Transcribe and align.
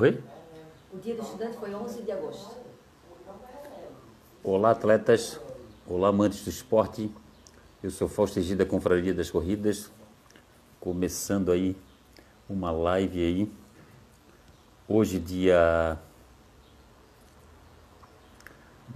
Oi? 0.00 0.22
O 0.92 0.98
dia 0.98 1.16
do 1.16 1.22
estudante 1.22 1.56
foi 1.56 1.74
11 1.74 2.02
de 2.02 2.12
agosto. 2.12 2.56
Olá, 4.44 4.70
atletas. 4.70 5.40
Olá, 5.88 6.10
amantes 6.10 6.44
do 6.44 6.50
esporte. 6.50 7.12
Eu 7.82 7.90
sou 7.90 8.06
Fausto 8.08 8.38
Egida, 8.38 8.64
Confraria 8.64 9.12
das 9.12 9.28
Corridas. 9.28 9.90
Começando 10.78 11.50
aí 11.50 11.76
uma 12.48 12.70
live 12.70 13.18
aí. 13.18 13.52
Hoje, 14.86 15.18
dia. 15.18 15.98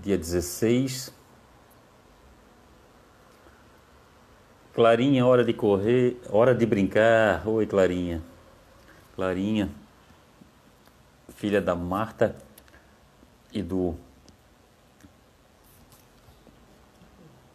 Dia 0.00 0.16
16. 0.16 1.12
Clarinha, 4.72 5.26
hora 5.26 5.44
de 5.44 5.52
correr, 5.52 6.20
hora 6.30 6.54
de 6.54 6.64
brincar. 6.64 7.44
Oi, 7.48 7.66
Clarinha. 7.66 8.22
Clarinha, 9.16 9.68
filha 11.42 11.60
da 11.60 11.74
Marta 11.74 12.36
e 13.52 13.60
do 13.60 13.96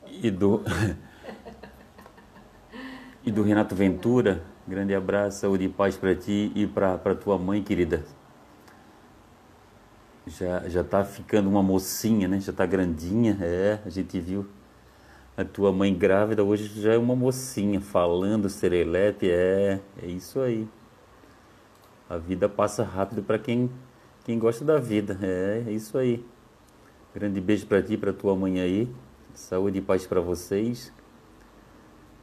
e 0.05 0.29
do 0.29 0.62
e 3.23 3.31
do 3.31 3.43
Renato 3.43 3.73
Ventura. 3.73 4.43
Grande 4.67 4.93
abraço, 4.93 5.39
saúde 5.39 5.63
e 5.63 5.70
paz 5.70 5.95
para 5.95 6.13
ti 6.13 6.52
e 6.53 6.67
para 6.67 7.15
tua 7.15 7.38
mãe 7.38 7.63
querida. 7.63 8.03
Já 10.26 10.67
já 10.67 10.84
tá 10.84 11.05
ficando 11.05 11.48
uma 11.49 11.63
mocinha, 11.63 12.27
né? 12.27 12.41
Já 12.41 12.51
tá 12.51 12.65
grandinha, 12.65 13.38
é, 13.40 13.79
a 13.85 13.90
gente 13.90 14.20
viu. 14.20 14.45
A 15.38 15.45
tua 15.45 15.71
mãe 15.71 15.98
grávida 15.98 16.43
hoje 16.43 16.81
já 16.81 16.91
é 16.91 16.98
uma 16.98 17.15
mocinha 17.15 17.79
falando 17.79 18.49
serelepe, 18.49 19.31
é, 19.31 19.79
é 20.04 20.07
isso 20.07 20.41
aí. 20.41 20.67
A 22.09 22.17
vida 22.17 22.47
passa 22.47 22.84
rápido 22.84 23.21
para 23.21 23.38
quem 23.38 23.70
quem 24.27 24.38
gosta 24.38 24.65
da 24.65 24.77
vida. 24.77 25.17
É, 25.21 25.63
é 25.67 25.71
isso 25.71 25.98
aí. 25.98 26.23
Grande 27.15 27.40
beijo 27.40 27.65
para 27.65 27.82
ti, 27.82 27.95
para 27.95 28.12
tua 28.12 28.35
mãe 28.35 28.59
aí. 28.59 28.93
Saúde 29.34 29.77
e 29.77 29.82
paz 29.82 30.05
para 30.05 30.20
vocês. 30.20 30.91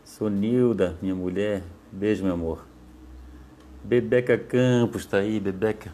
Sonilda, 0.05 0.99
minha 1.01 1.15
mulher. 1.15 1.63
Beijo, 1.91 2.23
meu 2.23 2.35
amor. 2.35 2.67
Bebeca 3.83 4.37
Campos 4.37 5.07
tá 5.07 5.17
aí, 5.17 5.41
Bebeca. 5.41 5.93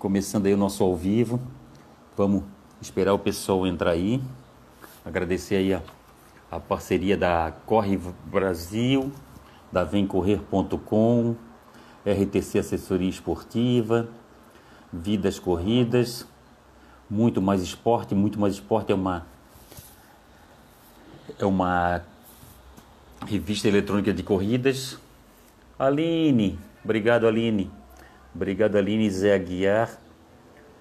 Começando 0.00 0.46
aí 0.46 0.54
o 0.54 0.56
nosso 0.56 0.82
ao 0.82 0.96
vivo. 0.96 1.40
Vamos 2.16 2.42
esperar 2.80 3.14
o 3.14 3.18
pessoal 3.20 3.68
entrar 3.68 3.92
aí. 3.92 4.20
Agradecer 5.04 5.54
aí 5.54 5.74
a, 5.74 5.82
a 6.50 6.58
parceria 6.58 7.16
da 7.16 7.52
Corre 7.64 7.96
Brasil, 8.26 9.12
da 9.70 9.84
vemcorrer.com, 9.84 11.36
RTC 12.12 12.58
Assessoria 12.58 13.08
Esportiva, 13.08 14.08
Vidas 14.92 15.38
Corridas, 15.38 16.26
muito 17.08 17.40
mais 17.40 17.62
esporte, 17.62 18.14
muito 18.14 18.38
mais 18.38 18.54
esporte 18.54 18.92
é 18.92 18.94
uma 18.94 19.26
é 21.38 21.44
uma 21.44 22.02
revista 23.26 23.68
eletrônica 23.68 24.12
de 24.12 24.22
corridas. 24.22 24.98
Aline, 25.78 26.58
obrigado 26.84 27.26
Aline. 27.26 27.70
Obrigado 28.34 28.76
Aline 28.76 29.10
Zé 29.10 29.34
Aguiar. 29.34 29.90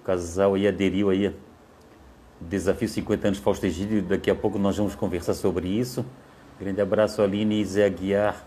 O 0.02 0.06
casal 0.06 0.56
aí 0.56 0.68
aderiu 0.68 1.10
aí. 1.10 1.34
Desafio 2.40 2.88
50 2.88 3.28
anos 3.28 3.40
Fausto 3.40 3.66
Egídio. 3.66 4.02
Daqui 4.02 4.30
a 4.30 4.36
pouco 4.36 4.58
nós 4.58 4.78
vamos 4.78 4.96
conversar 4.96 5.34
sobre 5.34 5.68
isso. 5.68 6.06
Grande 6.60 6.82
abraço 6.82 7.22
Aline 7.22 7.64
Zé 7.66 7.86
Aguiar. 7.86 8.44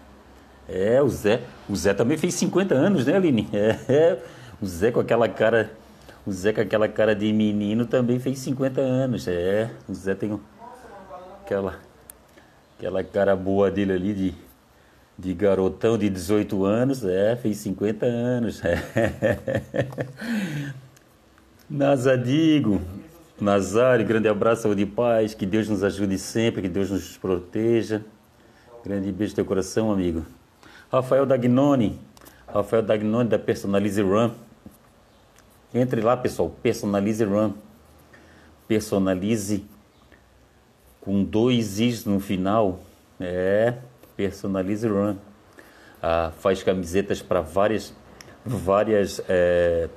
É, 0.71 1.03
o 1.03 1.09
Zé. 1.09 1.43
O 1.69 1.75
Zé 1.75 1.93
também 1.93 2.17
fez 2.17 2.35
50 2.35 2.75
anos, 2.75 3.07
né, 3.07 3.17
Aline? 3.17 3.49
É, 3.89 4.19
o 4.63 4.67
Zé 4.67 4.91
com 4.91 5.01
aquela 5.01 5.29
cara. 5.29 5.71
O 6.27 6.33
Zé 6.33 6.53
com 6.53 6.61
aquela 6.61 6.89
cara 6.89 7.15
de 7.15 7.33
menino 7.33 7.87
também 7.87 8.19
fez 8.19 8.39
50 8.39 8.81
anos. 8.81 9.27
É, 9.27 9.71
o 9.89 9.95
Zé 9.95 10.15
tem 10.15 10.39
aquela 11.43 11.79
aquela 12.81 13.05
cara 13.05 13.37
boa 13.37 13.71
dele 13.71 13.93
ali 13.93 14.15
de, 14.15 14.35
de 15.19 15.35
garotão 15.35 15.99
de 15.99 16.09
18 16.09 16.65
anos, 16.65 17.05
é, 17.05 17.37
fez 17.37 17.59
50 17.59 18.07
anos. 18.07 18.63
É. 18.65 19.87
Nazadigo, 21.69 22.81
Nazário, 23.41 24.05
grande 24.05 24.29
abraço, 24.29 24.63
saúde 24.63 24.83
e 24.83 24.87
paz, 24.87 25.35
que 25.35 25.47
Deus 25.47 25.69
nos 25.69 25.85
ajude 25.85 26.19
sempre, 26.19 26.63
que 26.63 26.69
Deus 26.69 26.91
nos 26.91 27.17
proteja. 27.17 28.03
Grande 28.85 29.13
beijo 29.13 29.33
no 29.33 29.37
teu 29.37 29.45
coração, 29.45 29.93
amigo. 29.93 30.25
Rafael 30.91 31.25
Dagnoni, 31.25 32.01
Rafael 32.49 32.83
Dagnoni 32.83 33.29
da 33.29 33.39
Personalize 33.39 34.03
Run. 34.03 34.33
Entre 35.73 36.01
lá, 36.01 36.17
pessoal, 36.17 36.51
Personalize 36.63 37.23
Run. 37.23 37.53
Personalize 38.67 39.65
com 41.01 41.23
dois 41.23 41.79
is 41.79 42.05
no 42.05 42.19
final. 42.19 42.81
É, 43.21 43.75
Personalize 44.17 44.87
Run. 44.89 45.17
Ah, 46.03 46.33
faz 46.41 46.63
camisetas 46.63 47.23
para 47.23 47.41
várias, 47.41 47.95
várias, 48.45 49.21
é, 49.29 49.89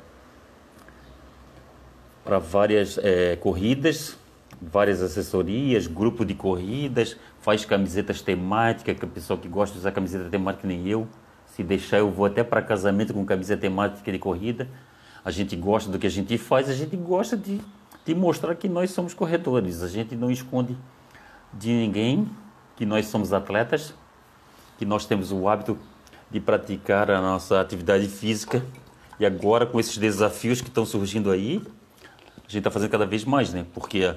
para 2.23 2.37
várias 2.37 2.99
é, 2.99 3.35
corridas, 3.37 4.15
várias 4.61 5.01
assessorias, 5.01 5.87
grupo 5.87 6.23
de 6.23 6.35
corridas, 6.35 7.17
faz 7.43 7.65
camisetas 7.65 8.21
temáticas, 8.21 8.97
que 8.97 9.05
a 9.05 9.07
pessoa 9.07 9.37
que 9.37 9.49
gosta 9.49 9.73
de 9.73 9.79
usar 9.81 9.91
camiseta 9.91 10.29
temática 10.29 10.65
nem 10.65 10.87
eu. 10.87 11.05
Se 11.45 11.61
deixar, 11.61 11.97
eu 11.97 12.09
vou 12.09 12.25
até 12.25 12.41
para 12.41 12.61
casamento 12.61 13.13
com 13.13 13.23
camiseta 13.25 13.61
temática 13.61 14.09
de 14.09 14.17
corrida. 14.17 14.67
A 15.25 15.29
gente 15.29 15.53
gosta 15.57 15.91
do 15.91 15.99
que 15.99 16.07
a 16.07 16.09
gente 16.09 16.37
faz, 16.37 16.69
a 16.69 16.73
gente 16.73 16.95
gosta 16.95 17.35
de, 17.35 17.59
de 18.05 18.15
mostrar 18.15 18.55
que 18.55 18.69
nós 18.69 18.91
somos 18.91 19.13
corredores. 19.13 19.83
A 19.83 19.89
gente 19.89 20.15
não 20.15 20.31
esconde 20.31 20.77
de 21.53 21.69
ninguém 21.69 22.29
que 22.77 22.85
nós 22.85 23.07
somos 23.07 23.33
atletas, 23.33 23.93
que 24.77 24.85
nós 24.85 25.05
temos 25.05 25.33
o 25.33 25.47
hábito 25.49 25.77
de 26.31 26.39
praticar 26.39 27.11
a 27.11 27.21
nossa 27.21 27.59
atividade 27.59 28.07
física. 28.07 28.65
E 29.19 29.25
agora, 29.25 29.65
com 29.65 29.81
esses 29.81 29.97
desafios 29.97 30.61
que 30.61 30.69
estão 30.69 30.85
surgindo 30.85 31.29
aí, 31.29 31.61
a 32.37 32.47
gente 32.47 32.59
está 32.59 32.71
fazendo 32.71 32.89
cada 32.89 33.05
vez 33.05 33.25
mais, 33.25 33.53
né? 33.53 33.65
Porque 33.73 34.15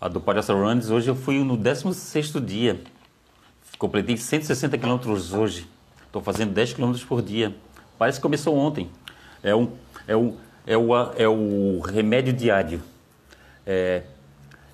a, 0.00 0.08
do 0.08 0.20
Palhaço 0.20 0.54
Runs, 0.54 0.90
hoje 0.90 1.08
eu 1.08 1.14
fui 1.14 1.44
no 1.44 1.56
16 1.56 2.32
dia. 2.44 2.80
Completei 3.78 4.16
160 4.16 4.78
quilômetros 4.78 5.32
hoje. 5.32 5.68
Estou 6.06 6.22
fazendo 6.22 6.52
10 6.52 6.72
quilômetros 6.72 7.04
por 7.04 7.20
dia. 7.20 7.54
Parece 7.98 8.18
que 8.18 8.22
começou 8.22 8.56
ontem. 8.56 8.90
É, 9.42 9.54
um, 9.54 9.70
é, 10.08 10.16
um, 10.16 10.36
é, 10.66 10.76
o, 10.76 10.94
é 11.16 11.28
o 11.28 11.80
remédio 11.80 12.32
diário. 12.32 12.82
É, 13.66 14.02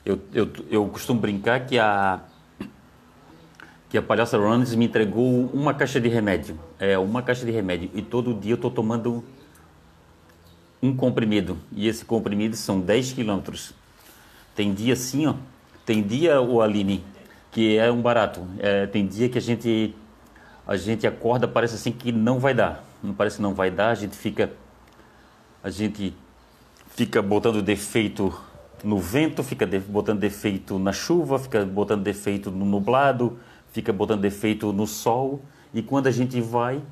eu, 0.04 0.20
eu, 0.32 0.48
eu 0.70 0.86
costumo 0.88 1.20
brincar 1.20 1.66
que 1.66 1.78
a, 1.78 2.20
que 3.90 3.98
a 3.98 4.02
Palhaça 4.02 4.38
Runs 4.38 4.74
me 4.74 4.86
entregou 4.86 5.46
uma 5.52 5.74
caixa 5.74 6.00
de 6.00 6.08
remédio. 6.08 6.58
É, 6.78 6.96
uma 6.96 7.22
caixa 7.22 7.44
de 7.44 7.50
remédio. 7.50 7.90
E 7.94 8.02
todo 8.02 8.32
dia 8.32 8.52
eu 8.52 8.56
estou 8.56 8.70
tomando 8.70 9.24
um 10.80 10.96
comprimido. 10.96 11.58
E 11.72 11.88
esse 11.88 12.04
comprimido 12.04 12.54
são 12.54 12.80
10 12.80 13.12
quilômetros. 13.12 13.74
Tem 14.56 14.72
dia 14.72 14.94
assim, 14.94 15.26
ó. 15.26 15.34
Tem 15.84 16.02
dia, 16.02 16.40
o 16.40 16.60
Aline, 16.60 17.04
que 17.52 17.76
é 17.76 17.92
um 17.92 18.02
barato. 18.02 18.44
É, 18.58 18.86
tem 18.86 19.06
dia 19.06 19.28
que 19.28 19.38
a 19.38 19.40
gente 19.40 19.94
a 20.66 20.76
gente 20.76 21.06
acorda, 21.06 21.46
parece 21.46 21.76
assim 21.76 21.92
que 21.92 22.10
não 22.10 22.40
vai 22.40 22.52
dar. 22.52 22.82
Não 23.00 23.14
parece 23.14 23.36
que 23.36 23.42
não 23.42 23.54
vai 23.54 23.70
dar, 23.70 23.90
a 23.90 23.94
gente 23.94 24.16
fica 24.16 24.50
a 25.62 25.70
gente 25.70 26.12
fica 26.88 27.20
botando 27.20 27.62
defeito 27.62 28.34
no 28.82 28.98
vento, 28.98 29.42
fica 29.42 29.66
botando 29.88 30.20
defeito 30.20 30.78
na 30.78 30.92
chuva, 30.92 31.38
fica 31.38 31.64
botando 31.64 32.02
defeito 32.02 32.50
no 32.50 32.64
nublado, 32.64 33.38
fica 33.72 33.92
botando 33.92 34.22
defeito 34.22 34.72
no 34.72 34.86
sol. 34.86 35.42
E 35.74 35.82
quando 35.82 36.06
a 36.06 36.10
gente 36.10 36.40
vai, 36.40 36.82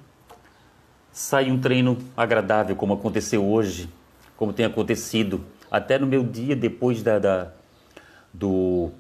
sai 1.11 1.51
um 1.51 1.59
treino 1.59 1.97
agradável, 2.17 2.77
como 2.77 2.95
aconteceu 2.95 3.45
hoje, 3.45 3.89
como 4.37 4.53
tem 4.53 4.67
acontecido. 4.67 5.41
Até 5.75 5.99
no 5.99 6.07
meu 6.07 6.23
dia 6.23 6.55
depois 6.55 7.03
da, 7.03 7.19
da 7.19 7.51
do 8.33 8.93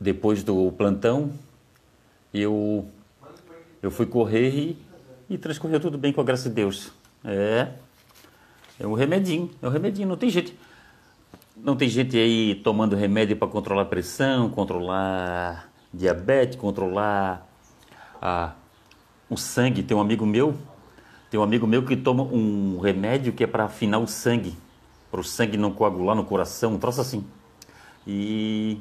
depois 0.00 0.44
do 0.44 0.70
plantão, 0.70 1.32
eu 2.32 2.86
eu 3.82 3.90
fui 3.90 4.06
correr 4.06 4.50
e, 4.50 4.78
e 5.28 5.36
transcorreu 5.36 5.80
tudo 5.80 5.98
bem 5.98 6.12
com 6.12 6.20
a 6.20 6.24
graça 6.24 6.48
de 6.48 6.54
Deus. 6.54 6.92
É, 7.24 7.70
é 8.78 8.86
um 8.86 8.92
remedinho, 8.92 9.50
é 9.60 9.66
um 9.66 9.70
remedinho, 9.70 10.06
não 10.06 10.16
tem 10.16 10.30
jeito. 10.30 10.52
Não 11.56 11.74
tem 11.74 11.88
gente 11.88 12.16
aí 12.16 12.54
tomando 12.62 12.94
remédio 12.94 13.36
para 13.36 13.48
controlar 13.48 13.86
pressão, 13.86 14.48
controlar 14.50 15.68
diabetes, 15.92 16.56
controlar 16.56 17.44
a, 18.20 18.52
o 19.28 19.36
sangue. 19.36 19.82
Tem 19.82 19.96
um 19.96 20.00
amigo 20.00 20.24
meu, 20.24 20.56
tem 21.28 21.40
um 21.40 21.42
amigo 21.42 21.66
meu 21.66 21.84
que 21.84 21.96
toma 21.96 22.22
um 22.22 22.78
remédio 22.78 23.32
que 23.32 23.42
é 23.42 23.48
para 23.48 23.64
afinar 23.64 23.98
o 23.98 24.06
sangue, 24.06 24.54
para 25.12 25.20
o 25.20 25.24
sangue 25.24 25.58
não 25.58 25.70
coagular 25.70 26.16
no 26.16 26.24
coração, 26.24 26.72
um 26.72 26.78
troço 26.78 27.02
assim. 27.02 27.24
E 28.06 28.80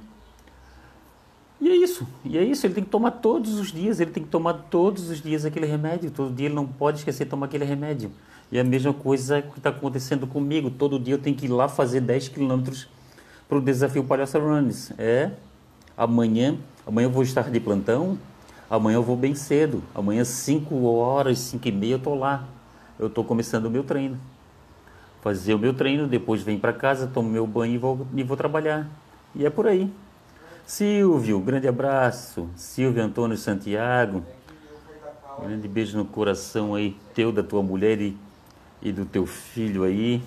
e 1.60 1.69
é 1.69 1.75
isso, 1.75 2.07
e 2.25 2.39
é 2.39 2.44
isso, 2.44 2.66
ele 2.66 2.74
tem 2.74 2.83
que 2.83 2.89
tomar 2.89 3.12
todos 3.12 3.60
os 3.60 3.72
dias, 3.72 4.00
ele 4.00 4.10
tem 4.10 4.24
que 4.24 4.30
tomar 4.30 4.54
todos 4.54 5.12
os 5.12 5.22
dias 5.22 5.45
aquele 5.45 5.68
remédio, 5.68 6.10
todo 6.10 6.33
dia 6.33 6.48
ele 6.48 6.56
não 6.56 6.66
pode 6.66 6.98
esquecer 6.98 7.25
de 7.25 7.30
tomar 7.30 7.45
aquele 7.45 7.63
remédio. 7.63 8.12
E 8.51 8.60
a 8.60 8.63
mesma 8.63 8.92
coisa 8.92 9.44
que 9.44 9.60
está 9.60 9.69
acontecendo 9.69 10.25
comigo. 10.25 10.72
Todo 10.72 11.00
dia 11.00 11.13
eu 11.13 11.19
tenho 11.19 11.36
que 11.36 11.45
ir 11.45 11.50
lá 11.50 11.69
fazer 11.69 12.01
10 12.01 12.30
quilômetros 12.30 12.88
para 13.48 13.57
o 13.57 13.62
desafio 13.62 14.04
Palhaço 14.04 14.39
Runs. 14.39 14.92
É, 14.98 15.31
amanhã, 15.95 16.57
amanhã 16.86 17.06
eu 17.06 17.12
vou 17.12 17.24
estar 17.24 17.50
de 17.50 17.60
plantão, 17.60 18.18
amanhã 18.69 18.95
eu 18.95 19.04
vou 19.04 19.16
bem 19.16 19.36
cedo. 19.36 19.84
Amanhã, 19.94 20.25
5 20.25 20.84
horas, 20.86 21.38
5 21.39 21.68
e 21.68 21.72
meia, 21.72 21.94
eu 21.94 21.98
estou 21.98 22.16
lá. 22.16 22.45
Eu 23.00 23.07
estou 23.07 23.24
começando 23.24 23.68
o 23.68 23.69
meu 23.69 23.84
treino. 23.84 24.19
Fazer 25.21 25.53
o 25.53 25.59
meu 25.59 25.73
treino, 25.73 26.07
depois 26.07 26.41
venho 26.41 26.59
para 26.59 26.73
casa, 26.73 27.07
tomo 27.07 27.29
meu 27.29 27.45
banho 27.45 27.75
e 27.75 27.77
vou, 27.77 28.07
e 28.15 28.23
vou 28.23 28.35
trabalhar. 28.35 28.88
E 29.35 29.45
é 29.45 29.50
por 29.50 29.68
aí. 29.68 29.91
Silvio, 30.65 31.39
grande 31.39 31.68
abraço. 31.68 32.50
Silvio 32.56 33.03
Antônio 33.03 33.38
Santiago. 33.38 34.23
Grande 35.39 35.68
beijo 35.68 35.97
no 35.97 36.06
coração 36.06 36.75
aí, 36.75 36.95
teu, 37.13 37.31
da 37.31 37.44
tua 37.44 37.63
mulher 37.63 38.00
e, 38.00 38.18
e 38.81 38.91
do 38.91 39.06
teu 39.06 39.25
filho 39.25 39.83
aí. 39.83 40.21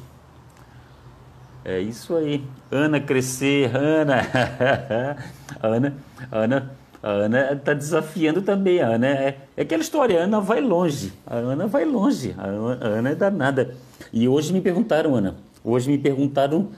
É 1.65 1.81
isso 1.81 2.15
aí. 2.15 2.45
Ana 2.71 3.01
crescer, 3.01 3.75
Ana. 3.75 4.21
Ana, 5.63 5.95
Ana, 6.31 6.77
a 7.05 7.11
Ana 7.11 7.53
está 7.53 7.75
desafiando 7.75 8.41
também. 8.41 8.81
A 8.81 8.95
Ana 8.95 9.07
é, 9.07 9.37
é 9.55 9.61
aquela 9.63 9.83
história, 9.83 10.19
a 10.19 10.25
Ana 10.25 10.41
vai 10.41 10.63
longe. 10.63 11.13
A 11.27 11.37
Ana 11.37 11.67
vai 11.67 11.85
longe. 11.85 12.35
A 12.39 12.47
Ana, 12.47 13.11
é 13.11 13.15
danada. 13.15 13.75
E 14.11 14.27
hoje 14.27 14.55
me 14.55 14.63
perguntaram, 14.63 15.15
Ana, 15.15 15.37
hoje 15.63 15.91
me 15.91 15.99
perguntaram 15.99 16.69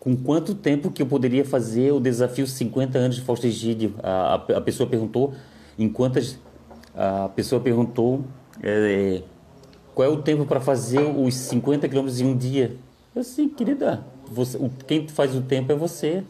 com 0.00 0.16
quanto 0.16 0.56
tempo 0.56 0.90
que 0.90 1.00
eu 1.00 1.06
poderia 1.06 1.44
fazer 1.44 1.92
o 1.92 2.00
desafio 2.00 2.48
50 2.48 2.98
anos 2.98 3.14
de 3.14 3.22
Fausto 3.22 3.46
Egídio. 3.46 3.94
A, 4.02 4.34
a, 4.34 4.56
a 4.56 4.60
pessoa 4.60 4.88
perguntou 4.88 5.34
em 5.78 5.88
quantas. 5.88 6.36
A 6.92 7.28
pessoa 7.28 7.60
perguntou 7.60 8.24
é, 8.64 9.22
qual 9.94 10.08
é 10.08 10.10
o 10.10 10.20
tempo 10.20 10.44
para 10.46 10.58
fazer 10.58 10.98
os 10.98 11.32
50 11.36 11.88
quilômetros 11.88 12.20
em 12.20 12.26
um 12.26 12.36
dia. 12.36 12.76
Eu 13.14 13.20
assim, 13.20 13.48
querida, 13.48 14.02
você, 14.28 14.58
quem 14.84 15.06
faz 15.06 15.32
o 15.36 15.42
tempo 15.42 15.70
é 15.70 15.76
você. 15.76 16.24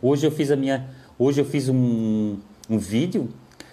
Hoje 0.00 0.26
eu 0.26 0.30
fiz 0.30 0.50
a 0.50 0.56
minha. 0.56 0.88
Hoje 1.18 1.40
eu 1.40 1.44
fiz 1.44 1.68
um, 1.68 2.38
um 2.68 2.78
vídeo 2.78 3.28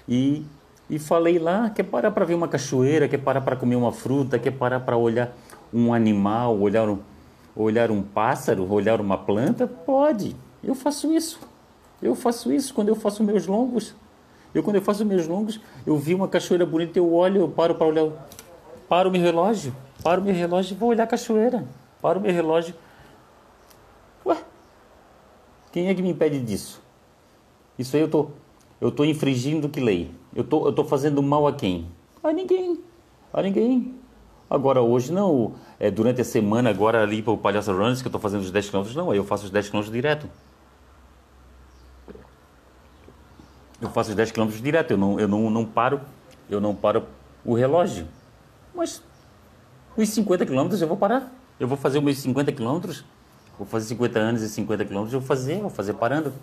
e, 0.07 0.45
e 0.89 0.97
falei 0.97 1.39
lá, 1.39 1.69
quer 1.69 1.83
parar 1.83 2.11
para 2.11 2.25
ver 2.25 2.35
uma 2.35 2.47
cachoeira, 2.47 3.07
quer 3.07 3.17
parar 3.17 3.41
para 3.41 3.55
comer 3.55 3.75
uma 3.75 3.91
fruta, 3.91 4.39
quer 4.39 4.51
parar 4.51 4.79
para 4.79 4.97
olhar 4.97 5.35
um 5.73 5.93
animal, 5.93 6.59
olhar 6.59 6.87
um 6.87 6.99
olhar 7.55 7.89
um 7.89 8.03
pássaro, 8.03 8.69
olhar 8.71 8.99
uma 8.99 9.17
planta? 9.17 9.65
Pode. 9.65 10.35
Eu 10.63 10.75
faço 10.75 11.13
isso. 11.13 11.39
Eu 12.01 12.13
faço 12.13 12.51
isso 12.51 12.73
quando 12.73 12.89
eu 12.89 12.95
faço 12.95 13.23
meus 13.23 13.47
longos. 13.47 13.95
Eu 14.53 14.63
quando 14.63 14.75
eu 14.77 14.81
faço 14.81 15.05
meus 15.05 15.27
longos, 15.27 15.59
eu 15.85 15.97
vi 15.97 16.13
uma 16.13 16.27
cachoeira 16.27 16.65
bonita, 16.65 16.97
eu 16.97 17.13
olho, 17.13 17.41
eu 17.41 17.49
paro 17.49 17.75
para 17.75 17.87
olhar, 17.87 18.09
paro 18.87 19.11
meu 19.11 19.21
relógio, 19.21 19.75
paro 20.01 20.21
meu 20.21 20.33
relógio 20.33 20.75
e 20.75 20.77
vou 20.77 20.89
olhar 20.89 21.03
a 21.03 21.07
cachoeira. 21.07 21.65
Paro 22.01 22.21
meu 22.21 22.31
relógio. 22.31 22.73
Ué? 24.25 24.37
Quem 25.71 25.89
é 25.89 25.95
que 25.95 26.01
me 26.01 26.09
impede 26.09 26.39
disso? 26.39 26.81
Isso 27.77 27.95
aí 27.95 28.01
eu 28.01 28.09
tô 28.09 28.29
eu 28.79 28.91
tô 28.91 29.05
infringindo 29.05 29.69
que 29.69 29.79
lei? 29.79 30.11
Eu 30.35 30.43
tô 30.43 30.71
tô 30.71 30.83
fazendo 30.83 31.21
mal 31.23 31.47
a 31.47 31.53
quem? 31.53 31.87
A 32.23 32.31
ninguém. 32.31 32.79
A 33.33 33.41
ninguém. 33.41 33.95
Agora 34.49 34.81
hoje 34.81 35.11
não, 35.11 35.55
é, 35.79 35.89
durante 35.89 36.21
a 36.21 36.23
semana 36.23 36.69
agora 36.69 37.01
ali 37.01 37.21
para 37.21 37.33
o 37.33 37.37
Palhaço 37.37 37.71
Runs 37.71 38.01
que 38.01 38.07
eu 38.07 38.09
estou 38.09 38.21
fazendo 38.21 38.41
os 38.41 38.51
10 38.51 38.69
km, 38.69 38.83
não, 38.95 39.11
aí 39.11 39.17
eu 39.17 39.23
faço 39.23 39.45
os 39.45 39.49
10 39.49 39.69
km 39.69 39.81
direto. 39.83 40.29
Eu 43.81 43.89
faço 43.89 44.09
os 44.11 44.15
10 44.15 44.31
km 44.31 44.47
direto, 44.47 44.91
eu 44.91 44.97
não, 44.97 45.19
eu 45.19 45.27
não, 45.27 45.49
não 45.49 45.65
paro, 45.65 45.99
eu 46.49 46.61
não 46.61 46.75
paro 46.75 47.03
o 47.43 47.53
relógio. 47.53 48.07
Mas 48.73 49.01
os 49.97 50.09
50 50.09 50.45
km 50.45 50.69
eu 50.79 50.87
vou 50.87 50.97
parar. 50.97 51.31
Eu 51.59 51.67
vou 51.67 51.77
fazer 51.77 51.97
os 51.97 52.03
meus 52.03 52.17
50 52.19 52.51
km, 52.51 52.81
vou 53.57 53.65
fazer 53.65 53.87
50 53.87 54.19
anos 54.19 54.41
e 54.41 54.49
50 54.49 54.85
km, 54.85 54.95
eu 54.95 55.07
vou 55.07 55.21
fazer, 55.21 55.59
vou 55.59 55.69
fazer 55.69 55.93
parando. 55.93 56.33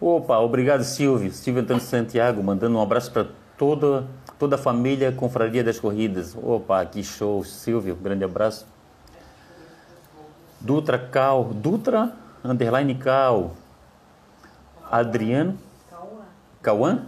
Opa, 0.00 0.38
obrigado 0.38 0.84
Silvio, 0.84 1.32
Silvio 1.32 1.62
Antônio 1.62 1.82
Santiago, 1.82 2.40
mandando 2.42 2.78
um 2.78 2.80
abraço 2.80 3.10
para 3.10 3.26
toda 3.56 4.06
toda 4.38 4.54
a 4.54 4.58
família 4.58 5.10
Confraria 5.10 5.64
das 5.64 5.80
Corridas. 5.80 6.36
Opa, 6.40 6.84
que 6.86 7.02
show, 7.02 7.42
Silvio, 7.42 7.96
grande 7.96 8.22
abraço. 8.22 8.64
Dutra 10.60 10.98
Cal, 10.98 11.44
Dutra 11.52 12.12
underline 12.44 12.94
Cal. 12.94 13.56
Adriano 14.90 15.58
Cauã? 16.62 17.02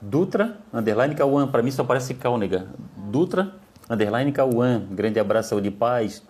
Dutra 0.00 0.58
underline 0.72 1.14
Cauã, 1.14 1.46
para 1.46 1.62
mim 1.62 1.70
só 1.70 1.84
parece 1.84 2.14
Calnega. 2.14 2.66
Dutra 2.96 3.52
underline 3.88 4.32
Cauã, 4.32 4.82
grande 4.90 5.20
abraço, 5.20 5.50
saúde 5.50 5.68
e 5.68 5.70
paz. 5.70 6.22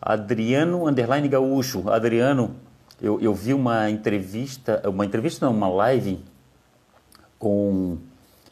Adriano 0.00 0.86
underline 0.86 1.28
Gaúcho, 1.28 1.88
Adriano, 1.90 2.56
eu, 3.00 3.20
eu 3.20 3.34
vi 3.34 3.54
uma 3.54 3.90
entrevista, 3.90 4.82
uma 4.88 5.04
entrevista 5.04 5.46
não, 5.46 5.54
uma 5.54 5.68
live 5.68 6.20
com 7.38 7.98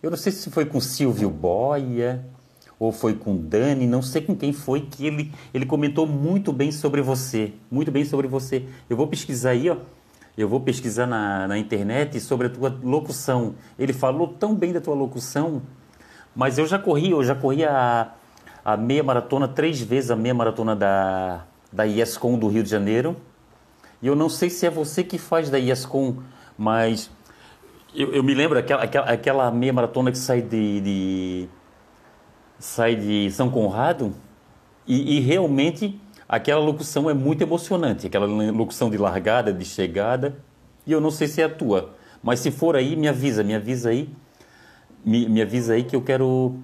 eu 0.02 0.10
não 0.10 0.16
sei 0.16 0.30
se 0.30 0.50
foi 0.50 0.64
com 0.64 0.80
Silvio 0.80 1.28
Boia 1.28 2.24
ou 2.78 2.92
foi 2.92 3.14
com 3.14 3.36
Dani, 3.36 3.86
não 3.86 4.02
sei 4.02 4.22
com 4.22 4.36
quem 4.36 4.52
foi 4.52 4.82
que 4.82 5.06
ele, 5.06 5.32
ele 5.52 5.64
comentou 5.64 6.06
muito 6.06 6.52
bem 6.52 6.70
sobre 6.70 7.00
você, 7.00 7.52
muito 7.70 7.90
bem 7.90 8.04
sobre 8.04 8.28
você. 8.28 8.66
Eu 8.88 8.96
vou 8.96 9.08
pesquisar 9.08 9.50
aí, 9.50 9.70
ó. 9.70 9.76
Eu 10.36 10.48
vou 10.48 10.60
pesquisar 10.60 11.06
na, 11.06 11.48
na 11.48 11.56
internet 11.56 12.20
sobre 12.20 12.48
a 12.48 12.50
tua 12.50 12.78
locução. 12.82 13.54
Ele 13.78 13.94
falou 13.94 14.28
tão 14.28 14.54
bem 14.54 14.72
da 14.72 14.80
tua 14.82 14.94
locução, 14.94 15.62
mas 16.34 16.58
eu 16.58 16.66
já 16.66 16.78
corri, 16.78 17.10
eu 17.10 17.24
já 17.24 17.34
corri 17.34 17.64
a, 17.64 18.12
a 18.62 18.76
meia 18.76 19.02
maratona 19.02 19.48
três 19.48 19.80
vezes, 19.80 20.10
a 20.10 20.16
meia 20.16 20.34
maratona 20.34 20.76
da, 20.76 21.46
da 21.72 21.84
IESCOM 21.84 22.38
do 22.38 22.48
Rio 22.48 22.62
de 22.62 22.68
Janeiro. 22.68 23.16
E 24.02 24.06
eu 24.06 24.14
não 24.14 24.28
sei 24.28 24.50
se 24.50 24.66
é 24.66 24.70
você 24.70 25.02
que 25.02 25.18
faz 25.18 25.50
da 25.50 25.58
IESCOM, 25.58 26.18
mas 26.56 27.10
eu, 27.94 28.12
eu 28.12 28.22
me 28.22 28.34
lembro 28.34 28.58
aquela, 28.58 28.82
aquela, 28.82 29.06
aquela 29.06 29.50
meia 29.50 29.72
maratona 29.72 30.12
que 30.12 30.18
sai 30.18 30.42
de, 30.42 30.80
de 30.80 31.48
sai 32.58 32.94
de 32.94 33.30
São 33.30 33.50
Conrado 33.50 34.14
e, 34.86 35.16
e, 35.16 35.20
realmente 35.20 35.98
aquela 36.28 36.60
locução 36.60 37.08
é 37.08 37.14
muito 37.14 37.42
emocionante, 37.42 38.06
aquela 38.06 38.26
locução 38.26 38.90
de 38.90 38.98
largada, 38.98 39.52
de 39.52 39.64
chegada. 39.64 40.36
E 40.86 40.92
eu 40.92 41.00
não 41.00 41.10
sei 41.10 41.26
se 41.26 41.40
é 41.40 41.44
a 41.44 41.48
tua, 41.48 41.94
mas 42.22 42.40
se 42.40 42.50
for 42.50 42.76
aí, 42.76 42.94
me 42.94 43.08
avisa, 43.08 43.42
me 43.42 43.54
avisa 43.54 43.90
aí, 43.90 44.08
me, 45.04 45.28
me 45.28 45.42
avisa 45.42 45.74
aí 45.74 45.82
que 45.82 45.96
eu 45.96 46.02
quero, 46.02 46.54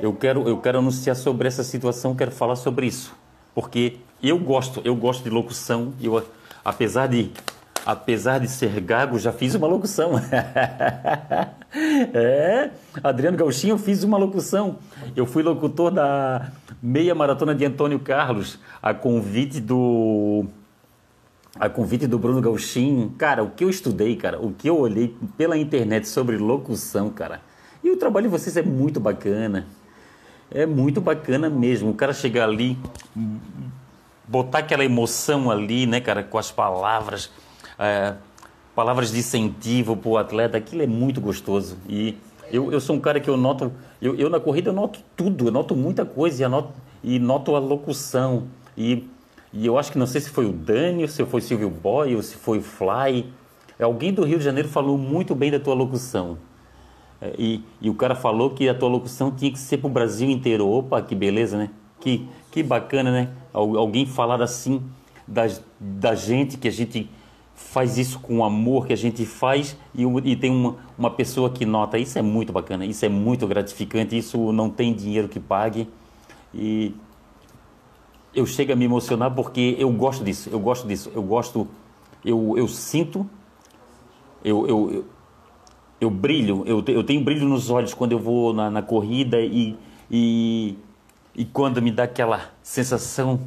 eu 0.00 0.14
quero, 0.14 0.48
eu 0.48 0.58
quero 0.58 0.78
anunciar 0.78 1.16
sobre 1.16 1.48
essa 1.48 1.62
situação, 1.62 2.14
quero 2.14 2.30
falar 2.30 2.56
sobre 2.56 2.86
isso, 2.86 3.14
porque 3.54 3.98
eu 4.22 4.38
gosto, 4.38 4.80
eu 4.84 4.96
gosto 4.96 5.24
de 5.24 5.30
locução. 5.30 5.92
Eu, 6.00 6.24
apesar 6.68 7.06
de 7.06 7.30
apesar 7.86 8.38
de 8.38 8.48
ser 8.48 8.80
gago, 8.80 9.18
já 9.18 9.32
fiz 9.32 9.54
uma 9.54 9.66
locução. 9.66 10.12
é, 12.12 12.70
Adriano 13.02 13.38
Gauchinho, 13.38 13.78
fiz 13.78 14.04
uma 14.04 14.18
locução. 14.18 14.76
Eu 15.16 15.24
fui 15.24 15.42
locutor 15.42 15.90
da 15.90 16.50
meia 16.82 17.14
maratona 17.14 17.54
de 17.54 17.64
Antônio 17.64 17.98
Carlos, 17.98 18.58
a 18.82 18.92
convite 18.92 19.58
do 19.58 20.44
a 21.58 21.70
convite 21.70 22.06
do 22.06 22.18
Bruno 22.18 22.42
Gauchinho. 22.42 23.14
Cara, 23.16 23.42
o 23.42 23.50
que 23.50 23.64
eu 23.64 23.70
estudei, 23.70 24.14
cara, 24.16 24.38
o 24.38 24.52
que 24.52 24.68
eu 24.68 24.78
olhei 24.78 25.16
pela 25.38 25.56
internet 25.56 26.06
sobre 26.06 26.36
locução, 26.36 27.08
cara. 27.08 27.40
E 27.82 27.90
o 27.90 27.96
trabalho 27.96 28.26
de 28.26 28.32
vocês 28.32 28.56
é 28.56 28.62
muito 28.62 29.00
bacana. 29.00 29.66
É 30.50 30.66
muito 30.66 31.00
bacana 31.00 31.48
mesmo. 31.48 31.90
O 31.90 31.94
cara 31.94 32.12
chegar 32.12 32.44
ali, 32.44 32.76
botar 34.28 34.58
aquela 34.58 34.84
emoção 34.84 35.50
ali, 35.50 35.86
né, 35.86 36.00
cara, 36.00 36.22
com 36.22 36.38
as 36.38 36.52
palavras 36.52 37.30
é, 37.78 38.14
palavras 38.74 39.10
de 39.10 39.18
incentivo 39.18 39.96
para 39.96 40.08
o 40.08 40.16
atleta, 40.16 40.56
aquilo 40.56 40.82
é 40.82 40.86
muito 40.86 41.20
gostoso. 41.20 41.76
E 41.88 42.16
eu, 42.52 42.72
eu 42.72 42.80
sou 42.80 42.94
um 42.94 43.00
cara 43.00 43.18
que 43.18 43.28
eu 43.28 43.36
noto, 43.36 43.72
eu, 44.00 44.14
eu 44.14 44.30
na 44.30 44.38
corrida 44.38 44.70
eu 44.70 44.72
noto 44.72 45.00
tudo, 45.16 45.48
eu 45.48 45.50
noto 45.50 45.74
muita 45.74 46.04
coisa 46.04 46.42
e, 46.42 46.44
anoto, 46.44 46.72
e 47.02 47.18
noto 47.18 47.56
a 47.56 47.58
locução. 47.58 48.44
E, 48.76 49.08
e 49.52 49.66
eu 49.66 49.76
acho 49.76 49.90
que 49.90 49.98
não 49.98 50.06
sei 50.06 50.20
se 50.20 50.30
foi 50.30 50.46
o 50.46 50.52
Dani, 50.52 51.02
ou 51.02 51.08
se 51.08 51.24
foi 51.24 51.40
o 51.40 51.42
Silvio 51.42 51.70
Boy, 51.70 52.14
ou 52.14 52.22
se 52.22 52.36
foi 52.36 52.58
o 52.58 52.62
Fly. 52.62 53.32
Alguém 53.80 54.12
do 54.12 54.24
Rio 54.24 54.38
de 54.38 54.44
Janeiro 54.44 54.68
falou 54.68 54.96
muito 54.96 55.34
bem 55.34 55.50
da 55.50 55.58
tua 55.58 55.74
locução. 55.74 56.38
É, 57.20 57.32
e, 57.36 57.64
e 57.80 57.90
o 57.90 57.94
cara 57.94 58.14
falou 58.14 58.50
que 58.50 58.68
a 58.68 58.74
tua 58.74 58.88
locução 58.88 59.32
tinha 59.32 59.50
que 59.50 59.58
ser 59.58 59.78
para 59.78 59.88
o 59.88 59.90
Brasil 59.90 60.30
inteiro. 60.30 60.68
Opa, 60.68 61.02
que 61.02 61.16
beleza, 61.16 61.58
né? 61.58 61.70
Que, 61.98 62.28
que 62.52 62.62
bacana, 62.62 63.10
né? 63.10 63.28
Alguém 63.58 64.06
falar 64.06 64.40
assim 64.42 64.82
da, 65.26 65.46
da 65.80 66.14
gente, 66.14 66.56
que 66.56 66.68
a 66.68 66.72
gente 66.72 67.10
faz 67.58 67.98
isso 67.98 68.20
com 68.20 68.44
amor 68.44 68.86
que 68.86 68.92
a 68.92 68.96
gente 68.96 69.26
faz 69.26 69.76
e, 69.92 70.04
e 70.24 70.36
tem 70.36 70.50
uma, 70.50 70.76
uma 70.96 71.10
pessoa 71.10 71.50
que 71.50 71.66
nota. 71.66 71.98
Isso 71.98 72.18
é 72.18 72.22
muito 72.22 72.52
bacana, 72.52 72.86
isso 72.86 73.04
é 73.04 73.08
muito 73.08 73.46
gratificante, 73.46 74.16
isso 74.16 74.52
não 74.52 74.70
tem 74.70 74.94
dinheiro 74.94 75.28
que 75.28 75.40
pague. 75.40 75.88
E 76.54 76.94
eu 78.32 78.46
chego 78.46 78.72
a 78.72 78.76
me 78.76 78.84
emocionar 78.84 79.34
porque 79.34 79.76
eu 79.78 79.90
gosto 79.90 80.24
disso, 80.24 80.48
eu 80.50 80.60
gosto 80.60 80.86
disso, 80.86 81.10
eu 81.14 81.22
gosto, 81.22 81.66
eu, 82.24 82.54
eu 82.56 82.68
sinto, 82.68 83.28
eu, 84.44 84.66
eu, 84.66 84.90
eu, 84.92 85.04
eu 86.00 86.10
brilho, 86.10 86.62
eu, 86.64 86.82
eu 86.86 87.02
tenho 87.02 87.22
brilho 87.22 87.48
nos 87.48 87.70
olhos 87.70 87.92
quando 87.92 88.12
eu 88.12 88.18
vou 88.18 88.54
na, 88.54 88.70
na 88.70 88.82
corrida 88.82 89.40
e, 89.40 89.76
e, 90.08 90.76
e 91.38 91.44
quando 91.44 91.80
me 91.80 91.92
dá 91.92 92.02
aquela 92.02 92.50
sensação 92.64 93.38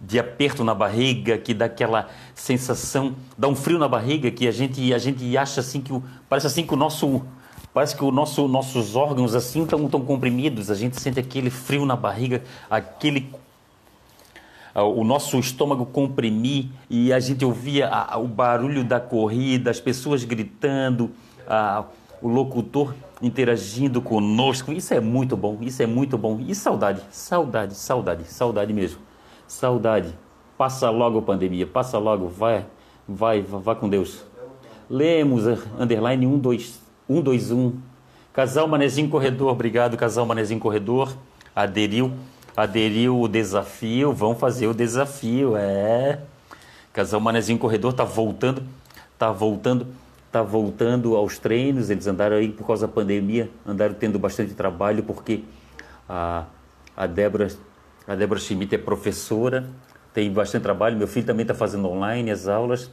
de 0.00 0.20
aperto 0.20 0.62
na 0.62 0.72
barriga, 0.72 1.36
que 1.36 1.52
dá 1.52 1.64
aquela 1.64 2.08
sensação, 2.32 3.16
dá 3.36 3.48
um 3.48 3.56
frio 3.56 3.76
na 3.76 3.88
barriga, 3.88 4.30
que 4.30 4.46
a 4.46 4.52
gente, 4.52 4.94
a 4.94 4.98
gente 4.98 5.36
acha 5.36 5.58
assim 5.58 5.80
que 5.80 5.92
o, 5.92 6.00
parece 6.28 6.46
assim 6.46 6.64
que 6.64 6.72
o 6.72 6.76
nosso 6.76 7.22
parece 7.72 7.96
que 7.96 8.04
o 8.04 8.12
nosso, 8.12 8.46
nossos 8.46 8.94
órgãos 8.94 9.34
assim 9.34 9.64
estão 9.64 9.88
tão 9.88 10.00
comprimidos, 10.00 10.70
a 10.70 10.76
gente 10.76 11.00
sente 11.00 11.18
aquele 11.18 11.50
frio 11.50 11.84
na 11.84 11.96
barriga, 11.96 12.40
aquele 12.70 13.32
o 14.72 15.02
nosso 15.02 15.36
estômago 15.40 15.86
comprimir 15.86 16.66
e 16.88 17.12
a 17.12 17.18
gente 17.18 17.44
ouvia 17.44 17.90
o 18.16 18.28
barulho 18.28 18.84
da 18.84 19.00
corrida, 19.00 19.72
as 19.72 19.80
pessoas 19.80 20.22
gritando, 20.22 21.10
o 22.22 22.28
locutor 22.28 22.94
interagindo 23.22 24.00
conosco. 24.00 24.72
Isso 24.72 24.94
é 24.94 25.00
muito 25.00 25.36
bom, 25.36 25.58
isso 25.60 25.82
é 25.82 25.86
muito 25.86 26.18
bom. 26.18 26.40
E 26.46 26.54
saudade, 26.54 27.02
saudade, 27.10 27.74
saudade, 27.74 28.24
saudade 28.24 28.72
mesmo. 28.72 28.98
Saudade. 29.46 30.14
Passa 30.56 30.88
logo 30.90 31.18
a 31.18 31.22
pandemia, 31.22 31.66
passa 31.66 31.98
logo, 31.98 32.28
vai, 32.28 32.64
vai, 33.08 33.42
vai 33.42 33.74
com 33.74 33.88
Deus. 33.88 34.24
Lemos, 34.88 35.44
underline 35.78 36.26
121. 37.08 37.80
Casal 38.32 38.68
Manezinho 38.68 39.08
Corredor, 39.08 39.50
obrigado, 39.50 39.96
Casal 39.96 40.26
Manezinho 40.26 40.60
Corredor. 40.60 41.14
Aderiu, 41.54 42.12
aderiu 42.56 43.20
o 43.20 43.28
desafio, 43.28 44.12
vão 44.12 44.34
fazer 44.34 44.66
o 44.66 44.74
desafio, 44.74 45.56
é. 45.56 46.20
Casal 46.92 47.20
Manezinho 47.20 47.58
Corredor 47.58 47.92
tá 47.92 48.04
voltando, 48.04 48.62
tá 49.18 49.32
voltando, 49.32 49.86
tá 50.34 50.42
voltando 50.42 51.14
aos 51.14 51.38
treinos. 51.38 51.90
Eles 51.90 52.08
andaram 52.08 52.36
aí 52.36 52.48
por 52.48 52.66
causa 52.66 52.88
da 52.88 52.92
pandemia, 52.92 53.48
andaram 53.64 53.94
tendo 53.94 54.18
bastante 54.18 54.52
trabalho, 54.52 55.04
porque 55.04 55.44
a, 56.08 56.46
a 56.96 57.06
Débora 57.06 57.48
a 58.06 58.16
Débora 58.16 58.40
Schmidt 58.40 58.74
é 58.74 58.78
professora, 58.78 59.64
tem 60.12 60.30
bastante 60.32 60.62
trabalho. 60.64 60.96
Meu 60.96 61.06
filho 61.06 61.24
também 61.24 61.44
está 61.44 61.54
fazendo 61.54 61.88
online 61.88 62.32
as 62.32 62.48
aulas. 62.48 62.90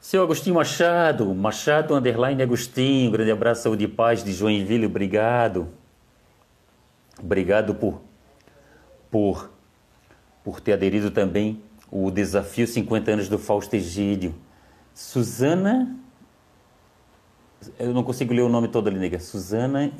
Seu 0.00 0.24
Agostinho 0.24 0.56
Machado, 0.56 1.32
Machado 1.32 1.94
Underline 1.94 2.42
Agostinho, 2.42 3.12
grande 3.12 3.30
abraço, 3.30 3.62
saúde 3.62 3.84
e 3.84 3.88
paz 3.88 4.24
de 4.24 4.32
Joinville, 4.32 4.86
obrigado. 4.86 5.68
Obrigado 7.22 7.72
por, 7.76 8.02
por, 9.08 9.48
por 10.42 10.60
ter 10.60 10.72
aderido 10.72 11.12
também 11.12 11.62
o 11.88 12.10
desafio 12.10 12.66
50 12.66 13.12
anos 13.12 13.28
do 13.28 13.38
Fausto 13.38 13.76
Egídio. 13.76 14.34
Suzana, 14.94 15.96
eu 17.78 17.92
não 17.94 18.02
consigo 18.02 18.32
ler 18.34 18.42
o 18.42 18.48
nome 18.48 18.68
todo 18.68 18.88
ali, 18.88 18.98
nega. 18.98 19.18
Suzana, 19.18 19.90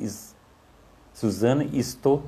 Suzana, 1.13 1.63
estou 1.63 2.23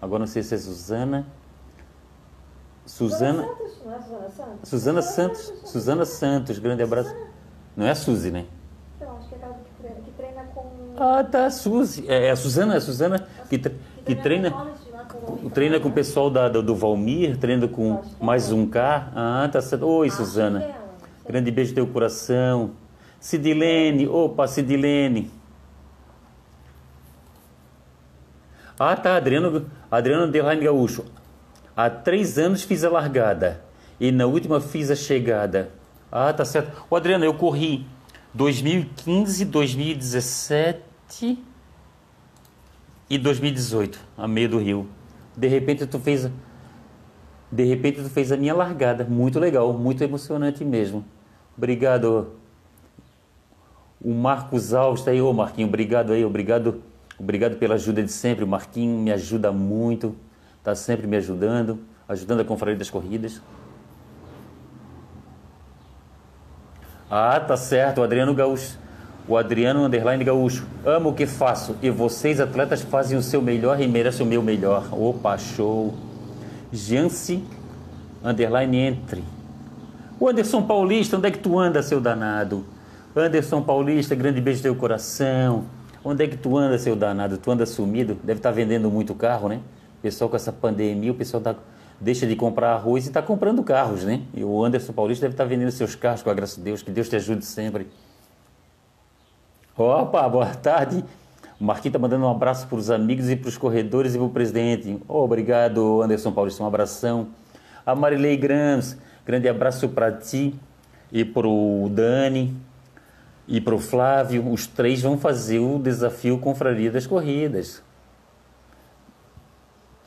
Agora 0.00 0.20
não 0.20 0.26
sei 0.26 0.42
se 0.42 0.54
é 0.54 0.58
Suzana. 0.58 1.26
Suzana. 2.84 3.48
Suzana 4.62 5.02
Santos. 5.02 5.52
Suzana 5.64 6.04
Santos, 6.04 6.58
grande 6.58 6.82
abraço. 6.82 7.14
Não 7.76 7.86
é 7.86 7.90
a 7.90 7.94
Suzy, 7.94 8.30
né? 8.30 8.46
Não, 9.00 9.16
acho 9.16 9.28
que 9.28 9.34
é 9.34 9.38
aquela 9.38 9.54
que 10.04 10.10
treina 10.12 10.44
com. 10.54 10.94
Ah, 10.96 11.24
tá, 11.24 11.50
Suzy. 11.50 12.04
É, 12.08 12.26
é 12.26 12.30
a 12.30 12.36
Suzana, 12.36 12.74
é 12.74 12.76
a 12.76 12.80
Suzana 12.80 13.26
que, 13.48 13.58
que 13.58 14.14
treina. 14.14 14.75
Treina 15.52 15.80
com 15.80 15.88
o 15.88 15.92
pessoal 15.92 16.30
da, 16.30 16.48
do, 16.48 16.62
do 16.62 16.74
Valmir, 16.74 17.36
treina 17.36 17.66
com 17.66 18.00
mais 18.20 18.52
um 18.52 18.64
K. 18.64 19.10
Ah, 19.14 19.48
tá 19.50 19.60
certo. 19.60 19.84
Oi, 19.86 20.08
Suzana. 20.08 20.76
Grande 21.26 21.50
beijo 21.50 21.70
no 21.70 21.74
teu 21.74 21.86
coração. 21.88 22.70
Sidilene, 23.18 24.06
opa, 24.06 24.46
Sidilene. 24.46 25.30
Ah, 28.78 28.94
tá, 28.94 29.16
Adriano, 29.16 29.66
Adriano 29.90 30.30
Derline 30.30 30.62
Gaúcho. 30.62 31.04
Há 31.76 31.90
três 31.90 32.38
anos 32.38 32.62
fiz 32.62 32.84
a 32.84 32.90
largada 32.90 33.64
e 33.98 34.12
na 34.12 34.26
última 34.26 34.60
fiz 34.60 34.90
a 34.90 34.96
chegada. 34.96 35.70
Ah, 36.12 36.32
tá 36.32 36.44
certo. 36.44 36.84
Ô, 36.88 36.94
Adriano, 36.94 37.24
eu 37.24 37.34
corri 37.34 37.84
2015, 38.32 39.44
2017 39.46 41.38
e 43.10 43.18
2018, 43.18 43.98
a 44.16 44.28
meio 44.28 44.48
do 44.48 44.58
Rio. 44.58 44.88
De 45.36 45.46
repente 45.48 45.86
tu 45.86 45.98
fez 45.98 46.30
de 47.52 47.64
repente 47.64 48.02
tu 48.02 48.08
fez 48.08 48.32
a 48.32 48.36
minha 48.36 48.54
largada, 48.54 49.04
muito 49.04 49.38
legal, 49.38 49.72
muito 49.72 50.02
emocionante 50.02 50.64
mesmo. 50.64 51.04
Obrigado. 51.56 52.32
O 54.00 54.12
Marcos 54.12 54.74
Alves 54.74 55.00
está 55.00 55.10
aí, 55.10 55.22
ô 55.22 55.32
Marquinho, 55.32 55.68
obrigado 55.68 56.12
aí, 56.12 56.24
obrigado 56.24 56.82
Obrigado 57.18 57.56
pela 57.56 57.74
ajuda 57.74 58.02
de 58.02 58.12
sempre. 58.12 58.44
O 58.44 58.46
Marquinho 58.46 58.98
me 58.98 59.10
ajuda 59.10 59.50
muito, 59.50 60.14
está 60.58 60.74
sempre 60.74 61.06
me 61.06 61.16
ajudando, 61.16 61.80
ajudando 62.08 62.40
a 62.40 62.44
Confraria 62.44 62.76
das 62.76 62.90
Corridas. 62.90 63.40
Ah, 67.10 67.40
tá 67.40 67.56
certo, 67.56 68.00
o 68.00 68.04
Adriano 68.04 68.34
Gaúcho. 68.34 68.78
O 69.28 69.36
Adriano 69.36 69.84
Underline 69.84 70.22
Gaúcho. 70.22 70.64
Amo 70.84 71.08
o 71.08 71.12
que 71.12 71.26
faço 71.26 71.74
e 71.82 71.90
vocês, 71.90 72.38
atletas, 72.40 72.82
fazem 72.82 73.18
o 73.18 73.22
seu 73.22 73.42
melhor 73.42 73.80
e 73.80 73.88
merecem 73.88 74.24
o 74.24 74.28
meu 74.28 74.40
melhor. 74.40 74.88
Opa, 74.92 75.36
show. 75.36 75.94
Jance 76.72 77.42
Underline 78.22 78.76
Entre. 78.76 79.24
O 80.20 80.28
Anderson 80.28 80.62
Paulista, 80.62 81.16
onde 81.16 81.28
é 81.28 81.30
que 81.30 81.38
tu 81.38 81.58
anda, 81.58 81.82
seu 81.82 82.00
danado? 82.00 82.64
Anderson 83.14 83.62
Paulista, 83.62 84.14
grande 84.14 84.40
beijo 84.40 84.58
no 84.58 84.62
teu 84.62 84.76
coração. 84.76 85.64
Onde 86.04 86.24
é 86.24 86.28
que 86.28 86.36
tu 86.36 86.56
anda, 86.56 86.78
seu 86.78 86.94
danado? 86.94 87.36
Tu 87.36 87.50
anda 87.50 87.66
sumido? 87.66 88.16
Deve 88.22 88.38
estar 88.38 88.50
tá 88.50 88.54
vendendo 88.54 88.88
muito 88.90 89.12
carro, 89.12 89.48
né? 89.48 89.60
O 89.98 90.02
pessoal 90.02 90.30
com 90.30 90.36
essa 90.36 90.52
pandemia, 90.52 91.10
o 91.10 91.14
pessoal 91.14 91.42
tá, 91.42 91.56
deixa 92.00 92.26
de 92.26 92.36
comprar 92.36 92.74
arroz 92.74 93.06
e 93.06 93.08
está 93.08 93.20
comprando 93.20 93.62
carros, 93.64 94.04
né? 94.04 94.22
E 94.32 94.44
o 94.44 94.64
Anderson 94.64 94.92
Paulista 94.92 95.22
deve 95.22 95.34
estar 95.34 95.44
tá 95.44 95.48
vendendo 95.48 95.72
seus 95.72 95.96
carros, 95.96 96.22
com 96.22 96.30
a 96.30 96.34
graça 96.34 96.56
de 96.56 96.62
Deus. 96.62 96.80
Que 96.80 96.92
Deus 96.92 97.08
te 97.08 97.16
ajude 97.16 97.44
sempre. 97.44 97.88
Opa, 99.78 100.26
boa 100.26 100.46
tarde. 100.54 101.04
O 101.60 101.64
Marquinhos 101.64 101.88
está 101.88 101.98
mandando 101.98 102.24
um 102.24 102.30
abraço 102.30 102.66
para 102.66 102.78
os 102.78 102.90
amigos 102.90 103.28
e 103.28 103.36
para 103.36 103.50
os 103.50 103.58
corredores 103.58 104.14
e 104.14 104.16
para 104.16 104.26
o 104.26 104.30
presidente. 104.30 104.98
Oh, 105.06 105.22
obrigado, 105.22 106.00
Anderson 106.00 106.32
Paulista. 106.32 106.62
Um 106.62 106.66
abração. 106.66 107.28
A 107.84 107.94
Marilei 107.94 108.38
Grams, 108.38 108.96
grande 109.26 109.46
abraço 109.50 109.86
para 109.90 110.10
ti 110.12 110.58
e 111.12 111.26
para 111.26 111.46
o 111.46 111.90
Dani 111.90 112.56
e 113.46 113.60
para 113.60 113.74
o 113.74 113.78
Flávio, 113.78 114.50
os 114.50 114.66
três 114.66 115.02
vão 115.02 115.18
fazer 115.18 115.58
o 115.58 115.78
desafio 115.78 116.38
Confraria 116.38 116.90
das 116.90 117.06
Corridas. 117.06 117.82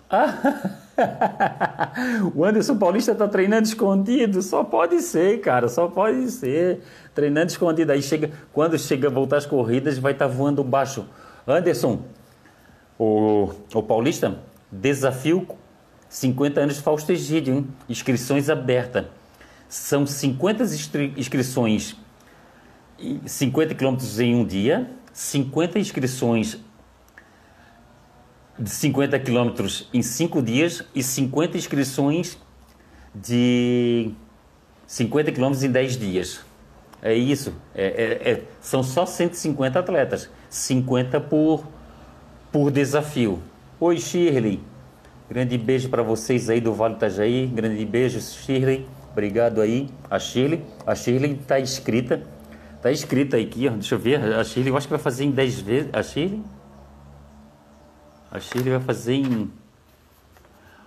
Ah, 0.10 0.80
o 2.36 2.44
Anderson 2.44 2.78
Paulista 2.78 3.12
está 3.12 3.28
treinando 3.28 3.68
escondido? 3.68 4.42
Só 4.42 4.64
pode 4.64 5.02
ser, 5.02 5.40
cara, 5.42 5.68
só 5.68 5.88
pode 5.88 6.30
ser. 6.32 6.82
Treinando 7.14 7.48
escondido. 7.48 7.92
Aí 7.92 8.02
chega, 8.02 8.32
quando 8.52 8.78
chega 8.78 9.10
voltar 9.10 9.38
às 9.38 9.46
corridas, 9.46 9.98
vai 9.98 10.14
estar 10.14 10.28
tá 10.28 10.34
voando 10.34 10.64
baixo. 10.64 11.06
Anderson, 11.48 12.02
o, 12.98 13.50
o 13.74 13.84
Paulista, 13.84 14.40
desafio 14.72 15.48
50 16.10 16.62
anos 16.62 16.76
de 16.76 16.82
Fausto 16.82 17.12
Egídio, 17.12 17.56
hein? 17.56 17.68
inscrições 17.88 18.50
abertas. 18.50 19.06
São 19.68 20.06
50 20.06 20.64
inscrições 21.16 21.96
50 23.26 23.76
quilômetros 23.76 24.20
em 24.20 24.36
um 24.36 24.46
dia, 24.46 24.90
50 25.14 25.80
inscrições 25.80 26.58
de 28.60 28.70
50 28.70 29.18
quilômetros 29.20 29.88
em 29.94 30.02
5 30.02 30.42
dias 30.42 30.84
e 30.94 31.02
50 31.02 31.58
inscrições 31.58 32.38
de 33.16 34.12
50 34.86 35.32
quilômetros 35.32 35.64
em 35.64 35.72
10 35.72 35.98
dias. 35.98 36.42
É 37.02 37.14
isso. 37.14 37.54
É, 37.74 37.86
é, 37.86 38.32
é, 38.32 38.44
são 38.60 38.84
só 38.84 39.06
150 39.06 39.80
atletas. 39.80 40.30
50 40.50 41.22
por, 41.22 41.66
por 42.52 42.70
desafio. 42.70 43.42
Oi, 43.80 43.98
Shirley. 43.98 44.60
Grande 45.30 45.58
beijo 45.58 45.88
para 45.88 46.04
vocês 46.04 46.50
aí 46.50 46.60
do 46.60 46.74
Vale 46.74 46.96
Itajaí. 46.96 47.48
Grande 47.48 47.86
beijo, 47.86 48.20
Shirley. 48.20 48.86
Obrigado 49.12 49.62
aí. 49.62 49.90
A 50.10 50.20
Shirley. 50.20 50.62
A 50.86 50.94
Shirley 50.94 51.34
está 51.34 51.60
inscrita 51.60 52.22
Tá 52.82 52.92
escrito 52.92 53.36
aqui, 53.36 53.68
ó. 53.68 53.72
Deixa 53.72 53.96
eu 53.96 54.00
ver. 54.00 54.22
A 54.22 54.44
Shirley, 54.44 54.72
eu 54.72 54.78
acho 54.78 54.88
que 54.88 54.92
vai 54.92 55.00
fazer 55.00 55.26
em 55.26 55.32
10 55.32 55.60
vezes. 55.60 55.90
A 55.92 56.02
Shirley? 56.02 56.42
A 58.32 58.40
Shirley 58.40 58.72
vai 58.72 58.80
fazer 58.80 59.16
em. 59.16 59.52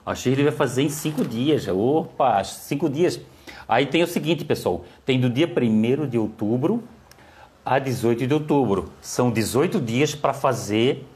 A 0.05 0.15
Shirley 0.15 0.45
vai 0.45 0.53
fazer 0.53 0.83
em 0.83 0.89
5 0.89 1.25
dias. 1.25 1.67
Opa, 1.69 2.43
5 2.43 2.89
dias. 2.89 3.21
Aí 3.69 3.87
tem 3.87 4.03
o 4.03 4.07
seguinte, 4.07 4.45
pessoal. 4.45 4.85
Tem 5.05 5.19
do 5.19 5.29
dia 5.29 5.47
1 5.47 6.07
de 6.07 6.19
outubro 6.19 6.83
a 7.65 7.79
18 7.79 8.27
de 8.27 8.35
outubro. 8.35 8.93
São 9.01 9.31
18 9.31 9.81
dias 9.81 10.15
para 10.15 10.33
fazer. 10.33 11.07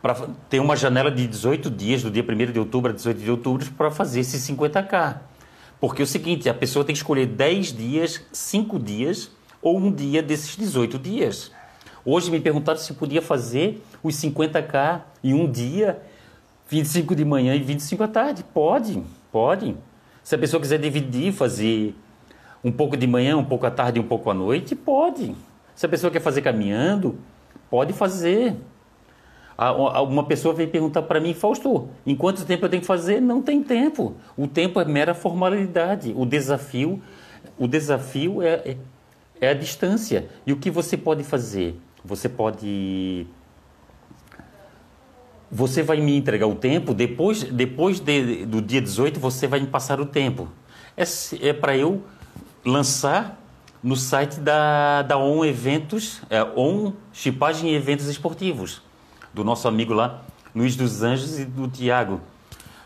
Pra, 0.00 0.14
tem 0.48 0.60
uma 0.60 0.76
janela 0.76 1.10
de 1.10 1.26
18 1.26 1.70
dias, 1.70 2.02
do 2.02 2.10
dia 2.10 2.22
1 2.22 2.52
de 2.52 2.58
outubro 2.58 2.92
a 2.92 2.94
18 2.94 3.20
de 3.20 3.30
outubro, 3.30 3.66
para 3.72 3.90
fazer 3.90 4.20
esses 4.20 4.40
50k. 4.48 5.18
Porque 5.80 6.02
é 6.02 6.04
o 6.04 6.06
seguinte, 6.06 6.48
a 6.48 6.54
pessoa 6.54 6.84
tem 6.84 6.92
que 6.92 6.98
escolher 6.98 7.26
10 7.26 7.72
dias, 7.72 8.20
5 8.32 8.78
dias 8.78 9.30
ou 9.60 9.76
um 9.76 9.92
dia 9.92 10.22
desses 10.22 10.56
18 10.56 10.98
dias. 10.98 11.52
Hoje 12.04 12.30
me 12.30 12.40
perguntaram 12.40 12.78
se 12.78 12.94
podia 12.94 13.20
fazer 13.20 13.82
os 14.02 14.14
50k 14.14 15.02
em 15.22 15.34
um 15.34 15.50
dia, 15.50 16.00
25 16.68 17.14
de 17.14 17.24
manhã 17.24 17.54
e 17.54 17.60
25 17.60 18.02
à 18.02 18.08
tarde. 18.08 18.44
Pode, 18.54 19.02
pode. 19.32 19.76
Se 20.22 20.34
a 20.34 20.38
pessoa 20.38 20.60
quiser 20.60 20.78
dividir, 20.78 21.32
fazer 21.32 21.94
um 22.62 22.70
pouco 22.70 22.96
de 22.96 23.06
manhã, 23.06 23.36
um 23.36 23.44
pouco 23.44 23.66
à 23.66 23.70
tarde 23.70 23.98
um 23.98 24.04
pouco 24.04 24.30
à 24.30 24.34
noite, 24.34 24.74
pode. 24.74 25.34
Se 25.74 25.86
a 25.86 25.88
pessoa 25.88 26.10
quer 26.10 26.20
fazer 26.20 26.42
caminhando, 26.42 27.18
pode 27.70 27.92
fazer. 27.92 28.56
Uma 30.08 30.24
pessoa 30.24 30.54
veio 30.54 30.68
perguntar 30.68 31.02
para 31.02 31.18
mim, 31.18 31.34
Fausto, 31.34 31.88
em 32.06 32.14
quanto 32.14 32.44
tempo 32.44 32.64
eu 32.64 32.68
tenho 32.68 32.80
que 32.80 32.86
fazer? 32.86 33.20
Não 33.20 33.42
tem 33.42 33.62
tempo. 33.62 34.14
O 34.36 34.46
tempo 34.46 34.80
é 34.80 34.84
mera 34.84 35.14
formalidade. 35.14 36.12
O 36.16 36.24
desafio, 36.24 37.02
o 37.58 37.66
desafio 37.66 38.42
é, 38.42 38.54
é, 38.64 38.76
é 39.40 39.48
a 39.50 39.54
distância. 39.54 40.28
E 40.46 40.52
o 40.52 40.56
que 40.56 40.70
você 40.70 40.96
pode 40.96 41.24
fazer? 41.24 41.76
Você 42.04 42.28
pode 42.28 43.26
você 45.50 45.82
vai 45.82 46.00
me 46.00 46.16
entregar 46.16 46.46
o 46.46 46.54
tempo, 46.54 46.92
depois, 46.92 47.42
depois 47.44 48.00
de, 48.00 48.44
do 48.44 48.60
dia 48.60 48.80
18 48.80 49.18
você 49.18 49.46
vai 49.46 49.60
me 49.60 49.66
passar 49.66 50.00
o 50.00 50.06
tempo. 50.06 50.48
É, 50.96 51.04
é 51.40 51.52
para 51.52 51.76
eu 51.76 52.02
lançar 52.64 53.40
no 53.82 53.96
site 53.96 54.40
da, 54.40 55.02
da 55.02 55.16
ON 55.16 55.44
Eventos, 55.44 56.20
é, 56.28 56.42
ON 56.42 56.92
Chipagem 57.12 57.74
Eventos 57.74 58.06
Esportivos 58.06 58.82
do 59.32 59.44
nosso 59.44 59.68
amigo 59.68 59.94
lá, 59.94 60.22
Luiz 60.54 60.74
dos 60.74 61.02
Anjos 61.02 61.38
e 61.38 61.44
do 61.44 61.68
Tiago. 61.68 62.20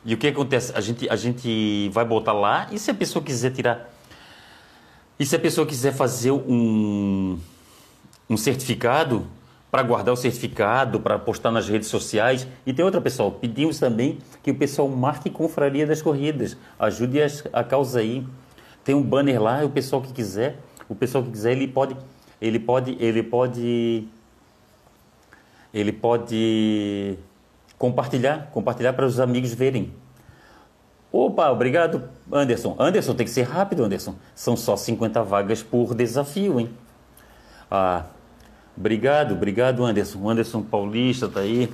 E 0.04 0.14
o 0.14 0.19
que 0.19 0.26
acontece? 0.26 0.73
A 0.75 0.81
gente, 0.81 1.09
a 1.09 1.16
gente 1.16 1.88
vai 1.90 2.04
botar 2.04 2.33
lá 2.33 2.69
e 2.71 2.78
se 2.78 2.90
a 2.90 2.95
pessoa 2.95 3.25
quiser 3.25 3.52
tirar. 3.52 3.90
E 5.19 5.25
se 5.25 5.37
a 5.37 5.38
pessoa 5.38 5.66
quiser 5.66 5.92
fazer 5.92 6.33
um, 6.33 7.38
um 8.28 8.37
certificado, 8.37 9.26
para 9.73 9.83
guardar 9.83 10.12
o 10.12 10.17
certificado, 10.17 11.00
para 11.00 11.19
postar 11.19 11.50
nas 11.50 11.67
redes 11.67 11.88
sociais. 11.88 12.47
E 12.67 12.75
tem 12.75 12.85
outra, 12.85 13.00
pessoal, 13.00 13.33
pedimos 13.33 13.79
também 13.79 14.19
que 14.43 14.50
o 14.50 14.55
pessoal 14.55 14.87
marque 14.87 15.31
Confraria 15.31 15.87
das 15.87 16.02
Corridas. 16.02 16.59
Ajude 16.79 17.19
a 17.50 17.64
causa 17.64 18.00
aí. 18.00 18.26
Tem 18.85 18.95
um 18.95 19.02
banner 19.02 19.43
lá, 19.43 19.64
o 19.64 19.71
pessoal 19.71 20.02
que 20.02 20.12
quiser, 20.12 20.59
o 20.91 20.95
pessoal 20.95 21.25
que 21.25 21.31
quiser, 21.31 21.52
ele 21.52 21.67
pode, 21.67 21.97
ele 22.38 22.59
pode, 22.59 22.99
ele 23.00 23.23
pode 23.23 24.07
ele 25.73 25.93
pode 25.93 27.17
compartilhar, 27.79 28.50
compartilhar 28.52 28.93
para 28.93 29.07
os 29.07 29.19
amigos 29.19 29.55
verem. 29.55 29.91
Opa, 31.11 31.50
obrigado, 31.50 32.11
Anderson. 32.31 32.76
Anderson, 32.79 33.14
tem 33.14 33.25
que 33.25 33.33
ser 33.33 33.45
rápido, 33.45 33.85
Anderson. 33.85 34.17
São 34.35 34.55
só 34.55 34.76
50 34.76 35.23
vagas 35.23 35.62
por 35.62 35.95
desafio, 35.95 36.61
hein? 36.61 36.71
Ah, 37.71 38.05
obrigado, 38.76 39.33
obrigado, 39.35 39.85
Anderson. 39.85 40.19
O 40.19 40.31
Anderson 40.31 40.62
Paulista 40.62 41.29
tá 41.29 41.41
aí. 41.41 41.73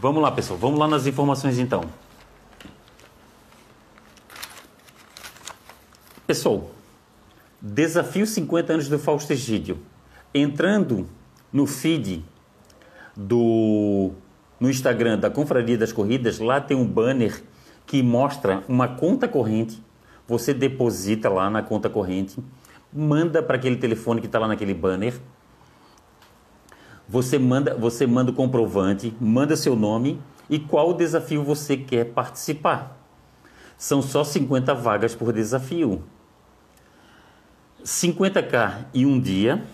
Vamos 0.00 0.22
lá, 0.22 0.30
pessoal. 0.30 0.58
Vamos 0.58 0.78
lá 0.78 0.88
nas 0.88 1.06
informações 1.06 1.58
então. 1.58 1.84
Pessoal, 6.26 6.70
desafio 7.60 8.26
50 8.26 8.72
anos 8.72 8.88
do 8.88 8.98
Fausto 8.98 9.32
Egídio. 9.32 9.78
Entrando 10.32 11.08
no 11.52 11.66
feed 11.66 12.24
do 13.16 14.12
no 14.60 14.70
Instagram 14.70 15.18
da 15.18 15.30
Confraria 15.30 15.76
das 15.76 15.92
Corridas, 15.92 16.38
lá 16.38 16.60
tem 16.60 16.76
um 16.76 16.86
banner 16.86 17.42
que 17.86 18.02
mostra 18.02 18.62
uma 18.68 18.86
conta 18.86 19.26
corrente. 19.26 19.82
Você 20.28 20.54
deposita 20.54 21.28
lá 21.28 21.50
na 21.50 21.62
conta 21.62 21.90
corrente, 21.90 22.38
manda 22.92 23.42
para 23.42 23.56
aquele 23.56 23.76
telefone 23.76 24.20
que 24.20 24.26
está 24.26 24.38
lá 24.38 24.46
naquele 24.46 24.74
banner. 24.74 25.14
Você 27.10 27.40
manda, 27.40 27.74
você 27.74 28.06
manda 28.06 28.30
o 28.30 28.34
comprovante, 28.34 29.12
manda 29.20 29.56
seu 29.56 29.74
nome 29.74 30.22
e 30.48 30.60
qual 30.60 30.94
desafio 30.94 31.42
você 31.42 31.76
quer 31.76 32.04
participar. 32.04 33.04
São 33.76 34.00
só 34.00 34.22
50 34.22 34.72
vagas 34.76 35.12
por 35.12 35.32
desafio. 35.32 36.04
50k 37.82 38.86
em 38.94 39.06
um 39.06 39.18
dia, 39.18 39.64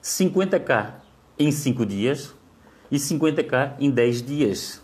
50k 0.00 0.92
em 1.36 1.50
cinco 1.50 1.84
dias, 1.84 2.32
e 2.92 2.96
50k 2.96 3.72
em 3.80 3.90
10 3.90 4.22
dias. 4.22 4.80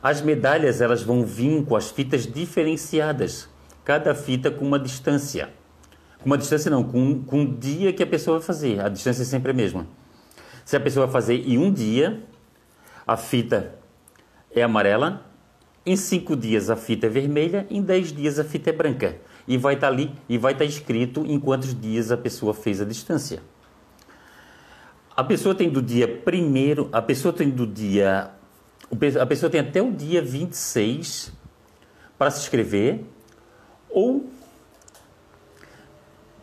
As 0.00 0.22
medalhas 0.22 0.80
elas 0.80 1.02
vão 1.02 1.26
vir 1.26 1.64
com 1.64 1.74
as 1.74 1.90
fitas 1.90 2.24
diferenciadas, 2.24 3.48
cada 3.84 4.14
fita 4.14 4.48
com 4.48 4.64
uma 4.64 4.78
distância. 4.78 5.50
Com 6.20 6.26
uma 6.26 6.38
distância 6.38 6.70
não, 6.70 6.84
com, 6.84 7.20
com 7.24 7.40
um 7.40 7.52
dia 7.52 7.92
que 7.92 8.02
a 8.04 8.06
pessoa 8.06 8.38
vai 8.38 8.46
fazer, 8.46 8.78
a 8.78 8.88
distância 8.88 9.22
é 9.22 9.26
sempre 9.26 9.50
a 9.50 9.54
mesma. 9.54 9.88
Se 10.64 10.76
a 10.76 10.80
pessoa 10.80 11.08
fazer 11.08 11.48
em 11.48 11.58
um 11.58 11.72
dia, 11.72 12.22
a 13.06 13.16
fita 13.16 13.74
é 14.54 14.62
amarela, 14.62 15.26
em 15.84 15.96
cinco 15.96 16.36
dias 16.36 16.70
a 16.70 16.76
fita 16.76 17.06
é 17.06 17.10
vermelha, 17.10 17.66
em 17.68 17.82
10 17.82 18.12
dias 18.12 18.38
a 18.38 18.44
fita 18.44 18.70
é 18.70 18.72
branca. 18.72 19.16
E 19.46 19.56
vai 19.58 19.74
estar 19.74 19.88
tá 19.88 19.92
ali 19.92 20.14
e 20.28 20.38
vai 20.38 20.52
estar 20.52 20.64
tá 20.64 20.68
escrito 20.68 21.26
em 21.26 21.38
quantos 21.40 21.78
dias 21.78 22.12
a 22.12 22.16
pessoa 22.16 22.54
fez 22.54 22.80
a 22.80 22.84
distância. 22.84 23.42
A 25.16 25.24
pessoa 25.24 25.54
tem 25.54 25.68
do 25.68 25.82
dia 25.82 26.08
primeiro, 26.08 26.88
a 26.92 27.02
pessoa 27.02 27.32
tem 27.32 27.50
do 27.50 27.66
dia. 27.66 28.30
A 29.20 29.26
pessoa 29.26 29.50
tem 29.50 29.60
até 29.60 29.82
o 29.82 29.90
dia 29.90 30.22
26 30.22 31.32
para 32.16 32.30
se 32.30 32.42
inscrever, 32.42 33.04
ou 33.90 34.30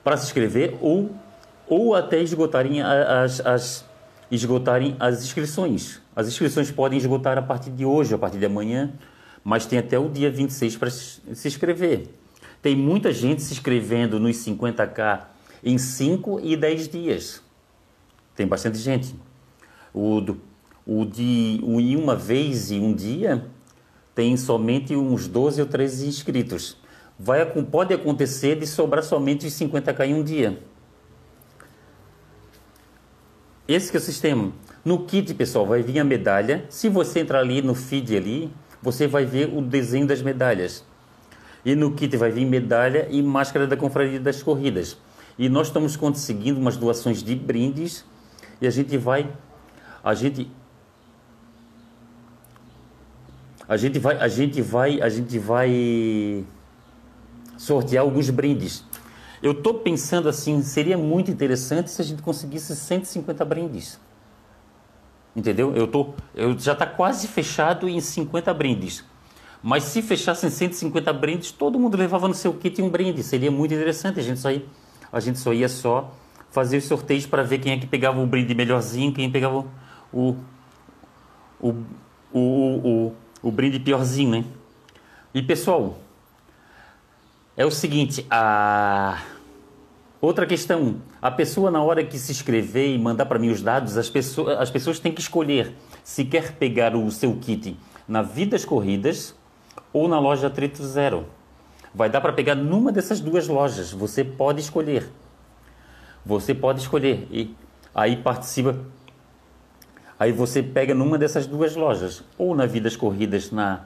para 0.04 0.18
se 0.18 0.26
inscrever, 0.26 0.78
ou, 0.82 1.12
ou 1.68 1.96
até 1.96 2.22
esgotarem 2.22 2.82
as, 2.82 3.40
as, 3.46 3.86
esgotarem 4.32 4.96
as 5.00 5.24
inscrições. 5.24 6.02
As 6.16 6.28
inscrições 6.28 6.72
podem 6.72 6.98
esgotar 6.98 7.38
a 7.38 7.42
partir 7.42 7.72
de 7.72 7.86
hoje, 7.86 8.14
a 8.14 8.18
partir 8.18 8.38
de 8.38 8.46
amanhã, 8.46 8.94
mas 9.44 9.66
tem 9.66 9.80
até 9.80 9.98
o 9.98 10.10
dia 10.10 10.30
26 10.30 10.78
para 10.78 10.90
se 10.90 11.48
inscrever. 11.48 12.08
Tem 12.62 12.76
muita 12.76 13.12
gente 13.12 13.42
se 13.42 13.54
inscrevendo 13.54 14.20
nos 14.20 14.36
50k 14.38 15.22
em 15.64 15.78
5 15.78 16.40
e 16.44 16.56
10 16.56 16.88
dias. 16.90 17.42
Tem 18.36 18.46
bastante 18.46 18.78
gente. 18.78 19.16
O, 19.94 20.22
do, 20.22 20.42
o 20.86 21.06
de 21.06 21.60
o 21.64 21.80
em 21.80 21.96
uma 21.96 22.16
vez 22.16 22.72
e 22.72 22.76
um 22.76 22.94
dia 22.94 23.46
tem 24.14 24.36
somente 24.36 24.96
uns 24.96 25.28
12 25.28 25.62
ou 25.62 25.68
13 25.68 26.08
inscritos. 26.08 26.78
Vai, 27.18 27.46
pode 27.46 27.94
acontecer 27.94 28.58
de 28.58 28.68
sobrar 28.68 29.04
somente 29.04 29.48
os 29.48 29.54
50k 29.54 30.08
em 30.08 30.14
um 30.14 30.24
dia. 30.24 30.60
Esse 33.70 33.92
que 33.92 33.98
é 33.98 34.00
o 34.00 34.04
sistema. 34.04 34.52
No 34.84 35.06
kit, 35.06 35.32
pessoal, 35.36 35.64
vai 35.64 35.84
vir 35.84 36.00
a 36.00 36.04
medalha. 36.04 36.66
Se 36.70 36.90
você 36.90 37.20
entrar 37.20 37.42
ali 37.42 37.62
no 37.62 37.76
feed 37.76 38.18
ali, 38.18 38.52
você 38.82 39.06
vai 39.06 39.26
ver 39.26 39.56
o 39.56 39.62
desenho 39.62 40.08
das 40.08 40.24
medalhas. 40.24 40.84
E 41.64 41.76
no 41.76 41.94
kit 41.94 42.18
vai 42.18 42.32
vir 42.32 42.48
medalha 42.48 43.08
e 43.12 43.22
máscara 43.22 43.68
da 43.68 43.78
Confraria 43.78 44.20
das 44.20 44.42
Corridas. 44.42 44.98
E 45.38 45.48
nós 45.50 45.68
estamos 45.68 45.96
conseguindo 45.96 46.60
umas 46.60 46.78
doações 46.78 47.22
de 47.22 47.36
brindes 47.36 48.04
e 48.60 48.66
a 48.66 48.72
gente 48.72 48.98
vai 48.98 49.32
a 50.04 50.16
gente 50.16 50.50
a 53.68 53.78
gente 53.78 54.00
vai 54.00 54.18
a 54.18 54.28
gente 54.28 54.62
vai 54.64 55.00
a 55.00 55.10
gente 55.10 55.38
vai 55.38 56.44
sortear 57.56 58.04
alguns 58.04 58.32
brindes. 58.32 58.84
Eu 59.42 59.54
estou 59.54 59.76
pensando 59.76 60.28
assim, 60.28 60.62
seria 60.62 60.98
muito 60.98 61.32
interessante 61.32 61.90
se 61.90 62.02
a 62.02 62.06
gente 62.06 62.22
conseguisse 62.22 62.76
150 62.76 63.46
brindes. 63.46 64.00
Entendeu? 65.36 65.74
Eu 65.76 65.88
tô 65.88 66.14
eu 66.36 66.58
já 66.60 66.74
está 66.74 66.86
quase 66.86 67.28
fechado 67.28 67.88
em 67.88 68.00
50 68.02 68.54
brindes. 68.54 69.04
Mas 69.62 69.84
se 69.84 70.02
fechassem 70.02 70.50
150 70.50 71.12
brindes, 71.14 71.52
todo 71.52 71.80
mundo 71.80 71.98
levava 71.98 72.28
no 72.28 72.34
seu 72.34 72.54
kit 72.54 72.82
um 72.82 72.90
brinde. 72.90 73.24
Seria 73.24 73.52
muito 73.52 73.74
interessante. 73.74 74.20
A 74.20 74.24
gente 74.24 74.40
só 74.40 74.52
ia, 74.52 74.66
a 75.12 75.20
gente 75.20 75.40
só 75.40 75.54
ia 75.54 75.70
só 75.70 76.14
fazer 76.50 76.78
os 76.78 76.86
sorteios 76.86 77.26
para 77.26 77.44
ver 77.44 77.60
quem 77.60 77.74
é 77.74 77.78
que 77.78 77.88
pegava 77.88 78.20
o 78.20 78.26
brinde 78.26 78.56
melhorzinho, 78.56 79.14
quem 79.14 79.30
pegava 79.30 79.66
o, 80.12 80.36
o, 81.62 81.76
o, 82.32 82.40
o, 82.40 83.14
o 83.44 83.52
brinde 83.52 83.80
piorzinho, 83.80 84.32
né? 84.32 84.46
E 85.34 85.44
pessoal, 85.44 85.98
é 87.60 87.66
o 87.66 87.72
seguinte, 87.72 88.26
a 88.32 89.22
outra 90.22 90.46
questão, 90.46 91.02
a 91.22 91.30
pessoa 91.30 91.70
na 91.70 91.84
hora 91.84 92.02
que 92.06 92.18
se 92.18 92.32
inscrever 92.32 92.96
e 92.96 92.98
mandar 92.98 93.26
para 93.26 93.38
mim 93.38 93.50
os 93.50 93.62
dados, 93.62 93.98
as 93.98 94.10
pessoas, 94.10 94.58
as 94.58 94.72
pessoas 94.72 94.98
têm 94.98 95.12
que 95.12 95.20
escolher 95.20 95.76
se 96.02 96.24
quer 96.24 96.54
pegar 96.54 96.96
o 96.96 97.12
seu 97.12 97.36
kit 97.36 97.78
na 98.08 98.22
Vidas 98.22 98.64
Corridas 98.64 99.36
ou 99.92 100.08
na 100.08 100.18
loja 100.18 100.50
Trito 100.50 100.82
Zero. 100.86 101.26
Vai 101.94 102.10
dar 102.10 102.22
para 102.22 102.32
pegar 102.32 102.56
numa 102.56 102.94
dessas 102.94 103.20
duas 103.20 103.46
lojas, 103.50 103.92
você 103.92 104.24
pode 104.24 104.62
escolher. 104.62 105.10
Você 106.26 106.56
pode 106.56 106.80
escolher 106.80 107.28
e 107.30 107.54
aí 107.94 108.16
participa. 108.16 108.80
Aí 110.18 110.32
você 110.32 110.64
pega 110.64 110.96
numa 110.96 111.18
dessas 111.18 111.46
duas 111.46 111.76
lojas, 111.76 112.24
ou 112.38 112.56
na 112.56 112.66
Vidas 112.66 112.96
Corridas 112.96 113.52
na, 113.52 113.82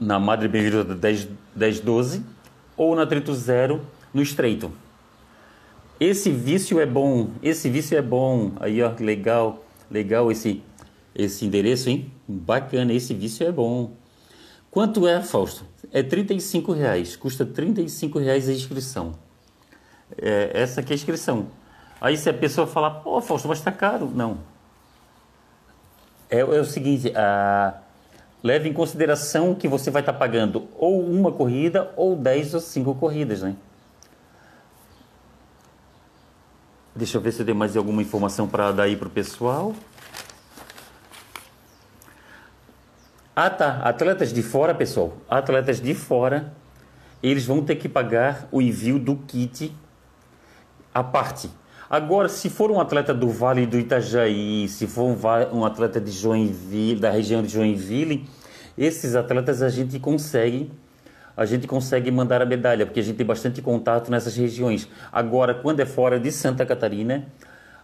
na 0.00 0.18
Madre 0.18 0.48
Benedita 0.48 0.94
10, 0.94 1.28
1012, 1.54 2.32
ou 2.76 2.94
na 2.94 3.06
Trito 3.06 3.34
Zero 3.34 3.82
no 4.12 4.22
Estreito. 4.22 4.72
Esse 5.98 6.30
vício 6.30 6.80
é 6.80 6.86
bom, 6.86 7.30
esse 7.42 7.70
vício 7.70 7.96
é 7.96 8.02
bom, 8.02 8.52
aí 8.60 8.82
ó, 8.82 8.92
legal. 8.98 9.64
Legal 9.90 10.30
esse, 10.32 10.62
esse 11.14 11.44
endereço, 11.44 11.88
hein? 11.88 12.10
Bacana, 12.26 12.92
esse 12.92 13.14
vício 13.14 13.46
é 13.46 13.52
bom. 13.52 13.92
Quanto 14.70 15.06
é, 15.06 15.22
Fausto? 15.22 15.64
É 15.92 16.02
35 16.02 16.72
reais, 16.72 17.14
custa 17.14 17.46
35 17.46 18.18
reais 18.18 18.48
a 18.48 18.52
inscrição. 18.52 19.14
É, 20.20 20.50
essa 20.52 20.80
aqui 20.80 20.92
é 20.92 20.94
a 20.94 20.96
inscrição. 20.96 21.46
Aí 22.00 22.16
se 22.16 22.28
a 22.28 22.34
pessoa 22.34 22.66
falar, 22.66 22.90
pô, 22.90 23.20
Fausto, 23.20 23.46
mas 23.46 23.58
está 23.58 23.70
caro. 23.70 24.10
Não. 24.12 24.38
É, 26.28 26.40
é 26.40 26.44
o 26.44 26.64
seguinte, 26.64 27.12
a, 27.14 27.80
leve 28.44 28.68
em 28.68 28.74
consideração 28.74 29.54
que 29.54 29.66
você 29.66 29.90
vai 29.90 30.02
estar 30.02 30.12
tá 30.12 30.18
pagando 30.18 30.68
ou 30.76 31.02
uma 31.02 31.32
corrida 31.32 31.90
ou 31.96 32.14
10 32.14 32.54
ou 32.54 32.60
5 32.60 32.94
corridas, 32.96 33.40
né? 33.40 33.56
Deixa 36.94 37.16
eu 37.16 37.22
ver 37.22 37.32
se 37.32 37.40
eu 37.40 37.46
dei 37.46 37.54
mais 37.54 37.74
alguma 37.74 38.02
informação 38.02 38.46
para 38.46 38.70
dar 38.70 38.82
aí 38.82 38.96
para 38.96 39.08
o 39.08 39.10
pessoal. 39.10 39.74
Ah, 43.34 43.50
tá. 43.50 43.78
Atletas 43.78 44.32
de 44.32 44.42
fora, 44.42 44.74
pessoal. 44.74 45.16
Atletas 45.28 45.80
de 45.80 45.94
fora, 45.94 46.52
eles 47.22 47.46
vão 47.46 47.64
ter 47.64 47.76
que 47.76 47.88
pagar 47.88 48.46
o 48.52 48.62
envio 48.62 48.98
do 48.98 49.16
kit 49.16 49.74
à 50.94 51.02
parte. 51.02 51.50
Agora, 51.94 52.28
se 52.28 52.50
for 52.50 52.72
um 52.72 52.80
atleta 52.80 53.14
do 53.14 53.28
Vale 53.28 53.66
do 53.66 53.78
Itajaí, 53.78 54.66
se 54.66 54.84
for 54.84 55.04
um, 55.04 55.16
um 55.56 55.64
atleta 55.64 56.00
de 56.00 56.10
Joinville, 56.10 56.98
da 56.98 57.08
região 57.08 57.40
de 57.40 57.48
Joinville, 57.52 58.28
esses 58.76 59.14
atletas 59.14 59.62
a 59.62 59.68
gente 59.68 60.00
consegue 60.00 60.72
a 61.36 61.44
gente 61.46 61.68
consegue 61.68 62.10
mandar 62.10 62.42
a 62.42 62.44
medalha, 62.44 62.84
porque 62.84 62.98
a 62.98 63.02
gente 63.02 63.14
tem 63.14 63.24
bastante 63.24 63.62
contato 63.62 64.10
nessas 64.10 64.36
regiões. 64.36 64.88
Agora, 65.12 65.54
quando 65.54 65.78
é 65.78 65.86
fora 65.86 66.18
de 66.18 66.32
Santa 66.32 66.66
Catarina, 66.66 67.28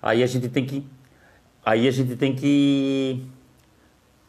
aí 0.02 0.24
a 0.24 0.26
gente 0.26 0.48
tem 0.48 0.66
que 0.66 0.84
aí 1.64 1.86
a 1.86 1.92
gente 1.92 2.16
tem 2.16 2.34
que 2.34 3.24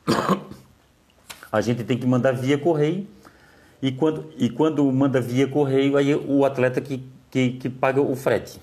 a 1.52 1.60
gente 1.60 1.84
tem 1.84 1.98
que 1.98 2.06
mandar 2.06 2.34
via 2.34 2.56
correio. 2.56 3.08
E 3.82 3.92
quando, 3.92 4.32
e 4.38 4.48
quando 4.48 4.92
manda 4.92 5.20
via 5.20 5.48
correio, 5.48 5.98
aí 5.98 6.14
o 6.14 6.46
atleta 6.46 6.80
que, 6.80 7.04
que, 7.32 7.54
que 7.54 7.68
paga 7.68 8.00
o 8.00 8.16
frete. 8.16 8.62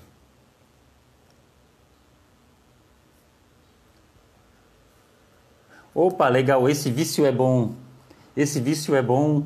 Opa, 6.01 6.29
legal, 6.29 6.69
esse 6.69 6.89
vício 6.89 7.25
é 7.25 7.31
bom. 7.31 7.73
Esse 8.33 8.61
vício 8.61 8.95
é 8.95 9.01
bom 9.01 9.43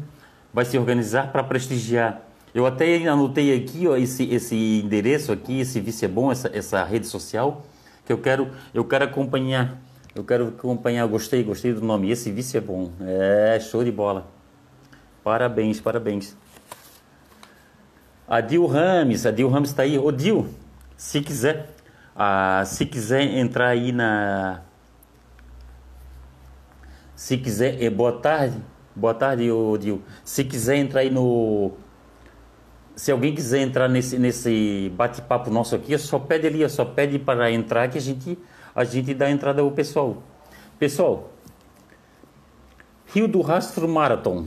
vai 0.53 0.63
se 0.63 0.77
organizar 0.77 1.31
para 1.31 1.43
prestigiar. 1.43 2.21
Eu 2.53 2.67
até 2.67 3.07
anotei 3.07 3.57
aqui 3.57 3.87
ó, 3.87 3.97
esse, 3.97 4.31
esse 4.31 4.81
endereço 4.85 5.31
aqui, 5.31 5.61
esse 5.61 5.79
vice 5.79 6.05
é 6.05 6.07
bom, 6.07 6.31
essa, 6.31 6.55
essa 6.55 6.83
rede 6.83 7.07
social, 7.07 7.65
que 8.05 8.13
eu 8.13 8.19
quero, 8.19 8.51
eu 8.71 8.85
quero 8.85 9.03
acompanhar. 9.05 9.81
Eu 10.13 10.23
quero 10.23 10.49
acompanhar, 10.49 11.07
gostei, 11.07 11.43
gostei 11.43 11.73
do 11.73 11.81
nome. 11.81 12.11
Esse 12.11 12.31
vice 12.31 12.55
é 12.55 12.61
bom. 12.61 12.91
É, 13.01 13.59
show 13.59 13.83
de 13.83 13.91
bola. 13.91 14.27
Parabéns, 15.23 15.81
parabéns. 15.81 16.37
A 18.27 18.41
Dil 18.41 18.67
Rames, 18.67 19.25
a 19.25 19.31
Dil 19.31 19.49
Rames 19.49 19.71
está 19.71 19.81
aí. 19.81 19.97
Ô 19.97 20.11
Dil, 20.11 20.47
se 20.95 21.19
quiser, 21.19 21.71
ah, 22.15 22.61
se 22.63 22.85
quiser 22.85 23.23
entrar 23.23 23.69
aí 23.69 23.91
na. 23.91 24.61
Se 27.23 27.37
quiser, 27.37 27.81
é, 27.81 27.89
boa 27.89 28.11
tarde. 28.11 28.57
Boa 28.93 29.13
tarde, 29.13 29.45
Dil. 29.79 30.01
Se 30.25 30.43
quiser 30.43 30.75
entrar 30.75 30.99
aí 30.99 31.09
no. 31.09 31.71
Se 32.97 33.13
alguém 33.13 33.33
quiser 33.33 33.61
entrar 33.61 33.87
nesse, 33.87 34.19
nesse 34.19 34.91
bate-papo 34.97 35.49
nosso 35.49 35.73
aqui, 35.73 35.97
só 35.97 36.19
pede 36.19 36.47
ali, 36.47 36.69
só 36.69 36.83
pede 36.83 37.17
para 37.17 37.49
entrar 37.49 37.89
que 37.89 37.97
a 37.97 38.01
gente, 38.01 38.37
a 38.75 38.83
gente 38.83 39.13
dá 39.13 39.31
entrada 39.31 39.61
ao 39.61 39.71
pessoal. 39.71 40.21
Pessoal, 40.77 41.31
Rio 43.07 43.25
do 43.29 43.39
Rastro 43.39 43.87
Marathon. 43.87 44.45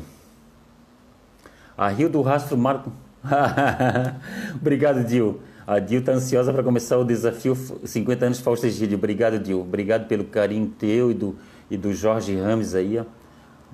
A 1.78 1.88
Rio 1.88 2.10
do 2.10 2.20
Rastro 2.20 2.58
Marathon. 2.58 2.92
Obrigado, 4.54 5.02
Dil. 5.02 5.40
A 5.66 5.78
Dil 5.78 6.00
está 6.00 6.12
ansiosa 6.12 6.52
para 6.52 6.62
começar 6.62 6.98
o 6.98 7.04
desafio 7.04 7.56
50 7.56 8.26
anos 8.26 8.38
Fausto 8.38 8.66
Egídio. 8.66 8.98
Obrigado, 8.98 9.38
Dil. 9.38 9.62
Obrigado 9.62 10.06
pelo 10.06 10.24
carinho 10.24 10.68
teu 10.78 11.10
e 11.10 11.14
do, 11.14 11.36
e 11.70 11.76
do 11.76 11.92
Jorge 11.92 12.36
Rames 12.36 12.74
aí. 12.74 12.98
Ó. 12.98 13.04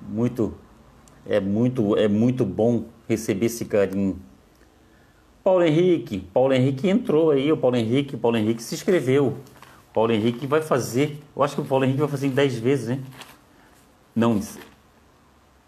Muito, 0.07 0.53
é 1.25 1.39
muito, 1.39 1.95
é 1.97 2.07
muito 2.07 2.45
bom 2.45 2.85
receber 3.07 3.47
esse 3.47 3.65
carinho. 3.65 4.19
Paulo 5.43 5.63
Henrique, 5.63 6.19
Paulo 6.33 6.53
Henrique 6.53 6.87
entrou 6.87 7.31
aí, 7.31 7.51
o 7.51 7.57
Paulo 7.57 7.75
Henrique, 7.75 8.15
Paulo 8.15 8.37
Henrique 8.37 8.63
se 8.63 8.75
inscreveu. 8.75 9.37
Paulo 9.93 10.11
Henrique 10.11 10.47
vai 10.47 10.61
fazer, 10.61 11.19
eu 11.35 11.43
acho 11.43 11.55
que 11.55 11.61
o 11.61 11.65
Paulo 11.65 11.83
Henrique 11.83 11.99
vai 11.99 12.09
fazer 12.09 12.27
em 12.27 12.31
10 12.31 12.59
vezes, 12.59 12.87
né? 12.87 12.99
Não, 14.15 14.39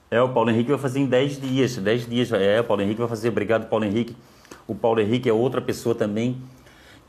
é, 0.09 0.21
o 0.21 0.29
Paulo 0.29 0.49
Henrique 0.49 0.69
vai 0.69 0.79
fazer 0.79 0.99
em 0.99 1.05
10 1.05 1.41
dias, 1.41 1.77
10 1.77 2.07
dias, 2.07 2.31
é, 2.31 2.61
o 2.61 2.63
Paulo 2.63 2.81
Henrique 2.81 2.99
vai 2.99 3.09
fazer, 3.09 3.29
obrigado 3.29 3.67
Paulo 3.67 3.85
Henrique. 3.85 4.15
O 4.67 4.73
Paulo 4.73 5.01
Henrique 5.01 5.29
é 5.29 5.33
outra 5.33 5.61
pessoa 5.61 5.93
também 5.93 6.37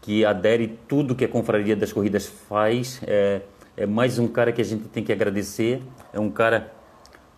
que 0.03 0.25
adere 0.25 0.79
tudo 0.89 1.15
que 1.15 1.25
a 1.25 1.29
Confraria 1.29 1.77
das 1.77 1.93
Corridas 1.93 2.27
faz, 2.27 3.01
é, 3.07 3.43
é 3.77 3.85
mais 3.85 4.19
um 4.19 4.27
cara 4.27 4.53
que 4.53 4.61
a 4.61 4.65
gente 4.65 4.89
tem 4.89 5.05
que 5.05 5.13
agradecer, 5.13 5.83
é 6.13 6.19
um 6.19 6.31
cara 6.31 6.73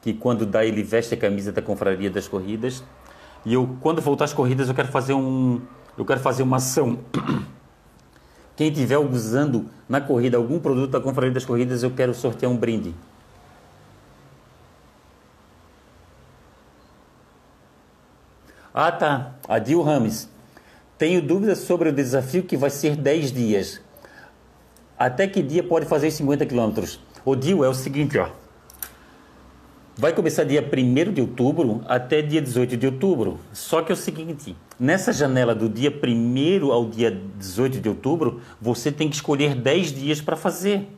que 0.00 0.14
quando 0.14 0.46
dá 0.46 0.64
ele 0.64 0.82
veste 0.82 1.14
a 1.14 1.16
camisa 1.16 1.50
da 1.50 1.60
confraria 1.60 2.10
das 2.10 2.28
corridas. 2.28 2.84
E 3.44 3.54
eu 3.54 3.76
quando 3.80 4.00
voltar 4.00 4.24
às 4.24 4.32
corridas 4.32 4.68
eu 4.68 4.74
quero 4.74 4.88
fazer 4.88 5.14
um 5.14 5.60
eu 5.96 6.04
quero 6.04 6.20
fazer 6.20 6.42
uma 6.42 6.58
ação. 6.58 6.98
Quem 8.56 8.72
tiver 8.72 8.98
usando 8.98 9.68
na 9.88 10.00
corrida 10.00 10.36
algum 10.36 10.58
produto 10.58 10.90
da 10.90 11.00
confraria 11.00 11.32
das 11.32 11.44
corridas, 11.44 11.82
eu 11.82 11.90
quero 11.90 12.14
sortear 12.14 12.50
um 12.50 12.56
brinde. 12.56 12.94
Ah, 18.74 18.92
tá. 18.92 19.34
Adil 19.48 19.82
Rames. 19.82 20.28
Tenho 20.96 21.22
dúvidas 21.22 21.58
sobre 21.58 21.88
o 21.88 21.92
desafio 21.92 22.42
que 22.42 22.56
vai 22.56 22.70
ser 22.70 22.96
10 22.96 23.32
dias. 23.32 23.80
Até 24.98 25.28
que 25.28 25.40
dia 25.42 25.62
pode 25.62 25.86
fazer 25.86 26.10
50 26.10 26.44
quilômetros? 26.44 26.98
O 27.24 27.36
Dil 27.36 27.64
é 27.64 27.68
o 27.68 27.74
seguinte, 27.74 28.18
ó. 28.18 28.30
Vai 29.96 30.12
começar 30.12 30.42
dia 30.42 30.60
1 30.60 31.12
de 31.12 31.20
outubro 31.20 31.82
até 31.86 32.20
dia 32.20 32.42
18 32.42 32.76
de 32.76 32.86
outubro. 32.86 33.38
Só 33.52 33.80
que 33.80 33.92
é 33.92 33.94
o 33.94 33.96
seguinte, 33.96 34.56
nessa 34.78 35.12
janela 35.12 35.54
do 35.54 35.68
dia 35.68 35.90
1 35.90 36.72
ao 36.72 36.86
dia 36.86 37.16
18 37.36 37.80
de 37.80 37.88
outubro, 37.88 38.40
você 38.60 38.90
tem 38.90 39.08
que 39.08 39.14
escolher 39.14 39.54
10 39.54 39.92
dias 39.92 40.20
para 40.20 40.36
fazer. 40.36 40.88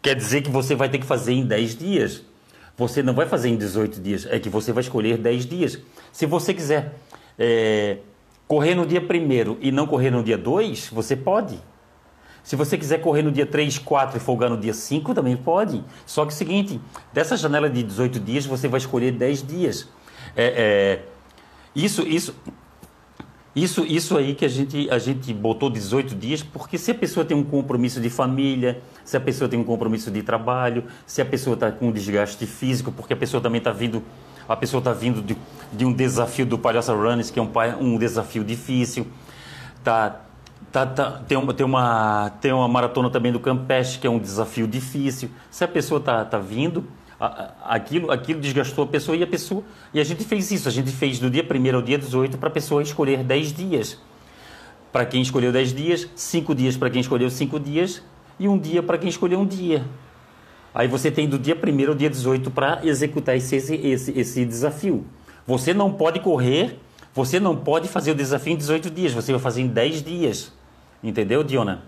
Quer 0.00 0.14
dizer 0.14 0.42
que 0.42 0.50
você 0.50 0.76
vai 0.76 0.88
ter 0.88 0.98
que 0.98 1.06
fazer 1.06 1.32
em 1.32 1.44
10 1.44 1.76
dias. 1.76 2.22
Você 2.76 3.02
não 3.02 3.14
vai 3.14 3.26
fazer 3.26 3.48
em 3.48 3.56
18 3.56 4.00
dias, 4.00 4.26
é 4.30 4.38
que 4.38 4.48
você 4.48 4.70
vai 4.70 4.82
escolher 4.82 5.18
10 5.18 5.46
dias. 5.46 5.78
Se 6.12 6.26
você 6.26 6.54
quiser 6.54 6.94
é, 7.36 7.98
correr 8.46 8.76
no 8.76 8.86
dia 8.86 9.00
1 9.00 9.56
e 9.60 9.72
não 9.72 9.86
correr 9.86 10.10
no 10.10 10.22
dia 10.22 10.38
2, 10.38 10.90
você 10.90 11.16
pode. 11.16 11.58
Se 12.46 12.54
você 12.54 12.78
quiser 12.78 13.00
correr 13.00 13.22
no 13.22 13.32
dia 13.32 13.44
3, 13.44 13.76
4 13.78 14.18
e 14.18 14.20
folgar 14.20 14.48
no 14.48 14.56
dia 14.56 14.72
5, 14.72 15.12
também 15.12 15.36
pode. 15.36 15.82
Só 16.06 16.24
que 16.24 16.30
é 16.30 16.32
o 16.32 16.36
seguinte, 16.36 16.80
dessa 17.12 17.36
janela 17.36 17.68
de 17.68 17.82
18 17.82 18.20
dias, 18.20 18.46
você 18.46 18.68
vai 18.68 18.78
escolher 18.78 19.10
10 19.10 19.42
dias. 19.44 19.88
É, 20.36 20.44
é, 20.46 21.02
isso, 21.74 22.02
isso, 22.02 22.36
isso, 23.52 23.84
isso 23.84 24.16
aí 24.16 24.32
que 24.32 24.44
a 24.44 24.48
gente, 24.48 24.88
a 24.88 24.96
gente 24.96 25.34
botou 25.34 25.68
18 25.68 26.14
dias, 26.14 26.40
porque 26.40 26.78
se 26.78 26.92
a 26.92 26.94
pessoa 26.94 27.26
tem 27.26 27.36
um 27.36 27.42
compromisso 27.42 28.00
de 28.00 28.08
família, 28.08 28.80
se 29.04 29.16
a 29.16 29.20
pessoa 29.20 29.48
tem 29.48 29.58
um 29.58 29.64
compromisso 29.64 30.08
de 30.08 30.22
trabalho, 30.22 30.84
se 31.04 31.20
a 31.20 31.24
pessoa 31.24 31.54
está 31.54 31.72
com 31.72 31.88
um 31.88 31.92
desgaste 31.92 32.46
físico, 32.46 32.92
porque 32.92 33.12
a 33.12 33.16
pessoa 33.16 33.42
também 33.42 33.58
está 33.58 33.72
vindo, 33.72 34.04
a 34.48 34.54
pessoa 34.54 34.78
está 34.78 34.92
vindo 34.92 35.20
de, 35.20 35.36
de 35.72 35.84
um 35.84 35.92
desafio 35.92 36.46
do 36.46 36.56
Palhaça 36.56 36.94
Runners, 36.94 37.28
que 37.28 37.40
é 37.40 37.42
um, 37.42 37.50
um 37.80 37.98
desafio 37.98 38.44
difícil, 38.44 39.04
tá 39.82 40.25
Tá, 40.72 40.84
tá, 40.84 41.22
tem, 41.26 41.38
uma, 41.38 41.54
tem, 41.54 41.64
uma, 41.64 42.30
tem 42.40 42.52
uma 42.52 42.68
maratona 42.68 43.08
também 43.08 43.32
do 43.32 43.40
Campeche, 43.40 43.98
que 43.98 44.06
é 44.06 44.10
um 44.10 44.18
desafio 44.18 44.66
difícil. 44.66 45.30
Se 45.50 45.64
a 45.64 45.68
pessoa 45.68 45.98
está 45.98 46.24
tá 46.24 46.38
vindo, 46.38 46.84
a, 47.18 47.52
aquilo, 47.64 48.10
aquilo 48.10 48.40
desgastou 48.40 48.84
a 48.84 48.86
pessoa 48.86 49.16
e 49.16 49.22
a 49.22 49.26
pessoa. 49.26 49.62
E 49.92 50.00
a 50.00 50.04
gente 50.04 50.24
fez 50.24 50.50
isso. 50.50 50.68
A 50.68 50.72
gente 50.72 50.90
fez 50.90 51.18
do 51.18 51.30
dia 51.30 51.42
1 51.42 51.76
ao 51.76 51.82
dia 51.82 51.98
18 51.98 52.36
para 52.38 52.48
a 52.48 52.52
pessoa 52.52 52.82
escolher 52.82 53.22
10 53.22 53.52
dias. 53.52 53.98
Para 54.92 55.06
quem 55.06 55.22
escolheu 55.22 55.52
10 55.52 55.74
dias, 55.74 56.08
5 56.14 56.54
dias 56.54 56.76
para 56.76 56.90
quem 56.90 57.00
escolheu 57.00 57.30
5 57.30 57.60
dias 57.60 58.02
e 58.38 58.48
um 58.48 58.58
dia 58.58 58.82
para 58.82 58.98
quem 58.98 59.08
escolheu 59.08 59.40
um 59.40 59.46
dia. 59.46 59.84
Aí 60.74 60.86
você 60.88 61.10
tem 61.10 61.26
do 61.28 61.38
dia 61.38 61.56
1 61.56 61.88
ao 61.88 61.94
dia 61.94 62.10
18 62.10 62.50
para 62.50 62.80
executar 62.84 63.36
esse, 63.36 63.56
esse, 63.56 64.12
esse 64.18 64.44
desafio. 64.44 65.06
Você 65.46 65.72
não 65.72 65.92
pode 65.92 66.20
correr, 66.20 66.78
você 67.16 67.40
não 67.40 67.56
pode 67.56 67.88
fazer 67.88 68.10
o 68.10 68.14
desafio 68.14 68.52
em 68.52 68.56
18 68.58 68.90
dias, 68.90 69.14
você 69.14 69.32
vai 69.32 69.40
fazer 69.40 69.62
em 69.62 69.68
10 69.68 70.02
dias. 70.02 70.52
Entendeu, 71.02 71.42
Diona? 71.42 71.82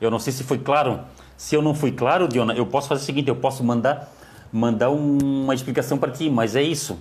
Eu 0.00 0.10
não 0.10 0.18
sei 0.18 0.32
se 0.32 0.42
foi 0.42 0.56
claro. 0.56 1.00
Se 1.36 1.54
eu 1.54 1.60
não 1.60 1.74
fui 1.74 1.92
claro, 1.92 2.26
Diona, 2.26 2.54
eu 2.54 2.64
posso 2.64 2.88
fazer 2.88 3.02
o 3.02 3.04
seguinte: 3.04 3.28
eu 3.28 3.36
posso 3.36 3.62
mandar, 3.62 4.10
mandar 4.50 4.88
uma 4.88 5.54
explicação 5.54 5.98
para 5.98 6.10
ti, 6.10 6.30
mas 6.30 6.56
é 6.56 6.62
isso. 6.62 6.98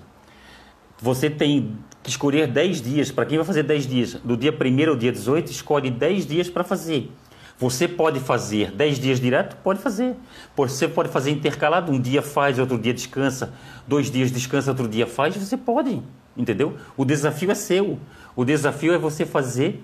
Você 1.00 1.30
tem 1.30 1.78
que 2.04 2.10
escolher 2.10 2.46
10 2.46 2.82
dias. 2.82 3.10
Para 3.10 3.26
quem 3.26 3.38
vai 3.38 3.48
fazer 3.48 3.64
10 3.64 3.88
dias? 3.88 4.14
Do 4.16 4.36
dia 4.36 4.52
1 4.52 4.90
ao 4.90 4.96
dia 4.98 5.12
18, 5.14 5.50
escolhe 5.50 5.90
10 5.90 6.26
dias 6.26 6.50
para 6.50 6.66
fazer. 6.66 7.10
Você 7.58 7.88
pode 7.88 8.20
fazer 8.20 8.72
10 8.72 9.00
dias 9.00 9.18
direto? 9.18 9.56
Pode 9.64 9.80
fazer. 9.80 10.18
Você 10.58 10.90
pode 10.90 11.08
fazer 11.08 11.32
intercalado, 11.32 11.90
um 11.90 12.02
dia 12.02 12.22
faz, 12.22 12.60
outro 12.60 12.78
dia 12.78 12.94
descansa, 12.94 13.54
dois 13.88 14.12
dias 14.12 14.30
descansa, 14.30 14.72
outro 14.72 14.90
dia 14.90 15.08
faz, 15.08 15.38
você 15.38 15.56
pode, 15.56 16.02
entendeu? 16.36 16.78
O 16.96 17.06
desafio 17.06 17.52
é 17.52 17.56
seu. 17.56 18.00
O 18.36 18.46
desafio 18.46 18.94
é 18.94 18.98
você 18.98 19.26
fazer 19.26 19.84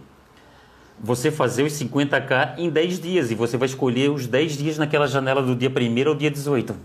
você 0.99 1.29
fazer 1.29 1.63
os 1.63 1.73
50k 1.73 2.57
em 2.57 2.69
10 2.69 2.99
dias 2.99 3.31
e 3.31 3.35
você 3.35 3.55
vai 3.57 3.67
escolher 3.67 4.09
os 4.09 4.25
10 4.25 4.57
dias 4.57 4.77
naquela 4.77 5.07
janela 5.07 5.41
do 5.41 5.55
dia 5.55 5.69
1 5.69 6.09
ao 6.09 6.15
dia 6.15 6.31
18. 6.31 6.75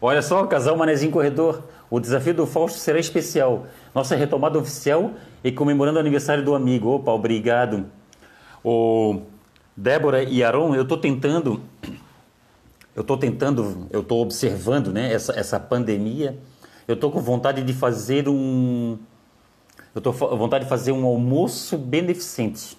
Olha 0.00 0.22
só, 0.22 0.46
casal 0.46 0.76
Manezinho 0.76 1.10
Corredor, 1.10 1.64
o 1.90 1.98
desafio 1.98 2.34
do 2.34 2.46
Fausto 2.46 2.78
será 2.78 2.98
especial. 2.98 3.66
Nossa 3.94 4.14
retomada 4.14 4.58
oficial 4.58 5.12
e 5.42 5.50
comemorando 5.50 5.96
o 5.96 6.00
aniversário 6.00 6.44
do 6.44 6.54
amigo. 6.54 6.90
Opa, 6.90 7.10
obrigado. 7.10 7.86
O 8.62 9.22
Débora 9.76 10.22
e 10.22 10.44
Aaron, 10.44 10.74
eu 10.74 10.82
estou 10.82 10.98
tentando, 10.98 11.62
eu 12.94 13.00
estou 13.00 13.16
tentando, 13.16 13.86
eu 13.90 14.00
estou 14.00 14.20
observando, 14.20 14.92
né, 14.92 15.12
essa, 15.12 15.32
essa 15.38 15.58
pandemia. 15.58 16.38
Eu 16.86 16.94
estou 16.94 17.10
com 17.10 17.20
vontade 17.20 17.62
de 17.62 17.72
fazer 17.72 18.28
um, 18.28 18.98
eu 19.96 19.98
estou 19.98 20.12
com 20.12 20.36
vontade 20.36 20.64
de 20.64 20.68
fazer 20.68 20.92
um 20.92 21.06
almoço 21.06 21.78
beneficente. 21.78 22.76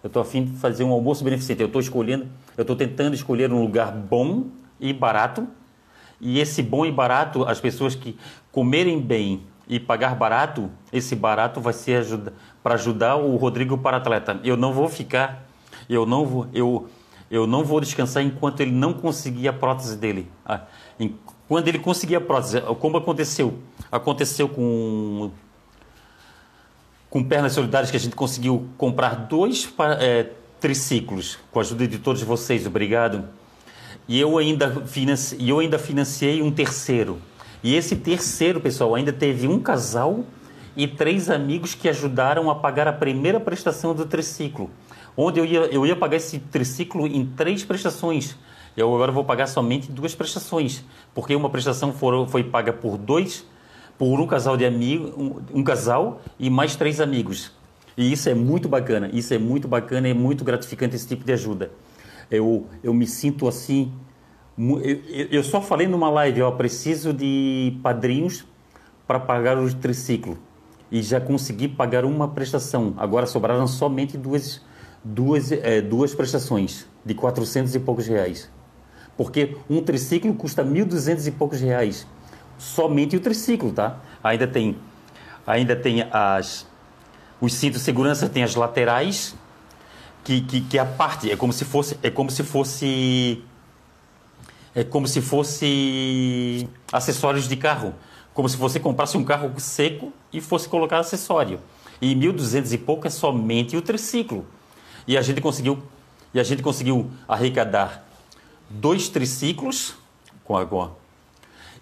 Eu 0.00 0.06
estou 0.06 0.22
afim 0.22 0.44
de 0.44 0.56
fazer 0.58 0.84
um 0.84 0.92
almoço 0.92 1.24
beneficente. 1.24 1.60
Eu 1.60 1.66
estou 1.66 1.80
escolhendo, 1.80 2.28
eu 2.56 2.62
estou 2.62 2.76
tentando 2.76 3.14
escolher 3.14 3.52
um 3.52 3.60
lugar 3.60 3.90
bom 3.90 4.46
e 4.78 4.92
barato. 4.92 5.48
E 6.20 6.38
esse 6.38 6.62
bom 6.62 6.86
e 6.86 6.92
barato, 6.92 7.44
as 7.44 7.60
pessoas 7.60 7.96
que 7.96 8.16
comerem 8.52 9.00
bem 9.00 9.42
e 9.66 9.80
pagar 9.80 10.14
barato, 10.14 10.70
esse 10.92 11.16
barato 11.16 11.60
vai 11.60 11.72
ser 11.72 11.96
ajuda, 11.96 12.32
para 12.62 12.74
ajudar 12.74 13.16
o 13.16 13.34
Rodrigo 13.34 13.76
para 13.76 13.96
atleta. 13.96 14.38
Eu 14.44 14.56
não 14.56 14.72
vou 14.72 14.88
ficar, 14.88 15.48
eu 15.88 16.06
não 16.06 16.24
vou, 16.24 16.46
eu, 16.54 16.88
eu 17.28 17.44
não 17.44 17.64
vou 17.64 17.80
descansar 17.80 18.22
enquanto 18.22 18.60
ele 18.60 18.70
não 18.70 18.92
conseguir 18.92 19.48
a 19.48 19.52
prótese 19.52 19.96
dele. 19.96 20.30
Ah, 20.46 20.60
quando 21.50 21.66
ele 21.66 21.80
conseguir 21.80 22.14
a 22.14 22.20
prótese, 22.20 22.60
como 22.78 22.96
aconteceu? 22.96 23.58
Aconteceu 23.90 24.48
com 24.48 25.32
com 27.10 27.24
pernas 27.24 27.54
solidárias 27.54 27.90
que 27.90 27.96
a 27.96 28.00
gente 28.00 28.14
conseguiu 28.14 28.68
comprar 28.78 29.26
dois 29.26 29.68
é, 29.98 30.28
triciclos 30.60 31.40
com 31.50 31.58
a 31.58 31.62
ajuda 31.62 31.88
de 31.88 31.98
todos 31.98 32.22
vocês, 32.22 32.68
obrigado. 32.68 33.24
E 34.06 34.20
eu 34.20 34.38
ainda, 34.38 34.86
financi, 34.86 35.36
eu 35.40 35.58
ainda 35.58 35.76
financiei 35.76 36.40
um 36.40 36.52
terceiro. 36.52 37.20
E 37.64 37.74
esse 37.74 37.96
terceiro, 37.96 38.60
pessoal, 38.60 38.94
ainda 38.94 39.12
teve 39.12 39.48
um 39.48 39.58
casal 39.58 40.24
e 40.76 40.86
três 40.86 41.28
amigos 41.28 41.74
que 41.74 41.88
ajudaram 41.88 42.48
a 42.48 42.54
pagar 42.54 42.86
a 42.86 42.92
primeira 42.92 43.40
prestação 43.40 43.92
do 43.92 44.06
triciclo. 44.06 44.70
Onde 45.16 45.40
eu 45.40 45.44
ia, 45.44 45.60
eu 45.62 45.84
ia 45.84 45.96
pagar 45.96 46.18
esse 46.18 46.38
triciclo 46.38 47.08
em 47.08 47.26
três 47.26 47.64
prestações. 47.64 48.36
Eu 48.80 48.94
agora 48.94 49.12
vou 49.12 49.24
pagar 49.24 49.46
somente 49.46 49.90
duas 49.90 50.14
prestações, 50.14 50.84
porque 51.14 51.34
uma 51.34 51.50
prestação 51.50 51.92
for, 51.92 52.26
foi 52.28 52.44
paga 52.44 52.72
por 52.72 52.96
dois, 52.96 53.46
por 53.98 54.20
um 54.20 54.26
casal 54.26 54.56
de 54.56 54.64
amigos, 54.64 55.12
um, 55.16 55.40
um 55.60 55.64
casal 55.64 56.20
e 56.38 56.48
mais 56.48 56.76
três 56.76 57.00
amigos. 57.00 57.52
E 57.96 58.12
isso 58.12 58.28
é 58.28 58.34
muito 58.34 58.68
bacana, 58.68 59.10
isso 59.12 59.34
é 59.34 59.38
muito 59.38 59.68
bacana 59.68 60.08
e 60.08 60.12
é 60.12 60.14
muito 60.14 60.44
gratificante 60.44 60.96
esse 60.96 61.06
tipo 61.06 61.24
de 61.24 61.32
ajuda. 61.32 61.70
Eu, 62.30 62.66
eu 62.82 62.94
me 62.94 63.06
sinto 63.06 63.46
assim 63.46 63.92
eu, 65.30 65.42
só 65.42 65.62
falei 65.62 65.86
numa 65.86 66.10
live, 66.10 66.42
ó, 66.42 66.50
preciso 66.50 67.14
de 67.14 67.78
padrinhos 67.82 68.44
para 69.06 69.18
pagar 69.18 69.58
o 69.58 69.74
triciclo. 69.74 70.38
E 70.90 71.02
já 71.02 71.20
consegui 71.20 71.66
pagar 71.68 72.04
uma 72.04 72.28
prestação. 72.28 72.92
Agora 72.98 73.24
sobraram 73.24 73.66
somente 73.66 74.18
duas, 74.18 74.60
duas, 75.02 75.50
é, 75.50 75.80
duas 75.80 76.14
prestações 76.14 76.86
de 77.04 77.14
400 77.14 77.74
e 77.74 77.80
poucos 77.80 78.06
reais. 78.06 78.50
Porque 79.20 79.54
um 79.68 79.82
triciclo 79.82 80.32
custa 80.32 80.64
1.200 80.64 81.26
e 81.26 81.30
poucos 81.30 81.60
reais. 81.60 82.06
Somente 82.56 83.14
o 83.18 83.20
triciclo, 83.20 83.70
tá? 83.70 83.98
Ainda 84.24 84.46
tem, 84.46 84.78
ainda 85.46 85.76
tem 85.76 86.08
as, 86.10 86.66
os 87.38 87.52
cintos 87.52 87.80
de 87.80 87.84
segurança, 87.84 88.30
tem 88.30 88.42
as 88.42 88.54
laterais, 88.54 89.34
que, 90.24 90.40
que, 90.40 90.62
que 90.62 90.78
é 90.78 90.80
a 90.80 90.86
parte, 90.86 91.30
é 91.30 91.36
como 91.36 91.52
se 91.52 91.66
fosse, 91.66 91.98
é 92.02 92.08
como 92.08 92.30
se 92.30 92.42
fosse 92.42 93.44
é 94.74 94.84
como 94.84 95.06
se 95.06 95.20
fosse 95.20 96.66
acessórios 96.90 97.46
de 97.46 97.56
carro, 97.56 97.94
como 98.32 98.48
se 98.48 98.56
você 98.56 98.80
comprasse 98.80 99.18
um 99.18 99.24
carro 99.24 99.52
seco 99.58 100.14
e 100.32 100.40
fosse 100.40 100.66
colocar 100.66 100.98
acessório. 100.98 101.60
E 102.00 102.14
1.200 102.14 102.72
e 102.72 102.78
pouco 102.78 103.06
é 103.06 103.10
somente 103.10 103.76
o 103.76 103.82
triciclo. 103.82 104.46
E 105.06 105.18
a 105.18 105.20
gente 105.20 105.42
conseguiu 105.42 105.82
e 106.32 106.40
a 106.40 106.42
gente 106.42 106.62
conseguiu 106.62 107.10
arrecadar 107.28 108.08
dois 108.70 109.08
triciclos 109.08 109.94
com 110.44 110.56
a, 110.56 110.64
com 110.64 110.82
a 110.82 110.90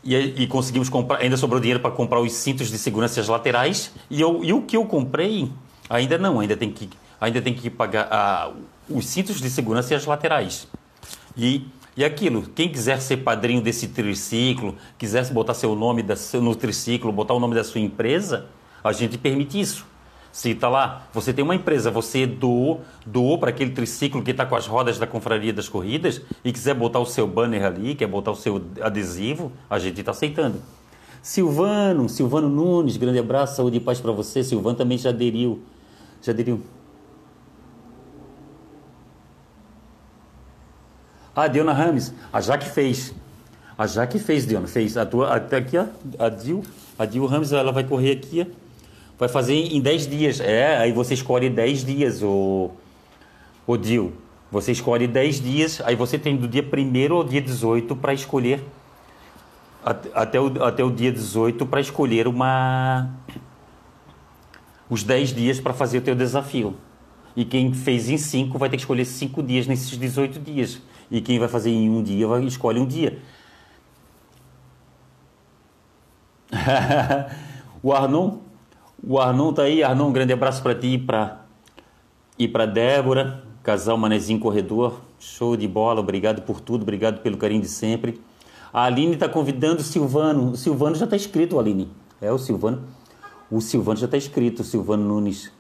e, 0.03 0.15
e, 0.17 0.47
conseguimos 0.47 0.89
comprar, 0.89 1.19
ainda 1.19 1.37
sobrou 1.37 1.61
dinheiro 1.61 1.81
para 1.81 1.91
comprar 1.91 2.21
os 2.21 2.33
cintos 2.33 2.71
de 2.71 2.79
segurança 2.79 3.21
laterais 3.31 3.93
e, 4.11 4.21
eu, 4.21 4.43
e 4.43 4.53
o 4.53 4.63
que 4.63 4.77
eu 4.77 4.85
comprei 4.87 5.51
ainda 5.91 6.17
não, 6.17 6.41
ainda 6.41 6.57
tem 6.57 6.73
que 6.73 6.89
ainda 7.21 7.43
tem 7.43 7.53
que 7.53 7.69
pagar 7.69 8.09
ah, 8.11 8.53
os 8.89 9.07
cintos 9.07 9.41
de 9.41 9.51
segurança 9.51 10.01
laterais. 10.07 10.69
E 11.37 11.67
e 11.99 12.05
aquilo, 12.05 12.43
quem 12.55 12.69
quiser 12.69 13.03
ser 13.03 13.17
padrinho 13.17 13.61
desse 13.61 13.89
triciclo, 13.89 14.77
quiser 14.97 15.29
botar 15.33 15.53
seu 15.53 15.75
nome 15.75 16.05
no 16.35 16.55
triciclo, 16.55 17.11
botar 17.11 17.35
o 17.35 17.41
nome 17.41 17.57
da 17.57 17.65
sua 17.65 17.81
empresa, 17.81 18.47
a 18.85 18.93
gente 18.93 19.19
permite 19.19 19.59
isso. 19.59 19.85
Está 20.33 20.69
lá, 20.69 21.09
você 21.13 21.33
tem 21.33 21.43
uma 21.43 21.55
empresa, 21.55 21.91
você 21.91 22.27
doou, 22.27 22.83
doou 23.05 23.39
para 23.39 23.51
aquele 23.51 23.71
triciclo 23.73 24.23
que 24.23 24.31
está 24.31 24.47
com 24.47 24.55
as 24.55 24.67
rodas 24.67 24.99
da 24.99 25.07
Confraria 25.07 25.53
das 25.53 25.69
Corridas 25.69 26.21
e 26.45 26.53
quiser 26.53 26.75
botar 26.75 27.01
o 27.01 27.07
seu 27.07 27.27
banner 27.27 27.65
ali, 27.65 27.95
quer 27.95 28.07
botar 28.07 28.31
o 28.31 28.37
seu 28.37 28.63
adesivo, 28.81 29.51
a 29.69 29.79
gente 29.79 29.99
está 29.99 30.13
aceitando. 30.13 30.63
Silvano, 31.23 32.09
Silvano 32.09 32.49
Nunes, 32.49 32.97
grande 32.97 33.19
abraço, 33.19 33.57
saúde 33.57 33.79
e 33.79 33.81
paz 33.81 34.01
para 34.01 34.13
você. 34.13 34.45
Silvano 34.45 34.77
também 34.77 34.97
já 34.97 35.11
aderiu. 35.11 35.61
Já 36.23 36.33
aderiu. 36.33 36.63
Ah, 41.35 41.47
Diona 41.47 41.73
Rames, 41.73 42.13
a 42.33 42.41
Jaque 42.41 42.69
fez. 42.69 43.15
A 43.77 43.87
Jaque 43.87 44.19
fez, 44.19 44.47
Diona, 44.47 44.67
fez. 44.67 44.97
A 44.97 45.07
tua, 45.07 45.35
até 45.35 45.59
aqui, 45.59 45.77
a 45.77 46.29
Dil, 46.29 46.65
a 46.99 47.05
Dil 47.05 47.27
Rames, 47.27 47.53
ela 47.53 47.71
vai 47.71 47.85
correr 47.85 48.13
aqui, 48.13 48.41
ó, 48.41 48.68
vai 49.19 49.29
fazer 49.29 49.55
em 49.55 49.81
10 49.81 50.07
dias. 50.07 50.41
É, 50.41 50.77
aí 50.79 50.93
você 50.93 51.15
escolhe 51.15 51.51
10 51.51 51.85
dias, 51.85 52.23
o, 52.23 52.71
o 53.67 53.77
Dil. 53.77 54.13
Você 54.51 54.73
escolhe 54.73 55.07
10 55.07 55.41
dias, 55.43 55.83
aí 55.85 55.95
você 55.95 56.19
tem 56.19 56.37
do 56.37 56.49
dia 56.49 56.63
1 56.65 57.15
ao 57.15 57.25
dia 57.25 57.41
18 57.41 57.95
para 57.97 58.15
escolher, 58.15 58.65
até 60.15 60.41
o, 60.41 60.65
até 60.65 60.83
o 60.83 60.91
dia 60.91 61.13
18 61.13 61.67
para 61.67 61.81
escolher 61.81 62.27
uma 62.27 63.11
os 64.89 65.03
10 65.03 65.35
dias 65.35 65.61
para 65.61 65.75
fazer 65.75 65.99
o 65.99 66.01
teu 66.01 66.15
desafio. 66.15 66.75
E 67.37 67.45
quem 67.45 67.75
fez 67.75 68.09
em 68.09 68.17
5 68.17 68.59
vai 68.59 68.71
ter 68.71 68.77
que 68.77 68.83
escolher 68.83 69.05
5 69.05 69.43
dias 69.43 69.67
nesses 69.67 69.99
18 69.99 70.41
dias. 70.41 70.81
E 71.11 71.21
quem 71.21 71.39
vai 71.39 71.49
fazer 71.49 71.71
em 71.71 71.91
um 71.91 72.03
dia, 72.03 72.27
vai, 72.27 72.43
escolhe 72.45 72.81
um 72.81 72.87
dia. 72.87 73.19
o 77.83 77.93
Arnon, 77.93 78.39
o 79.03 79.19
Arnon 79.19 79.53
tá 79.53 79.63
aí. 79.63 79.83
Arnon, 79.83 80.09
um 80.09 80.13
grande 80.13 80.33
abraço 80.33 80.63
para 80.63 80.75
ti 80.75 81.05
e 82.39 82.49
para 82.49 82.67
Débora, 82.67 83.43
casal 83.63 83.97
Manezinho 83.97 84.41
Corredor. 84.41 85.01
Show 85.19 85.57
de 85.57 85.67
bola, 85.67 86.01
obrigado 86.01 86.43
por 86.43 86.61
tudo, 86.61 86.83
obrigado 86.83 87.21
pelo 87.21 87.37
carinho 87.37 87.61
de 87.61 87.69
sempre. 87.69 88.21
A 88.73 88.85
Aline 88.85 89.15
está 89.15 89.29
convidando 89.29 89.81
o 89.81 89.85
Silvano. 89.85 90.53
O 90.53 90.57
Silvano 90.57 90.95
já 90.95 91.05
está 91.05 91.17
escrito, 91.17 91.59
Aline. 91.59 91.91
É 92.21 92.31
o 92.31 92.39
Silvano. 92.39 92.85
O 93.51 93.61
Silvano 93.61 93.99
já 93.99 94.05
está 94.05 94.17
escrito, 94.17 94.61
o 94.61 94.65
Silvano 94.65 95.05
Nunes. 95.05 95.51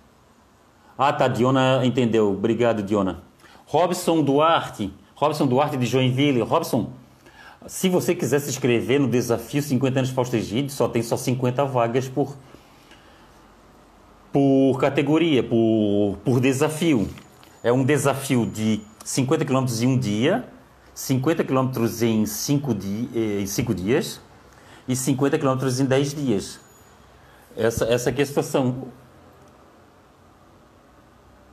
Ah, 0.96 1.12
tá, 1.12 1.26
Diona 1.26 1.84
entendeu. 1.84 2.30
Obrigado, 2.30 2.82
Diona. 2.82 3.22
Robson 3.66 4.22
Duarte. 4.22 4.92
Robson 5.14 5.46
Duarte 5.46 5.76
de 5.76 5.86
Joinville. 5.86 6.42
Robson, 6.42 6.90
se 7.66 7.88
você 7.88 8.14
quiser 8.14 8.40
se 8.40 8.50
inscrever 8.50 9.00
no 9.00 9.08
desafio 9.08 9.62
50 9.62 9.98
anos 9.98 10.10
Fausto 10.10 10.36
Egídio, 10.36 10.70
só 10.70 10.88
tem 10.88 11.02
só 11.02 11.16
50 11.16 11.64
vagas 11.64 12.08
por, 12.08 12.36
por 14.38 14.78
categoria, 14.78 15.42
por, 15.42 16.16
por 16.24 16.38
desafio. 16.38 17.08
É 17.60 17.72
um 17.72 17.82
desafio 17.82 18.46
de 18.46 18.80
50 19.04 19.44
km 19.44 19.66
em 19.80 19.86
um 19.88 19.98
dia, 19.98 20.44
50 20.94 21.42
km 21.42 21.72
em 22.02 22.24
5 22.24 22.72
di 22.72 23.44
cinco 23.48 23.74
dias 23.74 24.20
e 24.86 24.94
50 24.94 25.40
km 25.40 25.58
em 25.80 25.84
10 25.84 26.14
dias. 26.14 26.60
Essa, 27.56 27.86
essa 27.86 28.10
aqui 28.10 28.20
é 28.20 28.22
a 28.22 28.26
situação. 28.26 28.84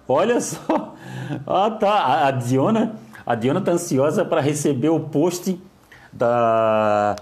Olha 0.08 0.40
só. 0.40 0.94
Ah, 1.48 1.72
tá. 1.72 2.28
A 2.28 2.30
Diona 2.30 3.00
a 3.26 3.34
Diana 3.34 3.60
está 3.60 3.72
ansiosa 3.72 4.24
para 4.24 4.40
receber 4.40 4.90
o 4.90 5.00
post 5.00 5.60
da, 6.14 7.16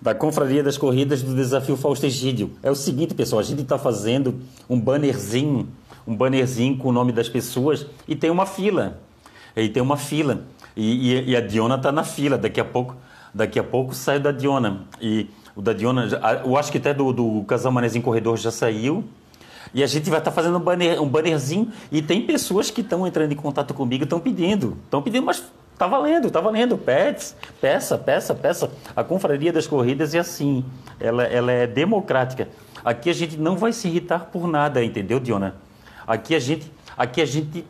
da 0.00 0.14
Confraria 0.14 0.62
das 0.62 0.78
Corridas 0.78 1.22
do 1.22 1.34
Desafio 1.34 1.76
Fausto 1.76 2.06
Egídio. 2.06 2.50
É 2.62 2.70
o 2.70 2.74
seguinte, 2.74 3.14
pessoal, 3.14 3.40
a 3.40 3.44
gente 3.44 3.62
está 3.62 3.78
fazendo 3.78 4.40
um 4.68 4.80
bannerzinho, 4.80 5.68
um 6.06 6.14
bannerzinho 6.14 6.76
com 6.78 6.88
o 6.88 6.92
nome 6.92 7.12
das 7.12 7.28
pessoas 7.28 7.86
e 8.06 8.14
tem 8.14 8.30
uma 8.30 8.46
fila. 8.46 8.98
E 9.56 9.68
tem 9.68 9.82
uma 9.82 9.96
fila. 9.96 10.44
E, 10.76 11.12
e, 11.12 11.30
e 11.30 11.36
a 11.36 11.40
Diona 11.40 11.74
está 11.74 11.90
na 11.90 12.04
fila. 12.04 12.38
Daqui 12.38 12.60
a 12.60 12.64
pouco, 12.64 12.96
daqui 13.34 13.58
a 13.58 13.64
pouco 13.64 13.94
sai 13.94 14.20
da 14.20 14.30
Diona. 14.30 14.86
E 15.00 15.26
o 15.56 15.60
da 15.60 15.72
Diona, 15.72 16.08
eu 16.44 16.56
acho 16.56 16.70
que 16.70 16.78
até 16.78 16.94
do, 16.94 17.12
do 17.12 17.44
Casal 17.44 17.72
Manezinho 17.72 18.04
Corredor 18.04 18.36
já 18.36 18.52
saiu. 18.52 19.04
E 19.74 19.82
a 19.82 19.86
gente 19.86 20.08
vai 20.08 20.20
estar 20.20 20.30
tá 20.30 20.34
fazendo 20.34 20.56
um, 20.56 20.60
banner, 20.60 21.02
um 21.02 21.08
bannerzinho. 21.08 21.72
E 21.90 22.00
tem 22.00 22.22
pessoas 22.22 22.70
que 22.70 22.80
estão 22.80 23.06
entrando 23.06 23.32
em 23.32 23.36
contato 23.36 23.74
comigo, 23.74 24.04
estão 24.04 24.20
pedindo. 24.20 24.76
Estão 24.84 25.02
pedindo, 25.02 25.26
mas 25.26 25.42
Tá 25.78 25.86
valendo, 25.86 26.28
tá 26.28 26.40
valendo. 26.40 26.76
Pets, 26.76 27.36
peça, 27.60 27.96
peça, 27.96 28.34
peça. 28.34 28.70
A 28.96 29.04
confraria 29.04 29.52
das 29.52 29.66
corridas 29.66 30.12
é 30.12 30.18
assim. 30.18 30.64
Ela, 30.98 31.22
ela 31.24 31.52
é 31.52 31.68
democrática. 31.68 32.48
Aqui 32.84 33.08
a 33.08 33.12
gente 33.12 33.36
não 33.36 33.56
vai 33.56 33.72
se 33.72 33.86
irritar 33.86 34.26
por 34.26 34.48
nada, 34.48 34.82
entendeu, 34.82 35.20
Diona? 35.20 35.54
Aqui 36.04 36.34
a 36.34 36.40
gente, 36.40 36.70
aqui 36.96 37.22
a 37.22 37.24
gente 37.24 37.64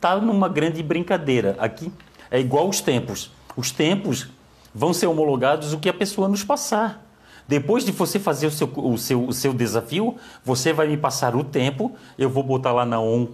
tá 0.00 0.16
numa 0.16 0.48
grande 0.48 0.82
brincadeira. 0.82 1.54
Aqui 1.58 1.92
é 2.30 2.40
igual 2.40 2.66
os 2.66 2.80
tempos. 2.80 3.30
Os 3.54 3.70
tempos 3.70 4.28
vão 4.74 4.94
ser 4.94 5.06
homologados 5.06 5.74
o 5.74 5.78
que 5.78 5.88
a 5.88 5.94
pessoa 5.94 6.28
nos 6.28 6.42
passar. 6.42 7.04
Depois 7.46 7.84
de 7.84 7.92
você 7.92 8.18
fazer 8.18 8.46
o 8.46 8.50
seu, 8.50 8.70
o 8.74 8.96
seu, 8.96 9.24
o 9.26 9.32
seu 9.32 9.52
desafio, 9.52 10.16
você 10.42 10.72
vai 10.72 10.86
me 10.86 10.96
passar 10.96 11.34
o 11.34 11.42
tempo, 11.42 11.94
eu 12.16 12.30
vou 12.30 12.42
botar 12.42 12.72
lá 12.72 12.86
na 12.86 13.00
ON 13.00 13.26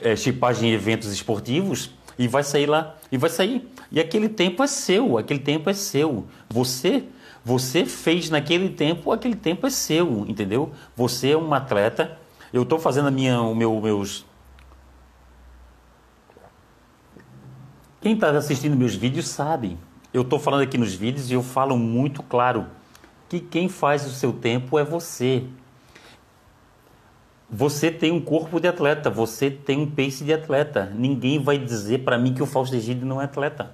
é, 0.00 0.16
chipagem 0.16 0.70
eventos 0.72 1.12
esportivos 1.12 1.90
e 2.20 2.28
vai 2.28 2.44
sair 2.44 2.66
lá, 2.66 2.96
e 3.10 3.16
vai 3.16 3.30
sair. 3.30 3.66
E 3.90 3.98
aquele 3.98 4.28
tempo 4.28 4.62
é 4.62 4.66
seu, 4.66 5.16
aquele 5.16 5.40
tempo 5.40 5.70
é 5.70 5.72
seu. 5.72 6.26
Você 6.50 7.04
você 7.42 7.86
fez 7.86 8.28
naquele 8.28 8.68
tempo, 8.68 9.10
aquele 9.10 9.34
tempo 9.34 9.66
é 9.66 9.70
seu, 9.70 10.26
entendeu? 10.28 10.70
Você 10.94 11.30
é 11.30 11.36
um 11.38 11.54
atleta. 11.54 12.18
Eu 12.52 12.64
estou 12.64 12.78
fazendo 12.78 13.08
a 13.08 13.10
minha, 13.10 13.40
o 13.40 13.54
meu, 13.54 13.80
meus. 13.80 14.26
Quem 18.02 18.12
está 18.12 18.28
assistindo 18.32 18.76
meus 18.76 18.94
vídeos 18.94 19.26
sabe. 19.26 19.78
Eu 20.12 20.20
estou 20.20 20.38
falando 20.38 20.60
aqui 20.60 20.76
nos 20.76 20.92
vídeos 20.92 21.30
e 21.30 21.34
eu 21.34 21.42
falo 21.42 21.78
muito 21.78 22.22
claro 22.22 22.66
que 23.30 23.40
quem 23.40 23.66
faz 23.66 24.06
o 24.06 24.10
seu 24.10 24.34
tempo 24.34 24.78
é 24.78 24.84
você. 24.84 25.44
Você 27.52 27.90
tem 27.90 28.12
um 28.12 28.20
corpo 28.20 28.60
de 28.60 28.68
atleta, 28.68 29.10
você 29.10 29.50
tem 29.50 29.80
um 29.80 29.90
pace 29.90 30.22
de 30.22 30.32
atleta. 30.32 30.92
Ninguém 30.94 31.42
vai 31.42 31.58
dizer 31.58 32.04
para 32.04 32.16
mim 32.16 32.32
que 32.32 32.42
o 32.42 32.46
Fausto 32.46 32.76
Egídio 32.76 33.04
não 33.06 33.20
é 33.20 33.24
atleta. 33.24 33.72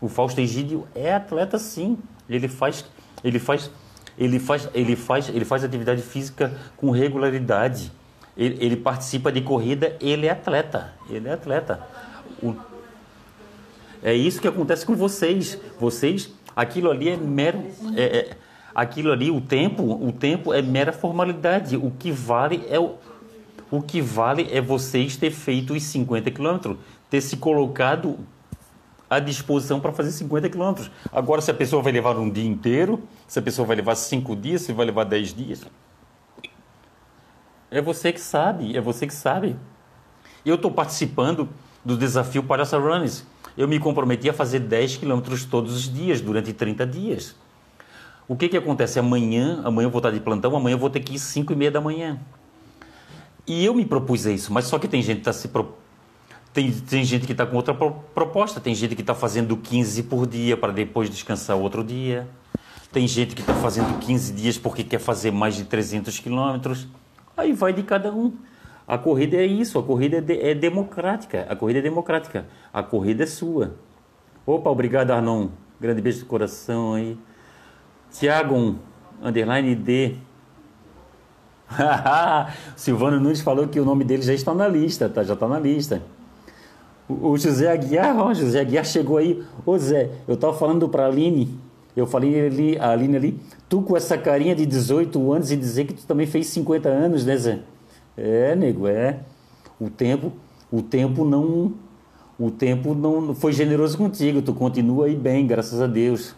O 0.00 0.08
Fausto 0.08 0.40
Egídio 0.40 0.88
é 0.94 1.14
atleta 1.14 1.58
sim. 1.58 1.98
Ele 2.28 2.48
faz, 2.48 2.84
ele 3.22 3.38
faz, 3.38 3.70
ele 4.16 4.38
faz, 4.38 4.68
ele 4.74 4.96
faz, 4.96 5.28
ele 5.28 5.44
faz 5.44 5.64
atividade 5.64 6.00
física 6.00 6.58
com 6.76 6.90
regularidade. 6.90 7.92
Ele, 8.34 8.56
ele 8.64 8.76
participa 8.76 9.30
de 9.30 9.42
corrida, 9.42 9.94
ele 10.00 10.26
é 10.26 10.30
atleta. 10.30 10.94
Ele 11.10 11.28
é 11.28 11.32
atleta. 11.32 11.86
O, 12.42 12.54
é 14.02 14.14
isso 14.14 14.40
que 14.40 14.48
acontece 14.48 14.86
com 14.86 14.96
vocês. 14.96 15.58
Vocês, 15.78 16.32
aquilo 16.56 16.90
ali 16.90 17.10
é 17.10 17.16
mero. 17.16 17.62
É, 17.94 18.02
é, 18.02 18.36
aquilo 18.74 19.12
ali, 19.12 19.30
o 19.30 19.40
tempo, 19.40 19.82
o 19.82 20.12
tempo 20.12 20.52
é 20.52 20.62
mera 20.62 20.92
formalidade. 20.92 21.76
O 21.76 21.90
que 21.90 22.10
vale 22.10 22.64
é 22.68 22.78
o, 22.78 22.96
o 23.70 23.82
que 23.82 24.00
vale 24.00 24.48
é 24.50 24.60
vocês 24.60 25.16
ter 25.16 25.30
feito 25.30 25.74
os 25.74 25.82
50 25.82 26.30
quilômetros, 26.30 26.76
ter 27.08 27.20
se 27.20 27.36
colocado 27.36 28.18
à 29.08 29.18
disposição 29.18 29.78
para 29.78 29.92
fazer 29.92 30.10
50 30.12 30.48
quilômetros. 30.48 30.90
Agora, 31.12 31.40
se 31.42 31.50
a 31.50 31.54
pessoa 31.54 31.82
vai 31.82 31.92
levar 31.92 32.16
um 32.16 32.30
dia 32.30 32.46
inteiro, 32.46 33.02
se 33.26 33.38
a 33.38 33.42
pessoa 33.42 33.66
vai 33.66 33.76
levar 33.76 33.94
cinco 33.94 34.34
dias, 34.34 34.62
se 34.62 34.72
vai 34.72 34.86
levar 34.86 35.04
10 35.04 35.34
dias, 35.34 35.66
é 37.70 37.80
você 37.80 38.12
que 38.12 38.20
sabe, 38.20 38.76
é 38.76 38.80
você 38.80 39.06
que 39.06 39.14
sabe. 39.14 39.56
Eu 40.44 40.56
estou 40.56 40.70
participando 40.70 41.48
do 41.84 41.96
desafio 41.96 42.42
Palhaça 42.42 42.78
Runners. 42.78 43.24
Eu 43.56 43.68
me 43.68 43.78
comprometi 43.78 44.28
a 44.28 44.32
fazer 44.32 44.60
10 44.60 44.96
quilômetros 44.96 45.44
todos 45.44 45.74
os 45.74 45.92
dias, 45.92 46.20
durante 46.20 46.52
30 46.52 46.86
dias. 46.86 47.34
O 48.32 48.34
que, 48.34 48.48
que 48.48 48.56
acontece? 48.56 48.98
Amanhã, 48.98 49.60
amanhã 49.62 49.88
eu 49.88 49.90
vou 49.90 49.98
estar 49.98 50.10
de 50.10 50.18
plantão, 50.18 50.56
amanhã 50.56 50.72
eu 50.72 50.78
vou 50.78 50.88
ter 50.88 51.00
que 51.00 51.16
ir 51.16 51.18
5 51.18 51.52
e 51.52 51.54
meia 51.54 51.70
da 51.70 51.82
manhã. 51.82 52.18
E 53.46 53.62
eu 53.62 53.74
me 53.74 53.84
propus 53.84 54.24
isso, 54.24 54.50
mas 54.50 54.64
só 54.64 54.78
que 54.78 54.88
tem 54.88 55.02
gente 55.02 55.16
que 55.16 55.20
está 55.20 55.34
se 55.34 55.48
pro... 55.48 55.74
tem, 56.50 56.72
tem 56.72 57.04
gente 57.04 57.26
que 57.26 57.32
está 57.32 57.44
com 57.44 57.56
outra 57.56 57.74
proposta, 57.74 58.58
tem 58.58 58.74
gente 58.74 58.94
que 58.94 59.02
está 59.02 59.14
fazendo 59.14 59.54
15 59.54 60.04
por 60.04 60.26
dia 60.26 60.56
para 60.56 60.72
depois 60.72 61.10
descansar 61.10 61.58
outro 61.58 61.84
dia. 61.84 62.26
Tem 62.90 63.06
gente 63.06 63.34
que 63.34 63.42
está 63.42 63.52
fazendo 63.52 63.98
15 63.98 64.32
dias 64.32 64.56
porque 64.56 64.82
quer 64.82 64.98
fazer 64.98 65.30
mais 65.30 65.54
de 65.54 65.64
300 65.64 66.18
quilômetros. 66.18 66.88
Aí 67.36 67.52
vai 67.52 67.74
de 67.74 67.82
cada 67.82 68.10
um. 68.10 68.32
A 68.88 68.96
corrida 68.96 69.36
é 69.36 69.44
isso, 69.44 69.78
a 69.78 69.82
corrida 69.82 70.16
é, 70.16 70.20
de, 70.22 70.40
é, 70.40 70.54
democrática. 70.54 71.46
A 71.50 71.54
corrida 71.54 71.80
é 71.80 71.82
democrática. 71.82 72.46
A 72.72 72.82
corrida 72.82 73.24
é 73.24 73.26
sua. 73.26 73.74
Opa, 74.46 74.70
obrigado, 74.70 75.10
Arnon. 75.10 75.48
Grande 75.78 76.00
beijo 76.00 76.20
do 76.20 76.26
coração 76.26 76.94
aí. 76.94 77.18
Tiago 78.12 78.76
underline 79.22 79.74
D. 79.74 80.16
Silvano 82.76 83.18
Nunes 83.18 83.40
falou 83.40 83.66
que 83.66 83.80
o 83.80 83.84
nome 83.84 84.04
dele 84.04 84.22
já 84.22 84.34
está 84.34 84.54
na 84.54 84.68
lista, 84.68 85.08
tá? 85.08 85.22
Já 85.22 85.34
está 85.34 85.48
na 85.48 85.58
lista. 85.58 86.02
O, 87.08 87.36
José 87.36 87.70
Aguiar, 87.70 88.34
José 88.34 88.60
Aguiar 88.60 88.84
chegou 88.84 89.16
aí. 89.16 89.42
Ô 89.64 89.76
Zé, 89.78 90.10
eu 90.28 90.34
estava 90.34 90.56
falando 90.56 90.88
para 90.88 91.04
a 91.04 91.06
Aline, 91.06 91.58
eu 91.96 92.06
falei 92.06 92.46
ali, 92.46 92.78
a 92.78 92.90
Aline 92.90 93.16
ali, 93.16 93.40
tu 93.68 93.82
com 93.82 93.96
essa 93.96 94.16
carinha 94.16 94.54
de 94.54 94.64
18 94.64 95.32
anos 95.32 95.50
e 95.50 95.56
dizer 95.56 95.86
que 95.86 95.94
tu 95.94 96.06
também 96.06 96.26
fez 96.26 96.46
50 96.48 96.88
anos, 96.88 97.24
né, 97.24 97.36
Zé? 97.36 97.60
É, 98.16 98.54
nego, 98.54 98.86
é. 98.86 99.20
O 99.80 99.90
tempo, 99.90 100.32
o 100.70 100.80
tempo 100.82 101.24
não, 101.24 101.72
o 102.38 102.50
tempo 102.50 102.94
não 102.94 103.34
foi 103.34 103.52
generoso 103.52 103.98
contigo, 103.98 104.40
tu 104.40 104.54
continua 104.54 105.06
aí 105.06 105.16
bem, 105.16 105.46
graças 105.46 105.80
a 105.80 105.86
Deus. 105.86 106.34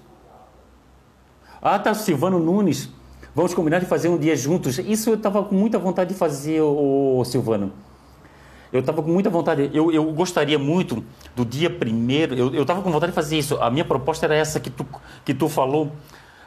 Ah, 1.66 1.78
tá, 1.78 1.94
Silvano 1.94 2.38
Nunes. 2.38 2.90
Vamos 3.34 3.54
combinar 3.54 3.78
de 3.78 3.86
fazer 3.86 4.10
um 4.10 4.18
dia 4.18 4.36
juntos. 4.36 4.78
Isso 4.78 5.08
eu 5.08 5.14
estava 5.14 5.42
com 5.42 5.54
muita 5.54 5.78
vontade 5.78 6.12
de 6.12 6.14
fazer, 6.14 6.60
o 6.60 7.24
Silvano. 7.24 7.72
Eu 8.70 8.80
estava 8.80 9.02
com 9.02 9.10
muita 9.10 9.30
vontade. 9.30 9.70
Eu, 9.72 9.90
eu 9.90 10.04
gostaria 10.12 10.58
muito 10.58 11.02
do 11.34 11.42
dia 11.42 11.70
primeiro. 11.70 12.34
Eu 12.34 12.60
estava 12.60 12.82
com 12.82 12.92
vontade 12.92 13.12
de 13.12 13.14
fazer 13.14 13.38
isso. 13.38 13.56
A 13.62 13.70
minha 13.70 13.84
proposta 13.84 14.26
era 14.26 14.36
essa 14.36 14.60
que 14.60 14.68
tu, 14.68 14.86
que 15.24 15.32
tu 15.32 15.48
falou. 15.48 15.90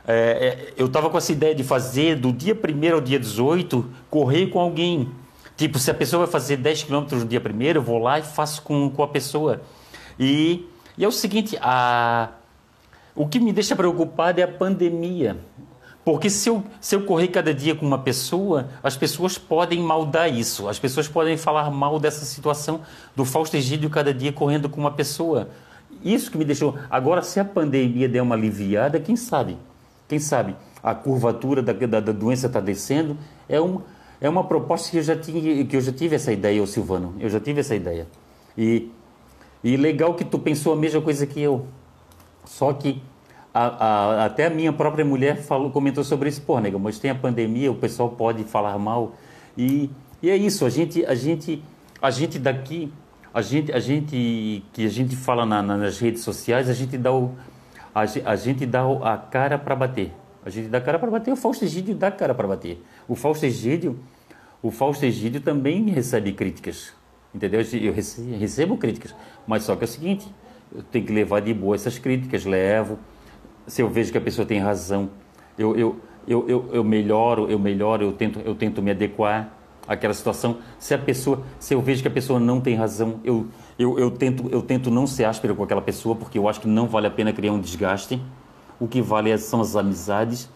É, 0.08 0.14
é, 0.14 0.74
eu 0.78 0.86
estava 0.86 1.10
com 1.10 1.18
essa 1.18 1.32
ideia 1.32 1.56
de 1.56 1.64
fazer 1.64 2.16
do 2.16 2.32
dia 2.32 2.54
primeiro 2.54 2.98
ao 2.98 3.02
dia 3.02 3.20
18, 3.20 3.84
correr 4.12 4.48
com 4.48 4.60
alguém. 4.60 5.10
Tipo, 5.56 5.80
se 5.80 5.90
a 5.90 5.96
pessoa 5.96 6.26
vai 6.26 6.32
fazer 6.32 6.58
10 6.58 6.84
quilômetros 6.84 7.24
no 7.24 7.28
dia 7.28 7.42
primeiro, 7.42 7.80
eu 7.80 7.84
vou 7.84 7.98
lá 7.98 8.20
e 8.20 8.22
faço 8.22 8.62
com, 8.62 8.88
com 8.92 9.02
a 9.02 9.08
pessoa. 9.08 9.62
E, 10.20 10.70
e 10.96 11.04
é 11.04 11.08
o 11.08 11.12
seguinte, 11.12 11.58
a, 11.60 12.30
o 13.18 13.28
que 13.28 13.40
me 13.40 13.52
deixa 13.52 13.76
preocupado 13.76 14.40
é 14.40 14.44
a 14.44 14.48
pandemia. 14.48 15.38
Porque 16.06 16.30
se 16.30 16.48
eu, 16.48 16.64
se 16.80 16.96
eu 16.96 17.04
correr 17.04 17.28
cada 17.28 17.54
dia 17.54 17.76
com 17.76 17.86
uma 17.86 17.98
pessoa, 17.98 18.70
as 18.82 18.96
pessoas 18.96 19.38
podem 19.38 19.82
maldar 19.82 20.34
isso. 20.34 20.70
As 20.70 20.80
pessoas 20.80 21.08
podem 21.08 21.36
falar 21.36 21.70
mal 21.70 22.00
dessa 22.00 22.24
situação 22.24 22.80
do 23.14 23.26
Fausto 23.26 23.58
Egídio 23.58 23.90
cada 23.90 24.14
dia 24.14 24.32
correndo 24.32 24.70
com 24.70 24.80
uma 24.80 24.92
pessoa. 24.92 25.50
Isso 26.02 26.32
que 26.32 26.38
me 26.38 26.46
deixou. 26.46 26.78
Agora, 26.90 27.22
se 27.22 27.42
a 27.42 27.44
pandemia 27.44 28.08
der 28.08 28.22
uma 28.22 28.36
aliviada, 28.36 29.02
quem 29.02 29.18
sabe? 29.18 29.58
Quem 30.08 30.20
sabe? 30.20 30.56
A 30.82 30.96
curvatura 30.96 31.62
da, 31.62 31.74
da, 31.74 32.00
da 32.00 32.12
doença 32.14 32.48
está 32.48 32.62
descendo. 32.62 33.18
É, 33.50 33.60
um, 33.60 33.82
é 34.22 34.30
uma 34.30 34.44
proposta 34.44 34.90
que 34.90 34.98
eu, 34.98 35.04
já 35.04 35.18
tinha, 35.18 35.66
que 35.66 35.76
eu 35.76 35.82
já 35.82 35.92
tive 35.92 36.16
essa 36.16 36.32
ideia, 36.32 36.66
Silvano. 36.66 37.16
Eu 37.20 37.30
já 37.30 37.40
tive 37.40 37.60
essa 37.60 37.76
ideia. 37.76 38.08
E, 38.58 38.90
e 39.62 39.76
legal 39.76 40.14
que 40.14 40.24
tu 40.24 40.40
pensou 40.40 40.72
a 40.72 40.76
mesma 40.76 41.02
coisa 41.02 41.28
que 41.28 41.42
eu. 41.42 41.68
Só 42.48 42.74
que 42.74 43.02
a, 43.54 43.66
a, 43.66 44.26
até 44.26 44.46
a 44.46 44.50
minha 44.50 44.72
própria 44.72 45.04
mulher 45.04 45.38
falou, 45.38 45.70
comentou 45.70 46.04
sobre 46.04 46.30
isso, 46.30 46.42
pô, 46.42 46.60
nega, 46.60 46.80
mas 46.80 46.98
tem 47.00 47.12
a 47.12 47.16
pandemia, 47.16 47.72
o 47.72 47.76
pessoal 47.76 48.10
pode 48.10 48.44
falar 48.44 48.78
mal. 48.78 49.14
E, 49.58 49.90
e 50.21 50.30
é 50.30 50.36
isso, 50.36 50.65
a 50.65 50.69
gente, 50.69 51.06
a 51.06 51.13
gente, 51.13 51.63
a 52.02 52.10
gente 52.10 52.40
daqui, 52.40 52.92
a 53.34 53.42
gente, 53.42 53.71
a 53.71 53.80
gente 53.80 54.63
que 54.74 54.86
a 54.86 54.90
gente 54.90 55.15
fala 55.15 55.46
na, 55.46 55.62
na, 55.62 55.78
nas 55.78 56.00
redes 56.00 56.24
sociais, 56.24 56.69
a 56.69 56.74
gente 56.74 56.98
dá 56.98 57.13
o, 57.13 57.36
a, 57.94 58.02
a 58.02 58.36
gente 58.36 58.65
dá 58.65 58.84
a 59.04 59.17
cara 59.17 59.58
para 59.58 59.76
bater. 59.76 60.12
A 60.46 60.50
gente 60.50 60.69
dá 60.69 60.80
cara 60.80 60.98
para 60.98 61.12
bater, 61.12 61.32
o 61.32 61.36
Fausto 61.36 61.65
Egídio 61.65 61.94
dá 61.94 62.10
cara 62.10 62.34
para 62.34 62.48
bater. 62.48 62.82
O 63.08 63.15
Fausto 63.15 63.46
Egídio, 63.46 64.00
o 64.63 64.71
Fausto 64.71 65.06
Egídio 65.06 65.42
também 65.42 65.90
recebe 65.90 66.32
críticas. 66.32 66.94
Entendeu? 67.36 67.60
Eu 67.60 67.94
recebo 68.40 68.78
críticas, 68.78 69.13
mas 69.46 69.63
só 69.63 69.76
que 69.76 69.84
é 69.84 69.86
o 69.86 69.88
seguinte, 69.88 70.28
eu 70.74 70.84
tenho 70.84 71.06
que 71.06 71.13
levar 71.13 71.42
de 71.42 71.54
boa 71.54 71.76
essas 71.76 71.98
críticas, 71.98 72.46
levo. 72.46 73.00
Se 73.65 73.82
eu 73.82 73.90
vejo 73.90 74.12
que 74.12 74.18
a 74.18 74.22
pessoa 74.22 74.46
tem 74.46 74.60
razão, 74.60 75.10
eu, 75.58 75.76
eu, 75.76 75.96
eu, 76.28 76.48
eu, 76.48 76.70
eu 76.74 76.84
melhoro, 76.84 77.50
eu 77.50 77.60
melhoro, 77.60 78.04
eu 78.04 78.13
tento, 78.13 78.40
eu 78.40 78.56
tento 78.56 78.82
me 78.82 78.92
adequar 78.92 79.52
àquela 79.88 80.13
situação. 80.13 80.58
Se 80.78 80.94
a 80.94 80.98
pessoa, 80.98 81.44
se 81.60 81.74
eu 81.74 81.82
vejo 81.82 82.02
que 82.02 82.08
a 82.08 82.12
pessoa 82.12 82.40
não 82.40 82.60
tem 82.60 82.76
razão, 82.76 83.20
eu, 83.24 83.48
eu, 83.80 83.98
eu, 83.98 84.12
tento, 84.12 84.50
eu 84.52 84.62
tento 84.62 84.92
não 84.92 85.08
ser 85.08 85.26
áspero 85.26 85.56
com 85.56 85.63
aquela 85.63 85.82
pessoa, 85.82 86.15
porque 86.15 86.38
eu 86.38 86.48
acho 86.48 86.60
que 86.60 86.68
não 86.68 86.88
vale 86.88 87.08
a 87.08 87.12
pena 87.12 87.32
criar 87.32 87.54
um 87.54 87.60
desgaste. 87.60 88.22
O 88.80 88.88
que 88.88 89.02
vale 89.02 89.36
são 89.38 89.62
as 89.62 89.76
amizades, 89.76 90.50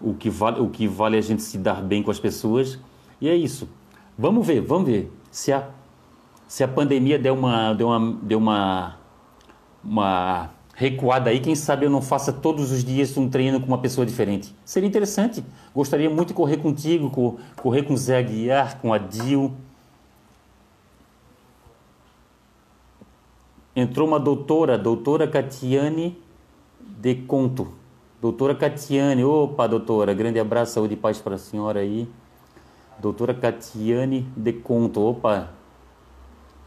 o 0.00 0.14
que 0.14 0.28
vale, 0.28 0.60
o 0.60 0.68
que 0.68 0.88
vale 0.88 1.16
é 1.16 1.18
a 1.18 1.22
gente 1.22 1.42
se 1.42 1.58
dar 1.58 1.82
bem 1.82 2.02
com 2.02 2.10
as 2.10 2.18
pessoas. 2.18 2.78
E 3.20 3.28
é 3.28 3.36
isso. 3.36 3.68
Vamos 4.18 4.46
ver, 4.46 4.60
vamos 4.60 4.88
ver 4.88 5.12
se 5.30 5.52
a, 5.52 5.68
se 6.46 6.64
a 6.64 6.68
pandemia 6.68 7.18
der 7.18 7.32
uma, 7.32 7.72
deu 7.72 7.88
uma, 7.88 8.18
deu 8.22 8.38
uma, 8.38 8.96
uma 9.84 10.50
recuada 10.74 11.30
aí, 11.30 11.38
quem 11.38 11.54
sabe 11.54 11.86
eu 11.86 11.90
não 11.90 12.02
faça 12.02 12.32
todos 12.32 12.72
os 12.72 12.84
dias 12.84 13.16
um 13.16 13.28
treino 13.28 13.60
com 13.60 13.66
uma 13.66 13.78
pessoa 13.78 14.06
diferente. 14.06 14.54
Seria 14.64 14.88
interessante. 14.88 15.44
Gostaria 15.74 16.08
muito 16.08 16.28
de 16.28 16.34
correr 16.34 16.56
contigo, 16.56 17.38
correr 17.56 17.82
com 17.82 17.94
o 17.94 17.96
Zé 17.96 18.18
Aguiar, 18.18 18.80
com 18.80 18.92
a 18.92 18.98
Dil. 18.98 19.52
Entrou 23.74 24.06
uma 24.06 24.20
doutora, 24.20 24.76
doutora 24.76 25.26
Catiane 25.26 26.18
de 26.80 27.14
Conto. 27.14 27.72
Doutora 28.20 28.54
Catiane, 28.54 29.24
opa, 29.24 29.66
doutora, 29.66 30.14
grande 30.14 30.38
abraço, 30.38 30.74
saúde 30.74 30.94
e 30.94 30.96
paz 30.96 31.18
para 31.18 31.34
a 31.34 31.38
senhora 31.38 31.80
aí. 31.80 32.08
Doutora 32.98 33.34
Catiane 33.34 34.26
de 34.36 34.52
Conto, 34.52 35.00
opa. 35.00 35.50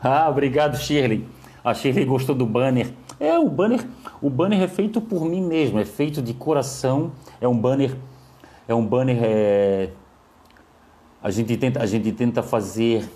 Ah, 0.01 0.29
obrigado, 0.29 0.77
Shirley. 0.77 1.25
A 1.65 1.73
Shirley 1.73 2.05
gostou 2.05 2.35
do 2.35 2.45
banner. 2.45 2.93
É, 3.19 3.39
o 3.39 3.49
banner, 3.49 3.83
o 4.21 4.29
banner 4.29 4.61
é 4.61 4.67
feito 4.67 5.01
por 5.01 5.25
mim 5.25 5.41
mesmo, 5.41 5.79
é 5.79 5.83
feito 5.83 6.21
de 6.21 6.31
coração. 6.31 7.11
É 7.41 7.47
um 7.47 7.57
banner, 7.57 7.97
é 8.67 8.75
um 8.75 8.85
banner. 8.85 9.17
É... 9.23 9.89
A 11.23 11.31
gente 11.31 11.57
tenta, 11.57 11.81
a 11.81 11.85
gente 11.87 12.11
tenta 12.11 12.43
fazer 12.43 13.09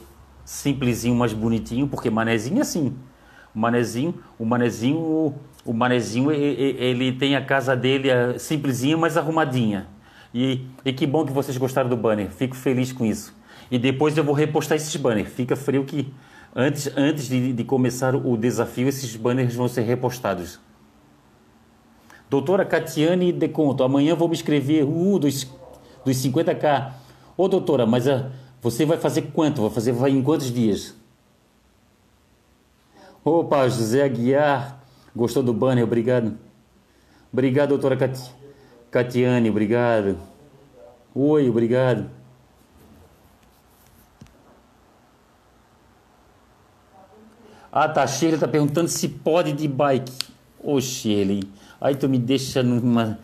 simplesinho, 0.43 1.13
mais 1.13 1.31
bonitinho, 1.31 1.87
porque 1.87 2.09
manezinho 2.09 2.57
é 2.57 2.61
assim. 2.61 2.95
O 3.53 3.59
manezinho, 3.59 4.15
o 4.39 4.45
manezinho, 4.45 5.35
o 5.63 5.73
manezinho, 5.73 6.31
ele 6.31 7.11
tem 7.11 7.35
a 7.35 7.45
casa 7.45 7.75
dele 7.75 8.09
é 8.09 8.39
simplesinha, 8.39 8.97
mas 8.97 9.15
arrumadinha. 9.15 9.85
E, 10.33 10.65
e 10.83 10.91
que 10.91 11.05
bom 11.05 11.23
que 11.23 11.31
vocês 11.31 11.55
gostaram 11.55 11.87
do 11.87 11.95
banner. 11.95 12.31
Fico 12.31 12.55
feliz 12.55 12.91
com 12.91 13.05
isso. 13.05 13.31
E 13.69 13.77
depois 13.77 14.17
eu 14.17 14.23
vou 14.23 14.33
repostar 14.33 14.75
esses 14.75 14.95
banners. 14.95 15.29
Fica 15.29 15.55
frio 15.55 15.83
que 15.85 16.11
Antes, 16.55 16.91
antes 16.97 17.29
de, 17.29 17.53
de 17.53 17.63
começar 17.63 18.15
o 18.15 18.35
desafio, 18.35 18.87
esses 18.87 19.15
banners 19.15 19.55
vão 19.55 19.67
ser 19.67 19.81
repostados. 19.81 20.59
Doutora 22.29 22.65
Catiane 22.65 23.31
Deconto, 23.31 23.83
amanhã 23.83 24.15
vou 24.15 24.27
me 24.27 24.35
inscrever 24.35 24.83
uh, 24.83 25.19
dos, 25.19 25.47
dos 26.05 26.17
50k. 26.17 26.93
Ô 27.37 27.47
doutora, 27.47 27.85
mas 27.85 28.07
uh, 28.07 28.25
você 28.61 28.85
vai 28.85 28.97
fazer 28.97 29.23
quanto? 29.33 29.61
Vai 29.61 29.71
fazer 29.71 29.91
vai 29.91 30.11
em 30.11 30.21
quantos 30.21 30.51
dias? 30.51 30.95
Opa, 33.23 33.67
José 33.67 34.03
Aguiar, 34.03 34.81
gostou 35.15 35.43
do 35.43 35.53
banner? 35.53 35.83
Obrigado. 35.83 36.37
Obrigado, 37.31 37.69
doutora 37.69 37.95
Cat... 37.95 38.17
Catiane, 38.89 39.49
obrigado. 39.49 40.17
Oi, 41.13 41.47
obrigado. 41.47 42.09
Ah, 47.71 47.87
tá, 47.87 48.05
Shirley 48.07 48.39
tá 48.39 48.47
perguntando 48.47 48.87
se 48.87 49.07
pode 49.07 49.53
de 49.53 49.67
bike. 49.67 50.11
Ô, 50.63 50.81
Shirley, 50.81 51.43
aí 51.79 51.95
tu 51.95 52.09
me 52.09 52.17
deixa 52.17 52.63
numa, 52.63 53.19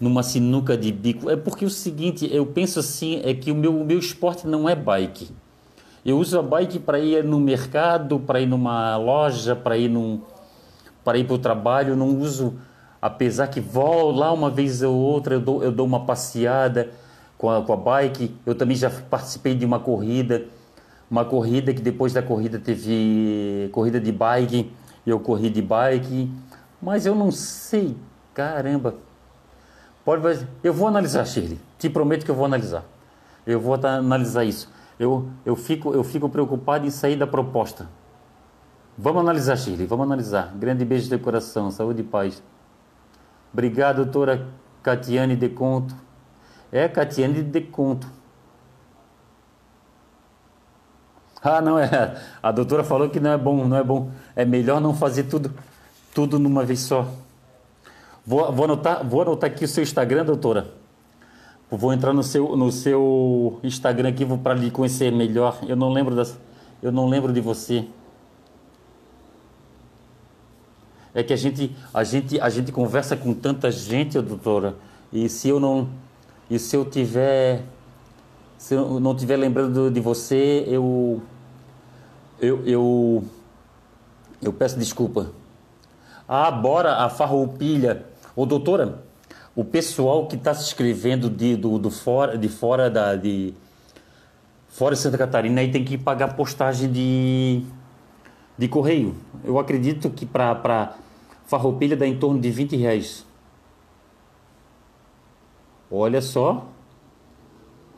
numa 0.00 0.22
sinuca 0.22 0.76
de 0.76 0.92
bico. 0.92 1.28
É 1.28 1.34
porque 1.34 1.64
o 1.64 1.70
seguinte, 1.70 2.28
eu 2.32 2.46
penso 2.46 2.78
assim, 2.78 3.20
é 3.24 3.34
que 3.34 3.50
o 3.50 3.54
meu, 3.54 3.76
o 3.76 3.84
meu 3.84 3.98
esporte 3.98 4.46
não 4.46 4.68
é 4.68 4.76
bike. 4.76 5.30
Eu 6.06 6.18
uso 6.18 6.38
a 6.38 6.42
bike 6.42 6.78
para 6.78 7.00
ir 7.00 7.24
no 7.24 7.40
mercado, 7.40 8.20
para 8.20 8.40
ir 8.40 8.46
numa 8.46 8.96
loja, 8.96 9.56
para 9.56 9.76
ir 9.76 9.88
num, 9.88 10.20
para 11.04 11.18
ir 11.18 11.24
para 11.24 11.34
o 11.34 11.38
trabalho. 11.38 11.96
Não 11.96 12.16
uso, 12.16 12.54
apesar 13.02 13.48
que 13.48 13.60
vou 13.60 14.12
lá 14.12 14.32
uma 14.32 14.50
vez 14.50 14.82
ou 14.82 14.94
outra, 14.94 15.34
eu 15.34 15.40
dou, 15.40 15.64
eu 15.64 15.72
dou 15.72 15.84
uma 15.84 16.06
passeada 16.06 16.90
com 17.36 17.50
a, 17.50 17.60
com 17.60 17.72
a 17.72 17.76
bike. 17.76 18.36
Eu 18.46 18.54
também 18.54 18.76
já 18.76 18.88
participei 18.88 19.56
de 19.56 19.66
uma 19.66 19.80
corrida 19.80 20.46
uma 21.10 21.24
corrida 21.24 21.74
que 21.74 21.82
depois 21.82 22.12
da 22.12 22.22
corrida 22.22 22.58
teve 22.58 23.68
corrida 23.72 23.98
de 23.98 24.12
bike, 24.12 24.72
eu 25.04 25.18
corri 25.18 25.50
de 25.50 25.60
bike, 25.60 26.30
mas 26.80 27.04
eu 27.04 27.14
não 27.14 27.30
sei, 27.32 27.96
caramba. 28.32 28.94
Pode, 30.04 30.46
eu 30.62 30.72
vou 30.72 30.88
analisar, 30.88 31.26
Shirley. 31.26 31.58
Te 31.78 31.90
prometo 31.90 32.24
que 32.24 32.30
eu 32.30 32.34
vou 32.34 32.44
analisar. 32.44 32.84
Eu 33.46 33.60
vou 33.60 33.74
analisar 33.74 34.44
isso. 34.44 34.72
Eu, 34.98 35.28
eu, 35.44 35.56
fico, 35.56 35.92
eu 35.92 36.04
fico 36.04 36.28
preocupado 36.28 36.86
em 36.86 36.90
sair 36.90 37.16
da 37.16 37.26
proposta. 37.26 37.88
Vamos 38.96 39.22
analisar, 39.22 39.56
Shirley. 39.56 39.86
Vamos 39.86 40.06
analisar. 40.06 40.54
Grande 40.56 40.84
beijo 40.84 41.08
de 41.08 41.18
coração. 41.18 41.70
Saúde 41.70 42.00
e 42.00 42.04
paz. 42.04 42.42
Obrigado, 43.52 43.96
doutora 43.96 44.46
Catiane 44.82 45.36
de 45.36 45.48
Conto. 45.48 45.94
É, 46.70 46.88
Catiane 46.88 47.42
de 47.42 47.60
Conto. 47.60 48.06
Ah, 51.42 51.60
não 51.60 51.78
é. 51.78 52.16
A 52.42 52.52
doutora 52.52 52.84
falou 52.84 53.08
que 53.08 53.18
não 53.18 53.30
é 53.30 53.38
bom, 53.38 53.66
não 53.66 53.76
é 53.76 53.82
bom. 53.82 54.10
É 54.36 54.44
melhor 54.44 54.80
não 54.80 54.94
fazer 54.94 55.24
tudo, 55.24 55.52
tudo 56.14 56.38
numa 56.38 56.64
vez 56.64 56.80
só. 56.80 57.08
Vou, 58.26 58.52
vou 58.52 58.64
anotar, 58.66 59.06
vou 59.06 59.22
anotar 59.22 59.50
aqui 59.50 59.64
o 59.64 59.68
seu 59.68 59.82
Instagram, 59.82 60.24
doutora. 60.24 60.68
Vou 61.70 61.92
entrar 61.92 62.12
no 62.12 62.22
seu, 62.22 62.56
no 62.56 62.70
seu 62.70 63.58
Instagram 63.62 64.10
aqui 64.10 64.26
para 64.38 64.54
lhe 64.54 64.70
conhecer 64.70 65.10
melhor. 65.12 65.58
Eu 65.66 65.76
não 65.76 65.90
lembro 65.90 66.14
das, 66.14 66.38
eu 66.82 66.92
não 66.92 67.08
lembro 67.08 67.32
de 67.32 67.40
você. 67.40 67.86
É 71.14 71.22
que 71.22 71.32
a 71.32 71.36
gente, 71.36 71.74
a 71.92 72.04
gente, 72.04 72.40
a 72.40 72.48
gente 72.48 72.70
conversa 72.70 73.16
com 73.16 73.32
tanta 73.32 73.70
gente, 73.70 74.20
doutora. 74.20 74.76
E 75.12 75.28
se 75.28 75.48
eu 75.48 75.58
não, 75.58 75.88
e 76.50 76.58
se 76.58 76.76
eu 76.76 76.84
tiver 76.84 77.64
se 78.60 78.74
eu 78.74 79.00
não 79.00 79.12
estiver 79.12 79.38
lembrando 79.38 79.90
de 79.90 80.00
você, 80.00 80.64
eu, 80.68 81.22
eu, 82.40 82.64
eu, 82.66 83.24
eu 84.42 84.52
peço 84.52 84.78
desculpa. 84.78 85.30
Ah, 86.26 86.50
bora 86.50 87.04
a 87.04 87.08
farroupilha. 87.08 88.06
Ô, 88.34 88.46
doutora, 88.46 89.02
o 89.54 89.64
pessoal 89.64 90.26
que 90.26 90.36
está 90.36 90.54
se 90.54 90.62
inscrevendo 90.62 91.28
de, 91.28 91.56
do, 91.56 91.78
do 91.78 91.90
fora, 91.90 92.38
de 92.38 92.48
fora 92.48 92.88
da, 92.88 93.16
de 93.16 93.52
fora 94.68 94.94
de 94.94 95.00
Santa 95.00 95.18
Catarina 95.18 95.60
aí 95.60 95.70
tem 95.70 95.84
que 95.84 95.98
pagar 95.98 96.36
postagem 96.36 96.90
de, 96.90 97.62
de 98.56 98.68
correio. 98.68 99.14
Eu 99.44 99.58
acredito 99.58 100.08
que 100.08 100.24
para 100.24 100.96
farroupilha 101.46 101.96
dá 101.96 102.06
em 102.06 102.18
torno 102.18 102.40
de 102.40 102.50
20 102.50 102.76
reais. 102.76 103.26
Olha 105.90 106.22
só, 106.22 106.68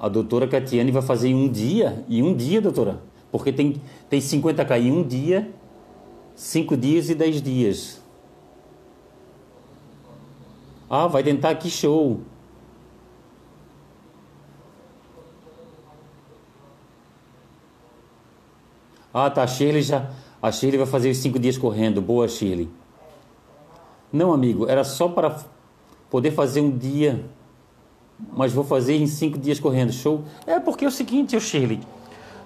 a 0.01 0.09
doutora 0.09 0.49
Catiane 0.49 0.90
vai 0.90 1.03
fazer 1.03 1.28
em 1.28 1.34
um 1.34 1.49
dia, 1.49 2.03
em 2.09 2.22
um 2.22 2.34
dia, 2.34 2.61
doutora, 2.61 2.99
porque 3.33 3.53
tem, 3.53 3.80
tem 4.09 4.20
50k 4.20 4.80
em 4.80 4.93
um 4.93 5.03
dia, 5.03 5.51
5 6.37 6.76
dias 6.76 7.11
e 7.11 7.14
10 7.14 7.43
dias. 7.43 8.03
Ah, 10.89 11.09
vai 11.09 11.24
tentar 11.24 11.55
que 11.57 11.68
show. 11.68 12.20
Ah, 19.12 19.28
tá, 19.28 19.43
a 19.43 19.47
Shirley 19.47 19.83
já. 19.83 20.11
A 20.41 20.53
Shirley 20.53 20.78
vai 20.78 20.87
fazer 20.87 21.11
os 21.11 21.16
5 21.16 21.39
dias 21.39 21.59
correndo. 21.59 22.01
Boa, 22.01 22.28
Shirley. 22.28 22.68
Não, 24.12 24.33
amigo, 24.33 24.68
era 24.68 24.85
só 24.85 25.09
para 25.09 25.43
poder 26.11 26.30
fazer 26.30 26.61
um 26.61 26.70
dia 26.76 27.24
mas 28.30 28.53
vou 28.53 28.64
fazer 28.64 28.97
em 28.97 29.07
cinco 29.07 29.39
dias 29.39 29.59
correndo. 29.59 29.93
Show? 29.93 30.24
É 30.47 30.61
porque 30.61 30.85
é 30.85 30.89
o 30.89 30.91
seguinte, 30.91 31.35
eu 31.35 31.41
Shirley. 31.41 31.80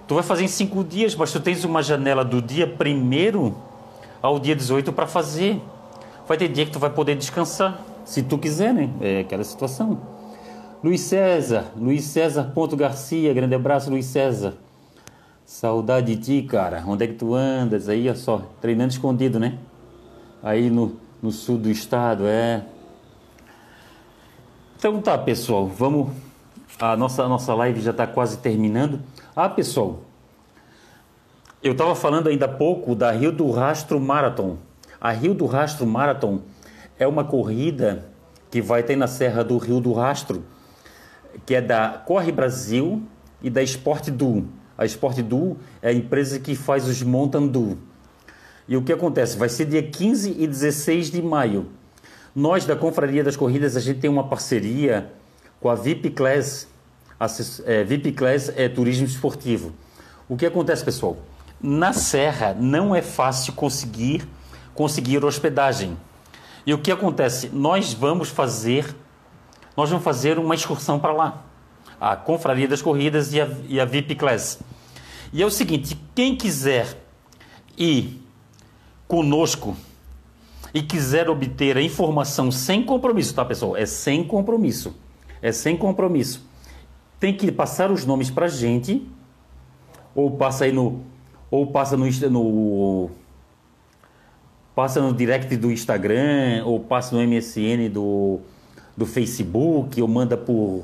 Tu 0.07 0.13
vai 0.15 0.23
fazer 0.23 0.45
em 0.45 0.47
cinco 0.47 0.83
dias, 0.83 1.13
mas 1.15 1.31
tu 1.33 1.39
tens 1.39 1.65
uma 1.65 1.83
janela 1.83 2.23
do 2.23 2.41
dia 2.41 2.65
primeiro 2.65 3.53
ao 4.21 4.39
dia 4.39 4.55
18 4.55 4.93
para 4.93 5.05
fazer. 5.05 5.61
Vai 6.25 6.37
ter 6.37 6.47
dia 6.47 6.65
que 6.65 6.71
tu 6.71 6.79
vai 6.79 6.89
poder 6.89 7.15
descansar, 7.15 7.81
se 8.05 8.23
tu 8.23 8.37
quiser, 8.37 8.73
né? 8.73 8.89
É 9.01 9.19
aquela 9.19 9.43
situação. 9.43 9.99
Luiz 10.81 11.01
César, 11.01 11.65
Luiz 11.75 12.05
César 12.05 12.51
Ponto 12.53 12.75
Garcia, 12.77 13.33
grande 13.33 13.55
abraço, 13.55 13.89
Luiz 13.89 14.05
César. 14.05 14.53
Saudade 15.45 16.15
de 16.15 16.21
ti, 16.21 16.47
cara. 16.47 16.83
Onde 16.85 17.03
é 17.03 17.07
que 17.07 17.13
tu 17.15 17.33
andas? 17.33 17.89
Aí, 17.89 18.09
ó 18.09 18.15
só, 18.15 18.43
treinando 18.61 18.91
escondido, 18.91 19.39
né? 19.39 19.57
Aí 20.41 20.69
no, 20.69 20.95
no 21.21 21.31
sul 21.31 21.57
do 21.57 21.69
estado, 21.69 22.27
é. 22.27 22.63
Então 24.77 25.01
tá, 25.01 25.17
pessoal, 25.17 25.67
vamos. 25.67 26.09
A 26.79 26.95
nossa, 26.95 27.23
a 27.23 27.27
nossa 27.27 27.53
live 27.55 27.81
já 27.81 27.91
está 27.91 28.05
quase 28.05 28.37
terminando. 28.37 29.01
Ah, 29.39 29.47
pessoal, 29.47 30.01
eu 31.61 31.73
estava 31.73 31.93
falando 31.93 32.27
ainda 32.27 32.45
há 32.45 32.47
pouco 32.47 32.95
da 32.95 33.11
Rio 33.11 33.31
do 33.31 33.51
Rastro 33.51 33.99
Marathon. 33.99 34.57
A 34.99 35.11
Rio 35.11 35.35
do 35.35 35.45
Rastro 35.45 35.85
Marathon 35.85 36.41
é 36.97 37.05
uma 37.05 37.23
corrida 37.23 38.09
que 38.49 38.63
vai 38.63 38.81
ter 38.81 38.95
na 38.95 39.05
Serra 39.05 39.43
do 39.43 39.59
Rio 39.59 39.79
do 39.79 39.93
Rastro, 39.93 40.43
que 41.45 41.53
é 41.53 41.61
da 41.61 42.01
Corre 42.03 42.31
Brasil 42.31 43.03
e 43.39 43.47
da 43.47 43.61
Sport 43.61 44.09
Duo. 44.09 44.47
A 44.75 44.87
Sport 44.87 45.19
Duo 45.19 45.57
é 45.83 45.89
a 45.89 45.93
empresa 45.93 46.39
que 46.39 46.55
faz 46.55 46.87
os 46.87 47.03
Mountain 47.03 47.47
Duo. 47.47 47.77
E 48.67 48.75
o 48.75 48.81
que 48.81 48.91
acontece? 48.91 49.37
Vai 49.37 49.49
ser 49.49 49.65
dia 49.65 49.83
15 49.83 50.35
e 50.35 50.47
16 50.47 51.11
de 51.11 51.21
maio. 51.21 51.67
Nós 52.35 52.65
da 52.65 52.75
Confraria 52.75 53.23
das 53.23 53.35
Corridas, 53.35 53.77
a 53.77 53.81
gente 53.81 53.99
tem 53.99 54.09
uma 54.09 54.27
parceria 54.27 55.13
com 55.61 55.69
a 55.69 55.75
VIP 55.75 56.09
Class. 56.09 56.67
É, 57.65 57.83
VIP 57.83 58.11
Class 58.11 58.51
é 58.55 58.69
turismo 58.69 59.05
esportivo. 59.05 59.73
O 60.29 60.37
que 60.37 60.45
acontece, 60.45 60.83
pessoal? 60.83 61.17
Na 61.59 61.93
Serra 61.93 62.55
não 62.59 62.95
é 62.95 63.01
fácil 63.01 63.53
conseguir 63.53 64.27
conseguir 64.77 65.25
hospedagem. 65.25 65.97
E 66.63 66.73
o 66.73 66.77
que 66.77 66.91
acontece? 66.91 67.49
Nós 67.49 67.93
vamos 67.93 68.29
fazer 68.29 68.95
nós 69.75 69.91
vamos 69.91 70.03
fazer 70.03 70.39
uma 70.39 70.55
excursão 70.55 70.99
para 70.99 71.13
lá. 71.13 71.45
A 72.01 72.15
Confraria 72.15 72.67
das 72.67 72.81
Corridas 72.81 73.31
e 73.31 73.39
a, 73.39 73.47
e 73.67 73.79
a 73.79 73.85
VIP 73.85 74.15
Class. 74.15 74.59
E 75.31 75.41
é 75.43 75.45
o 75.45 75.51
seguinte, 75.51 75.95
quem 76.15 76.35
quiser 76.35 76.97
ir 77.77 78.19
conosco 79.07 79.77
e 80.73 80.81
quiser 80.81 81.29
obter 81.29 81.77
a 81.77 81.81
informação 81.81 82.51
sem 82.51 82.83
compromisso, 82.83 83.35
tá, 83.35 83.45
pessoal? 83.45 83.77
É 83.77 83.85
sem 83.85 84.23
compromisso. 84.23 84.95
É 85.43 85.51
sem 85.51 85.77
compromisso. 85.77 86.46
Tem 87.19 87.33
que 87.33 87.51
passar 87.51 87.91
os 87.91 88.05
nomes 88.05 88.29
para 88.29 88.47
gente 88.47 89.07
ou 90.13 90.31
passa 90.31 90.65
aí 90.65 90.71
no 90.71 91.01
ou 91.49 91.67
passa 91.67 91.95
no, 91.95 92.05
no 92.29 93.09
passa 94.75 95.01
no 95.01 95.13
direct 95.13 95.55
do 95.55 95.71
Instagram 95.71 96.63
ou 96.65 96.79
passa 96.79 97.15
no 97.15 97.25
MSN 97.25 97.89
do, 97.91 98.39
do 98.95 99.05
Facebook 99.05 100.01
ou 100.01 100.07
manda 100.07 100.35
por 100.35 100.83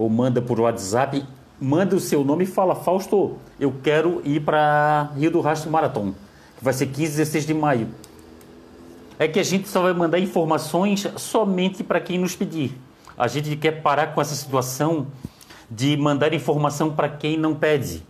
ou 0.00 0.08
manda 0.08 0.40
por 0.40 0.58
WhatsApp, 0.58 1.22
manda 1.60 1.94
o 1.94 2.00
seu 2.00 2.24
nome 2.24 2.44
e 2.44 2.46
fala 2.46 2.74
Fausto, 2.74 3.36
eu 3.58 3.74
quero 3.82 4.22
ir 4.24 4.40
para 4.40 5.10
Rio 5.14 5.30
do 5.30 5.42
Rastro 5.42 5.70
Marathon, 5.70 6.14
que 6.56 6.64
vai 6.64 6.72
ser 6.72 6.86
15 6.86 7.02
e 7.02 7.16
16 7.18 7.46
de 7.46 7.52
maio. 7.52 7.88
É 9.18 9.28
que 9.28 9.38
a 9.38 9.42
gente 9.42 9.68
só 9.68 9.82
vai 9.82 9.92
mandar 9.92 10.18
informações 10.18 11.06
somente 11.16 11.84
para 11.84 12.00
quem 12.00 12.16
nos 12.16 12.34
pedir. 12.34 12.72
A 13.16 13.28
gente 13.28 13.54
quer 13.56 13.82
parar 13.82 14.14
com 14.14 14.22
essa 14.22 14.34
situação 14.34 15.06
de 15.70 15.96
mandar 15.96 16.34
informação 16.34 16.92
para 16.92 17.08
quem 17.08 17.36
não 17.36 17.54
pede. 17.54 18.02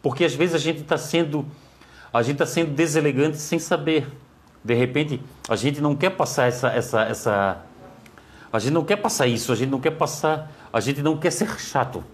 Porque 0.00 0.24
às 0.24 0.34
vezes 0.34 0.54
a 0.54 0.58
gente 0.58 0.80
está 0.80 0.96
sendo 0.96 1.46
a 2.12 2.22
gente 2.22 2.34
está 2.34 2.46
sendo 2.46 2.72
deselegante 2.72 3.38
sem 3.38 3.58
saber. 3.58 4.06
De 4.62 4.74
repente, 4.74 5.20
a 5.48 5.56
gente 5.56 5.80
não 5.80 5.96
quer 5.96 6.10
passar 6.10 6.46
essa, 6.46 6.68
essa, 6.68 7.02
essa. 7.04 7.62
A 8.52 8.58
gente 8.58 8.72
não 8.72 8.84
quer 8.84 8.96
passar 8.96 9.26
isso, 9.26 9.50
a 9.50 9.54
gente 9.54 9.70
não 9.70 9.80
quer 9.80 9.92
passar. 9.92 10.52
A 10.70 10.78
gente 10.78 11.02
não 11.02 11.16
quer 11.16 11.30
ser 11.30 11.58
chato. 11.58 12.04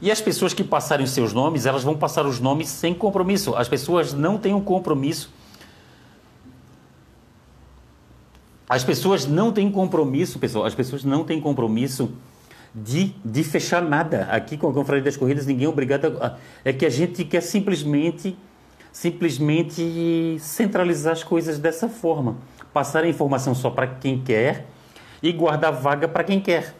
E 0.00 0.10
as 0.10 0.20
pessoas 0.20 0.54
que 0.54 0.62
passarem 0.62 1.04
os 1.04 1.10
seus 1.10 1.32
nomes, 1.32 1.66
elas 1.66 1.82
vão 1.82 1.96
passar 1.96 2.24
os 2.26 2.38
nomes 2.38 2.68
sem 2.68 2.94
compromisso. 2.94 3.54
As 3.56 3.68
pessoas 3.68 4.14
não 4.14 4.38
têm 4.38 4.54
um 4.54 4.62
compromisso. 4.62 5.30
As 8.68 8.84
pessoas 8.84 9.26
não 9.26 9.52
têm 9.52 9.70
compromisso, 9.70 10.38
pessoal. 10.38 10.64
As 10.64 10.76
pessoas 10.76 11.02
não 11.02 11.24
têm 11.24 11.40
compromisso 11.40 12.12
de, 12.74 13.14
de 13.24 13.42
fechar 13.44 13.82
nada. 13.82 14.24
Aqui 14.30 14.56
com 14.56 14.68
a 14.68 14.72
Confraria 14.72 15.02
das 15.02 15.16
Corridas, 15.16 15.46
ninguém 15.46 15.66
é 15.66 15.68
obrigado 15.68 16.18
a, 16.20 16.36
É 16.64 16.72
que 16.72 16.86
a 16.86 16.90
gente 16.90 17.24
quer 17.24 17.40
simplesmente, 17.40 18.36
simplesmente 18.92 20.36
centralizar 20.40 21.12
as 21.12 21.24
coisas 21.24 21.58
dessa 21.58 21.88
forma. 21.88 22.36
Passar 22.72 23.04
a 23.04 23.08
informação 23.08 23.54
só 23.54 23.70
para 23.70 23.86
quem 23.86 24.20
quer 24.20 24.66
e 25.22 25.32
guardar 25.32 25.72
vaga 25.72 26.06
para 26.06 26.24
quem 26.24 26.40
quer. 26.40 26.74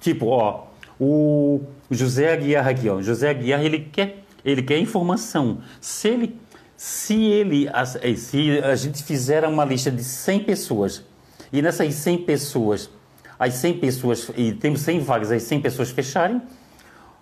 Tipo, 0.00 0.26
ó, 0.26 0.66
o 0.98 1.60
José 1.90 2.32
Aguiar 2.32 2.66
aqui, 2.66 2.88
ó. 2.88 3.00
José 3.00 3.30
Aguiar, 3.30 3.64
ele 3.64 3.80
quer, 3.80 4.24
ele 4.44 4.62
quer 4.62 4.78
informação. 4.78 5.58
Se 5.80 6.08
ele, 6.08 6.40
se 6.76 7.24
ele, 7.24 7.68
se 8.16 8.58
a 8.58 8.74
gente 8.74 9.02
fizer 9.04 9.44
uma 9.44 9.64
lista 9.64 9.90
de 9.90 10.02
100 10.02 10.40
pessoas 10.40 11.04
e 11.52 11.62
nessas 11.62 11.94
100 11.94 12.18
pessoas 12.18 12.90
as 13.38 13.54
100 13.54 13.78
pessoas, 13.78 14.30
e 14.36 14.52
temos 14.52 14.80
100 14.80 15.00
vagas, 15.00 15.32
as 15.32 15.42
100 15.42 15.60
pessoas 15.60 15.90
fecharem, 15.90 16.40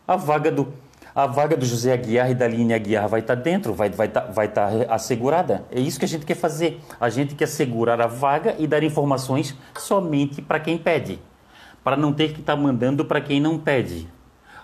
a 0.07 0.17
vaga 0.17 0.51
do, 0.51 0.73
a 1.15 1.27
vaga 1.27 1.57
do 1.57 1.65
José 1.65 1.93
Aguiar 1.93 2.31
e 2.31 2.35
da 2.35 2.49
linha 2.49 2.77
Aguiar 2.77 3.09
vai 3.09 3.21
estar 3.21 3.35
dentro, 3.37 3.73
vai 3.73 3.89
estar 3.89 4.01
vai 4.01 4.09
tá, 4.09 4.21
vai 4.21 4.49
tá 4.49 4.69
assegurada. 4.89 5.65
É 5.71 5.81
isso 5.81 5.99
que 5.99 6.05
a 6.05 6.09
gente 6.09 6.27
quer 6.27 6.35
fazer. 6.35 6.81
A 7.01 7.09
gente 7.09 7.35
quer 7.35 7.47
segurar 7.47 8.01
a 8.01 8.07
vaga 8.07 8.57
e 8.59 8.67
dar 8.67 8.83
informações 8.83 9.57
somente 9.79 10.43
para 10.43 10.59
quem 10.59 10.77
pede, 10.77 11.21
para 11.83 11.97
não 11.97 12.13
ter 12.13 12.33
que 12.33 12.41
estar 12.41 12.57
tá 12.57 12.61
mandando 12.61 13.05
para 13.05 13.21
quem 13.21 13.41
não 13.41 13.59
pede. 13.59 14.09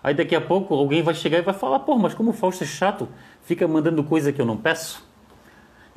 Aí 0.03 0.15
daqui 0.15 0.35
a 0.35 0.41
pouco 0.41 0.75
alguém 0.75 1.03
vai 1.03 1.15
chegar 1.15 1.39
e 1.39 1.43
vai 1.43 1.55
falar: 1.55 1.81
pô, 1.81 1.97
mas 1.97 2.15
como 2.15 2.31
o 2.31 2.33
Fausto 2.33 2.65
é 2.65 2.67
chato, 2.67 3.09
fica 3.43 3.69
mandando 3.69 4.03
coisa 4.03 4.33
que 4.33 4.41
eu 4.41 4.47
não 4.47 4.57
peço. 4.57 5.10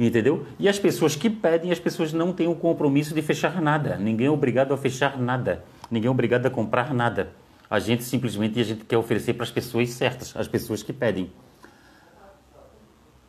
Entendeu? 0.07 0.45
E 0.59 0.67
as 0.67 0.77
pessoas 0.77 1.15
que 1.15 1.29
pedem, 1.29 1.71
as 1.71 1.79
pessoas 1.79 2.11
não 2.11 2.33
têm 2.33 2.47
o 2.47 2.55
compromisso 2.55 3.13
de 3.13 3.21
fechar 3.21 3.61
nada. 3.61 3.95
Ninguém 3.95 4.27
é 4.27 4.31
obrigado 4.31 4.73
a 4.73 4.77
fechar 4.77 5.17
nada. 5.17 5.63
Ninguém 5.89 6.07
é 6.07 6.11
obrigado 6.11 6.45
a 6.45 6.49
comprar 6.49 6.93
nada. 6.93 7.31
A 7.69 7.79
gente 7.79 8.03
simplesmente 8.03 8.59
a 8.59 8.63
gente 8.63 8.83
quer 8.83 8.97
oferecer 8.97 9.33
para 9.33 9.43
as 9.43 9.51
pessoas 9.51 9.89
certas, 9.91 10.35
as 10.35 10.47
pessoas 10.47 10.83
que 10.83 10.91
pedem. 10.91 11.31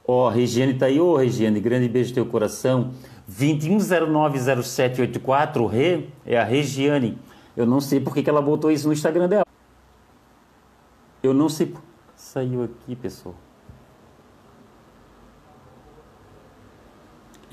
Ó, 0.06 0.26
oh, 0.26 0.30
Regiane 0.30 0.72
está 0.72 0.86
aí. 0.86 1.00
Ô, 1.00 1.12
oh, 1.12 1.16
Regiane, 1.16 1.60
grande 1.60 1.88
beijo 1.88 2.10
no 2.10 2.14
teu 2.16 2.26
coração. 2.26 2.90
21090784, 3.30 5.66
Re, 5.66 6.10
é 6.26 6.36
a 6.36 6.44
Regiane. 6.44 7.16
Eu 7.56 7.64
não 7.64 7.80
sei 7.80 8.00
por 8.00 8.12
que, 8.12 8.22
que 8.22 8.28
ela 8.28 8.42
botou 8.42 8.70
isso 8.70 8.86
no 8.86 8.92
Instagram 8.92 9.28
dela. 9.28 9.46
Eu 11.22 11.32
não 11.32 11.48
sei. 11.48 11.72
Saiu 12.16 12.64
aqui, 12.64 12.94
pessoal. 12.96 13.34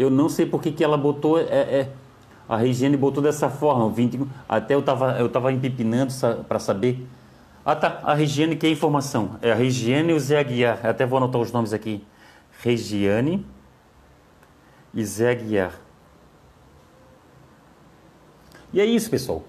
Eu 0.02 0.10
não 0.10 0.28
sei 0.28 0.48
por 0.48 0.64
que, 0.64 0.72
que 0.72 0.84
ela 0.84 0.98
botou. 0.98 1.38
É, 1.38 1.44
é, 1.44 1.90
a 2.50 2.58
Regiane 2.58 2.98
botou 2.98 3.22
dessa 3.22 3.52
forma. 3.52 3.88
20, 3.88 4.22
até 4.50 4.74
eu 4.74 4.80
estava 4.80 5.20
eu 5.20 5.30
tava 5.30 5.54
empipinando 5.54 6.12
para 6.48 6.58
saber. 6.58 7.08
Ah, 7.64 7.76
tá. 7.76 8.00
A 8.02 8.16
Regiane 8.16 8.56
quer 8.56 8.70
informação. 8.70 9.38
É 9.44 9.52
a 9.52 9.56
Regiane 9.56 10.10
e 10.10 10.14
o 10.14 10.20
Zé 10.20 10.40
Aguiar. 10.40 10.80
Eu 10.84 10.90
até 10.90 11.06
vou 11.06 11.18
anotar 11.18 11.40
os 11.40 11.52
nomes 11.52 11.72
aqui. 11.72 12.04
Regiane 12.64 13.46
e 14.92 15.06
Zé 15.06 15.30
Aguiar. 15.30 15.74
E 18.74 18.82
é 18.82 18.86
isso, 18.86 19.08
pessoal. 19.08 19.44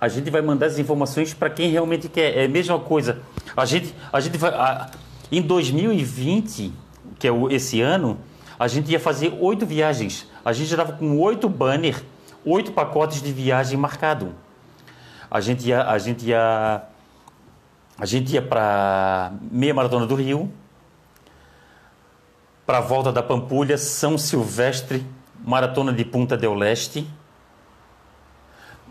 A 0.00 0.08
gente 0.08 0.28
vai 0.28 0.42
mandar 0.42 0.66
as 0.66 0.78
informações 0.80 1.32
para 1.32 1.50
quem 1.50 1.70
realmente 1.70 2.08
quer. 2.08 2.36
É 2.36 2.46
a 2.46 2.48
mesma 2.48 2.80
coisa. 2.80 3.20
A 3.56 3.64
gente, 3.64 3.94
a 4.12 4.18
gente 4.18 4.36
vai. 4.36 4.50
A, 4.50 4.90
em 5.30 5.40
2020, 5.40 6.72
que 7.16 7.28
é 7.28 7.30
o, 7.30 7.48
esse 7.48 7.80
ano, 7.80 8.18
a 8.58 8.66
gente 8.66 8.90
ia 8.90 8.98
fazer 8.98 9.36
oito 9.40 9.64
viagens. 9.64 10.26
A 10.44 10.52
gente 10.52 10.68
já 10.68 10.76
estava 10.76 10.98
com 10.98 11.18
oito 11.18 11.48
banners, 11.48 12.02
oito 12.44 12.72
pacotes 12.72 13.22
de 13.22 13.32
viagem 13.32 13.78
marcado. 13.78 14.34
A 15.30 15.40
gente 15.40 15.68
ia, 15.68 15.84
a 15.84 15.98
gente 15.98 16.26
ia, 16.26 16.82
a 17.98 18.06
gente 18.06 18.32
ia 18.32 18.42
para 18.42 19.32
meia 19.50 19.72
maratona 19.72 20.06
do 20.06 20.14
Rio, 20.14 20.50
para 22.66 22.78
a 22.78 22.80
volta 22.80 23.12
da 23.12 23.22
Pampulha, 23.22 23.78
São 23.78 24.18
Silvestre, 24.18 25.06
maratona 25.44 25.92
de 25.92 26.04
Punta 26.04 26.36
del 26.36 26.54
Leste, 26.54 27.08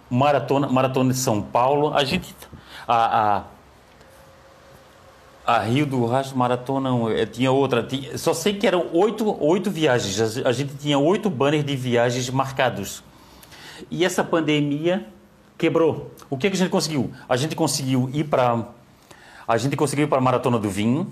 maratona, 0.10 0.68
maratona 0.68 1.12
de 1.12 1.18
São 1.20 1.42
Paulo. 1.42 1.94
A 1.94 2.04
gente, 2.04 2.36
a, 2.88 3.38
a 3.38 3.44
a 5.48 5.60
Rio 5.60 5.86
do 5.86 6.06
Rastro 6.06 6.38
Maratona, 6.38 6.90
eh, 7.14 7.26
tinha 7.26 7.50
outra. 7.50 7.82
Tinha, 7.82 8.18
só 8.18 8.34
sei 8.34 8.56
que 8.56 8.68
eram 8.68 8.88
oito, 8.92 9.42
oito 9.42 9.72
viagens. 9.72 10.46
A, 10.46 10.52
gente 10.52 10.76
tinha 10.76 11.00
oito 11.00 11.30
banners 11.30 11.64
de 11.64 11.74
viagens 11.74 12.30
marcados. 12.30 13.02
E 13.90 14.04
essa 14.04 14.26
pandemia 14.26 15.08
quebrou. 15.58 16.12
O 16.30 16.38
que, 16.38 16.50
que 16.50 16.58
a 16.58 16.60
gente 16.60 16.70
conseguiu? 16.70 17.14
A 17.30 17.38
gente 17.38 17.56
conseguiu 17.56 18.10
ir 18.14 18.26
para. 18.26 18.68
A 19.48 19.58
gente 19.58 19.78
conseguiu 19.78 20.04
ir 20.04 20.10
para 20.10 20.18
a 20.18 20.22
Maratona 20.22 20.60
do 20.60 20.70
Vinho. 20.70 21.10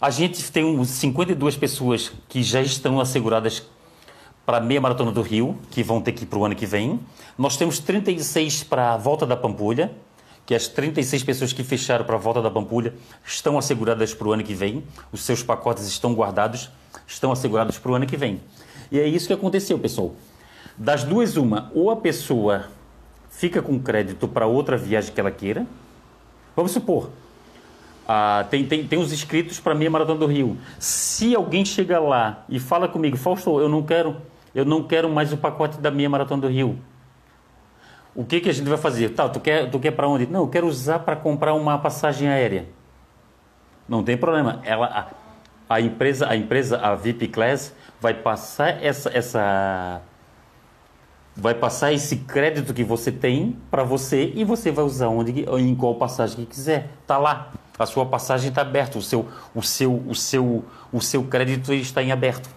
A 0.00 0.08
gente 0.08 0.50
tem 0.50 0.64
uns 0.64 0.88
52 0.88 1.54
pessoas 1.54 2.12
que 2.30 2.42
já 2.42 2.62
estão 2.62 2.98
asseguradas 2.98 3.62
para 4.46 4.56
a 4.56 4.60
meia 4.60 4.80
maratona 4.80 5.12
do 5.12 5.20
Rio, 5.20 5.58
que 5.70 5.82
vão 5.82 6.00
ter 6.00 6.12
que 6.12 6.24
ir 6.24 6.26
para 6.26 6.38
o 6.38 6.44
ano 6.46 6.54
que 6.54 6.64
vem. 6.64 6.98
Nós 7.36 7.58
temos 7.58 7.78
36 7.78 8.64
para 8.64 8.94
a 8.94 8.96
volta 8.96 9.26
da 9.26 9.36
Pampulha 9.36 9.92
que 10.46 10.54
as 10.54 10.68
36 10.68 11.22
pessoas 11.22 11.52
que 11.52 11.64
fecharam 11.64 12.04
para 12.04 12.16
a 12.16 12.18
volta 12.18 12.42
da 12.42 12.50
Pampulha 12.50 12.94
estão 13.24 13.58
asseguradas 13.58 14.12
para 14.12 14.28
o 14.28 14.32
ano 14.32 14.42
que 14.42 14.54
vem, 14.54 14.84
os 15.10 15.22
seus 15.22 15.42
pacotes 15.42 15.86
estão 15.86 16.14
guardados, 16.14 16.70
estão 17.06 17.32
assegurados 17.32 17.78
para 17.78 17.92
o 17.92 17.94
ano 17.94 18.06
que 18.06 18.16
vem. 18.16 18.40
E 18.90 18.98
é 18.98 19.06
isso 19.06 19.26
que 19.26 19.32
aconteceu, 19.32 19.78
pessoal. 19.78 20.14
Das 20.76 21.04
duas, 21.04 21.36
uma, 21.36 21.70
ou 21.74 21.90
a 21.90 21.96
pessoa 21.96 22.66
fica 23.30 23.62
com 23.62 23.78
crédito 23.78 24.28
para 24.28 24.46
outra 24.46 24.76
viagem 24.76 25.12
que 25.12 25.20
ela 25.20 25.30
queira. 25.30 25.66
Vamos 26.54 26.72
supor, 26.72 27.10
ah, 28.06 28.46
tem, 28.50 28.64
tem, 28.66 28.86
tem 28.86 28.98
os 28.98 29.12
inscritos 29.12 29.58
para 29.58 29.74
minha 29.74 29.90
Maratona 29.90 30.20
do 30.20 30.26
Rio. 30.26 30.58
Se 30.78 31.34
alguém 31.34 31.64
chega 31.64 31.98
lá 31.98 32.44
e 32.48 32.60
fala 32.60 32.86
comigo, 32.86 33.16
Fausto, 33.16 33.58
eu 33.60 33.68
não 33.68 33.82
quero, 33.82 34.16
eu 34.54 34.64
não 34.64 34.82
quero 34.82 35.08
mais 35.08 35.32
o 35.32 35.36
pacote 35.36 35.78
da 35.78 35.90
minha 35.90 36.08
Maratona 36.08 36.42
do 36.42 36.48
Rio 36.48 36.78
o 38.14 38.24
que, 38.24 38.40
que 38.40 38.48
a 38.48 38.52
gente 38.52 38.68
vai 38.68 38.78
fazer? 38.78 39.10
Tá, 39.10 39.28
tu 39.28 39.40
quer, 39.40 39.70
tu 39.70 39.78
quer 39.80 39.90
para 39.90 40.08
onde? 40.08 40.26
Não, 40.26 40.42
eu 40.42 40.48
quero 40.48 40.66
usar 40.66 41.00
para 41.00 41.16
comprar 41.16 41.54
uma 41.54 41.78
passagem 41.78 42.28
aérea. 42.28 42.66
Não 43.88 44.02
tem 44.02 44.16
problema. 44.16 44.60
Ela, 44.64 44.86
a, 45.68 45.74
a, 45.74 45.80
empresa, 45.80 46.28
a 46.28 46.36
empresa, 46.36 46.78
a 46.78 46.94
VIP 46.94 47.28
Class, 47.28 47.74
vai 48.00 48.14
passar 48.14 48.82
essa, 48.82 49.10
essa, 49.12 50.00
vai 51.34 51.54
passar 51.54 51.92
esse 51.92 52.18
crédito 52.18 52.72
que 52.72 52.84
você 52.84 53.10
tem 53.10 53.58
para 53.70 53.82
você 53.82 54.32
e 54.34 54.44
você 54.44 54.70
vai 54.70 54.84
usar 54.84 55.08
onde, 55.08 55.44
em 55.58 55.74
qual 55.74 55.96
passagem 55.96 56.36
que 56.36 56.46
quiser. 56.46 56.90
Tá 57.06 57.18
lá. 57.18 57.52
A 57.76 57.86
sua 57.86 58.06
passagem 58.06 58.50
está 58.50 58.60
aberta, 58.60 58.96
o 58.96 59.02
seu, 59.02 59.26
o 59.52 59.60
seu, 59.60 59.92
o 60.06 60.14
seu, 60.14 60.64
o 60.92 61.00
seu 61.00 61.24
crédito 61.24 61.72
está 61.72 62.00
em 62.00 62.12
aberto. 62.12 62.48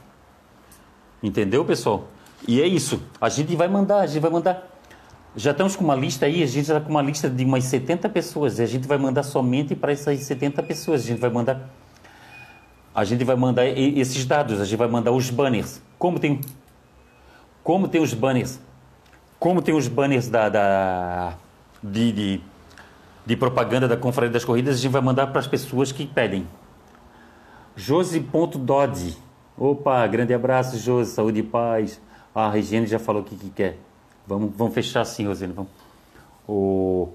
Entendeu, 1.24 1.66
pessoal? 1.66 2.06
E 2.48 2.62
é 2.62 2.68
isso. 2.68 3.02
A 3.20 3.28
gente 3.28 3.56
vai 3.56 3.68
mandar, 3.68 4.02
a 4.02 4.06
gente 4.06 4.22
vai 4.22 4.30
mandar. 4.30 4.77
Já 5.38 5.52
estamos 5.52 5.76
com 5.76 5.84
uma 5.84 5.94
lista 5.94 6.26
aí, 6.26 6.42
a 6.42 6.48
gente 6.48 6.62
está 6.62 6.82
com 6.82 6.90
uma 6.90 7.02
lista 7.04 7.30
de 7.30 7.46
umas 7.46 7.64
70 7.66 8.10
pessoas. 8.10 8.58
E 8.58 8.64
a 8.64 8.66
gente 8.66 8.88
vai 8.88 8.98
mandar 8.98 9.22
somente 9.22 9.76
para 9.76 9.92
essas 9.92 10.20
70 10.22 10.64
pessoas. 10.64 11.04
A 11.04 11.06
gente 11.06 11.20
vai 11.20 11.30
mandar. 11.30 11.70
A 12.94 13.04
gente 13.04 13.24
vai 13.24 13.36
mandar 13.36 13.68
esses 13.68 14.26
dados, 14.26 14.60
a 14.60 14.66
gente 14.66 14.80
vai 14.80 14.88
mandar 14.88 15.12
os 15.12 15.30
banners. 15.30 15.80
Como 16.00 16.18
tem. 16.18 16.42
Como 17.64 17.88
tem 17.88 18.02
os 18.02 18.16
banners. 18.16 18.60
Como 19.38 19.62
tem 19.62 19.76
os 19.76 19.88
banners 19.88 20.28
da. 20.28 20.50
da 20.50 21.36
de, 21.84 22.12
de, 22.12 22.42
de 23.24 23.38
propaganda 23.38 23.88
da 23.88 23.96
Conferência 23.96 24.34
das 24.34 24.44
Corridas, 24.44 24.74
a 24.74 24.82
gente 24.82 24.92
vai 24.92 25.02
mandar 25.02 25.28
para 25.28 25.40
as 25.40 25.46
pessoas 25.46 25.92
que 25.92 26.08
pedem. 26.08 26.48
Josi.dodge. 27.76 29.16
Opa, 29.56 30.08
grande 30.08 30.34
abraço, 30.34 30.80
Josi. 30.80 31.12
Saúde 31.12 31.42
e 31.42 31.44
paz. 31.44 32.02
Ah, 32.34 32.48
a 32.48 32.50
Regiane 32.50 32.88
já 32.88 32.98
falou 32.98 33.22
o 33.22 33.26
que, 33.26 33.36
que 33.36 33.52
quer. 33.52 33.87
Vamos, 34.28 34.52
vamos 34.56 34.74
fechar 34.74 35.02
assim, 35.02 35.26
Rosane. 35.26 35.54
Vamos. 35.54 35.72
O, 36.48 37.10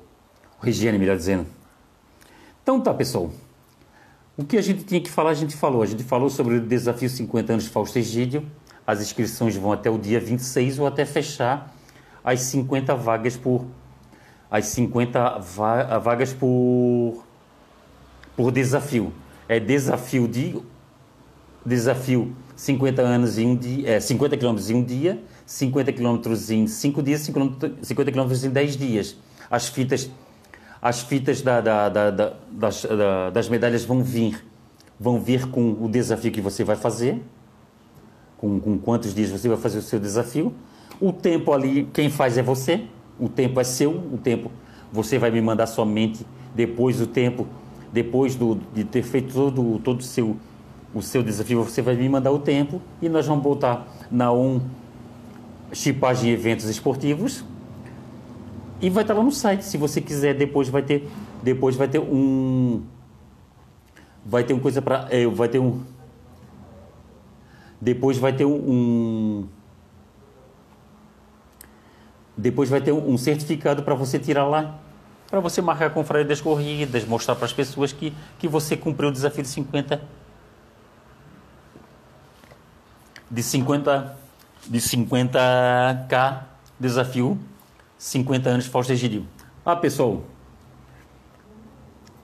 o 0.61 0.65
Regiane, 0.65 0.99
melhor 0.99 1.17
dizendo. 1.17 1.47
Então 2.63 2.81
tá, 2.81 2.95
pessoal. 2.95 3.31
O 4.37 4.45
que 4.45 4.57
a 4.57 4.63
gente 4.63 4.85
tinha 4.85 5.01
que 5.01 5.11
falar, 5.11 5.31
a 5.31 5.35
gente 5.35 5.55
falou. 5.55 5.83
A 5.83 5.87
gente 5.87 6.03
falou 6.03 6.31
sobre 6.31 6.55
o 6.57 6.61
desafio 6.61 7.11
50 7.11 7.53
anos 7.53 7.65
de 7.65 7.71
Fausto 7.71 7.99
Egídio. 7.99 8.47
As 8.87 9.01
inscrições 9.03 9.55
vão 9.57 9.73
até 9.73 9.91
o 9.91 9.99
dia 9.99 10.19
26 10.19 10.79
ou 10.79 10.87
até 10.87 11.05
fechar 11.05 11.73
as 12.25 12.41
50 12.41 12.95
vagas 12.97 13.37
por 13.37 13.67
as 14.51 14.67
50 14.67 15.39
va 15.39 15.99
vagas 15.99 16.33
por 16.33 17.25
por 18.37 18.51
desafio. 18.51 19.13
É 19.49 19.61
desafio 19.61 20.27
de 20.27 20.61
desafio 21.65 22.35
50 22.57 23.03
anos 23.03 23.39
em 23.39 23.47
um 23.47 23.57
dia, 23.57 23.91
é, 23.91 24.01
50 24.01 24.37
quilômetros 24.37 24.71
em 24.71 24.75
um 24.75 24.85
dia, 24.85 25.23
50 25.53 25.93
quilômetros 25.93 26.51
em 26.51 26.67
5 26.67 27.03
dias, 27.03 27.21
50 27.21 28.11
quilômetros 28.11 28.43
em 28.43 28.49
10 28.49 28.77
dias. 28.79 29.17
As 29.51 29.69
fitas, 29.69 30.11
as 30.81 31.03
fitas 31.03 31.43
da, 31.43 31.61
da, 31.61 31.91
da, 31.91 32.33
das, 32.51 32.87
das 33.35 33.49
medalhas 33.51 33.85
vão 33.85 34.03
vir, 34.03 34.43
vão 34.99 35.21
vir 35.21 35.47
com 35.51 35.73
o 35.79 35.91
desafio 35.91 36.33
que 36.33 36.41
você 36.41 36.65
vai 36.65 36.75
fazer, 36.75 37.23
com, 38.39 38.59
com 38.59 38.79
quantos 38.79 39.15
dias 39.15 39.29
você 39.29 39.47
vai 39.47 39.59
fazer 39.59 39.81
o 39.81 39.83
seu 39.83 40.01
desafio. 40.01 40.55
O 40.99 41.13
tempo 41.13 41.53
ali, 41.53 41.87
quem 41.93 42.09
faz 42.09 42.39
é 42.39 42.43
você, 42.43 42.87
o 43.21 43.29
tempo 43.29 43.61
é 43.61 43.65
seu, 43.65 43.91
o 43.91 44.17
tempo 44.17 44.51
você 44.91 45.19
vai 45.19 45.31
me 45.31 45.43
mandar 45.43 45.67
somente 45.67 46.27
depois 46.55 46.97
do 46.97 47.07
tempo, 47.07 47.47
depois 47.93 48.37
do, 48.37 48.59
de 48.75 48.85
ter 48.85 49.03
feito 49.03 49.35
todo, 49.35 49.79
todo 49.81 50.01
o 50.01 50.03
seu 50.03 50.35
o 50.95 51.01
seu 51.01 51.23
desafio, 51.23 51.63
você 51.65 51.81
vai 51.81 51.95
me 51.95 52.07
mandar 52.07 52.31
o 52.33 52.39
tempo 52.39 52.81
e 53.01 53.09
nós 53.09 53.27
vamos 53.27 53.43
botar 53.43 53.87
na 54.11 54.31
um 54.31 54.61
chipagem 55.73 56.31
eventos 56.31 56.67
esportivos 56.69 57.45
e 58.81 58.91
vai 58.91 59.03
estar 59.05 59.15
lá 59.15 59.23
no 59.23 59.33
site. 59.33 59.65
Se 59.65 59.77
você 59.77 60.01
quiser, 60.01 60.35
depois 60.35 60.69
vai 60.69 60.83
ter, 60.83 61.09
depois 61.43 61.77
vai 61.77 61.89
ter 61.89 61.99
um, 61.99 62.83
vai 64.25 64.45
ter 64.45 64.53
uma 64.53 64.63
coisa 64.63 64.83
para, 64.83 65.07
é, 65.11 65.27
vai 65.27 65.49
ter 65.49 65.59
um, 65.59 65.83
depois 67.81 68.19
vai 68.19 68.33
ter 68.33 68.45
um, 68.45 69.47
depois 72.37 72.69
vai 72.69 72.81
ter 72.81 72.93
um 72.93 73.17
certificado 73.17 73.83
para 73.83 73.95
você 73.95 74.19
tirar 74.19 74.47
lá, 74.47 74.79
para 75.29 75.41
você 75.41 75.63
marcar 75.63 75.87
a 75.87 75.91
confraria 75.91 76.27
das 76.27 76.41
corridas, 76.41 77.05
mostrar 77.05 77.35
para 77.35 77.47
as 77.47 77.53
pessoas 77.53 77.93
que, 77.93 78.13
que 78.39 78.49
você 78.49 78.77
cumpriu 78.77 79.09
o 79.09 79.13
desafio 79.13 79.43
de 79.43 79.49
50 79.49 80.23
de 83.31 83.43
50 83.43 84.22
de 84.69 84.79
50k 84.79 86.43
desafio 86.79 87.39
50 87.99 88.51
anos 88.51 88.67
Fausto 88.67 88.93
Egídio. 88.93 89.27
Ah, 89.65 89.77
pessoal. 89.77 90.23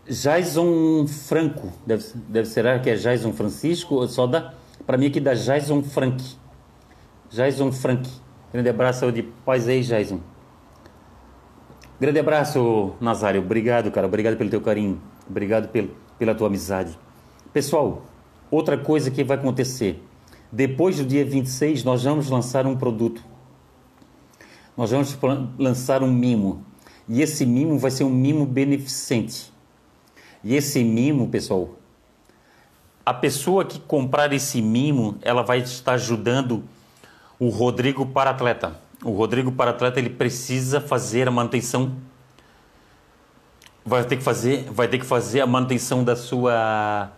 Jason 0.08 1.06
Franco, 1.06 1.72
deve, 1.86 2.04
deve 2.28 2.48
ser 2.48 2.80
que 2.82 2.90
é 2.90 2.94
Jason 2.96 3.32
Francisco, 3.32 4.06
só 4.08 4.26
dá 4.26 4.54
para 4.86 4.96
mim 4.96 5.06
aqui 5.06 5.20
da 5.20 5.34
Jason 5.34 5.82
Frank. 5.82 6.24
Jason 7.30 7.70
Frank. 7.70 8.08
Grande 8.52 8.70
abraço 8.70 9.12
de 9.12 9.22
paz 9.22 9.68
aí, 9.68 9.82
Jason. 9.82 10.18
Grande 12.00 12.18
abraço, 12.18 12.94
Nazário. 13.00 13.42
Obrigado, 13.42 13.90
cara. 13.90 14.06
Obrigado 14.06 14.36
pelo 14.36 14.48
teu 14.48 14.60
carinho. 14.60 15.00
Obrigado 15.28 15.68
pelo, 15.68 15.90
pela 16.18 16.34
tua 16.34 16.46
amizade. 16.46 16.98
Pessoal, 17.52 18.02
outra 18.50 18.78
coisa 18.78 19.10
que 19.10 19.22
vai 19.22 19.36
acontecer. 19.36 20.02
Depois 20.50 20.96
do 20.96 21.04
dia 21.04 21.24
26, 21.24 21.84
nós 21.84 22.04
vamos 22.04 22.30
lançar 22.30 22.66
um 22.66 22.76
produto. 22.76 23.22
Nós 24.76 24.90
vamos 24.90 25.16
lançar 25.58 26.02
um 26.02 26.12
mimo. 26.12 26.64
E 27.08 27.22
esse 27.22 27.44
mimo 27.44 27.78
vai 27.78 27.90
ser 27.90 28.04
um 28.04 28.10
mimo 28.10 28.46
beneficente. 28.46 29.52
E 30.42 30.54
esse 30.54 30.82
mimo, 30.84 31.28
pessoal, 31.28 31.70
a 33.04 33.12
pessoa 33.12 33.64
que 33.64 33.80
comprar 33.80 34.32
esse 34.32 34.62
mimo, 34.62 35.16
ela 35.22 35.42
vai 35.42 35.58
estar 35.58 35.92
ajudando 35.94 36.62
o 37.38 37.48
Rodrigo 37.48 38.06
para 38.06 38.30
atleta. 38.30 38.78
O 39.04 39.10
Rodrigo 39.10 39.52
para 39.52 39.70
atleta 39.70 39.98
ele 39.98 40.10
precisa 40.10 40.80
fazer 40.80 41.28
a 41.28 41.30
manutenção 41.30 41.96
vai 43.88 44.04
ter 44.04 44.16
que 44.18 44.22
fazer, 44.22 44.64
vai 44.70 44.86
ter 44.86 44.98
que 44.98 45.06
fazer 45.06 45.40
a 45.40 45.46
manutenção 45.46 46.04
da 46.04 46.14
sua 46.14 47.10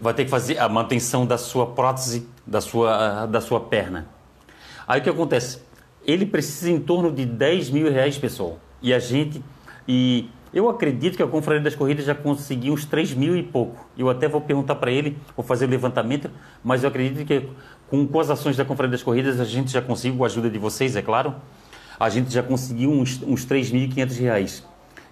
vai 0.00 0.14
ter 0.14 0.24
que 0.24 0.30
fazer 0.30 0.58
a 0.58 0.68
manutenção 0.68 1.26
da 1.26 1.38
sua 1.38 1.66
prótese, 1.66 2.28
da 2.46 2.60
sua, 2.60 3.26
da 3.26 3.40
sua 3.40 3.60
perna. 3.60 4.06
Aí 4.86 5.00
o 5.00 5.02
que 5.02 5.10
acontece? 5.10 5.60
Ele 6.04 6.24
precisa 6.24 6.70
em 6.70 6.78
torno 6.78 7.10
de 7.10 7.24
10 7.24 7.70
mil 7.70 7.90
reais, 7.90 8.16
pessoal. 8.16 8.58
E 8.80 8.94
a 8.94 8.98
gente. 8.98 9.42
E 9.88 10.30
eu 10.54 10.68
acredito 10.68 11.16
que 11.16 11.22
a 11.22 11.26
Confraria 11.26 11.62
das 11.62 11.74
Corridas 11.74 12.04
já 12.04 12.14
conseguiu 12.14 12.72
uns 12.72 12.84
3 12.84 13.14
mil 13.14 13.36
e 13.36 13.42
pouco. 13.42 13.86
Eu 13.98 14.08
até 14.08 14.28
vou 14.28 14.40
perguntar 14.40 14.76
para 14.76 14.90
ele, 14.90 15.18
vou 15.36 15.44
fazer 15.44 15.66
o 15.66 15.68
levantamento, 15.68 16.30
mas 16.62 16.82
eu 16.82 16.88
acredito 16.88 17.26
que 17.26 17.48
com, 17.88 18.06
com 18.06 18.20
as 18.20 18.30
ações 18.30 18.56
da 18.56 18.64
Confraria 18.64 18.92
das 18.92 19.02
Corridas 19.02 19.40
a 19.40 19.44
gente 19.44 19.70
já 19.70 19.82
conseguiu, 19.82 20.18
com 20.18 20.24
a 20.24 20.26
ajuda 20.26 20.48
de 20.48 20.58
vocês, 20.58 20.96
é 20.96 21.02
claro, 21.02 21.34
a 21.98 22.08
gente 22.08 22.32
já 22.32 22.42
conseguiu 22.42 22.90
uns, 22.90 23.20
uns 23.22 23.44
3.500 23.44 24.18
reais. 24.18 24.64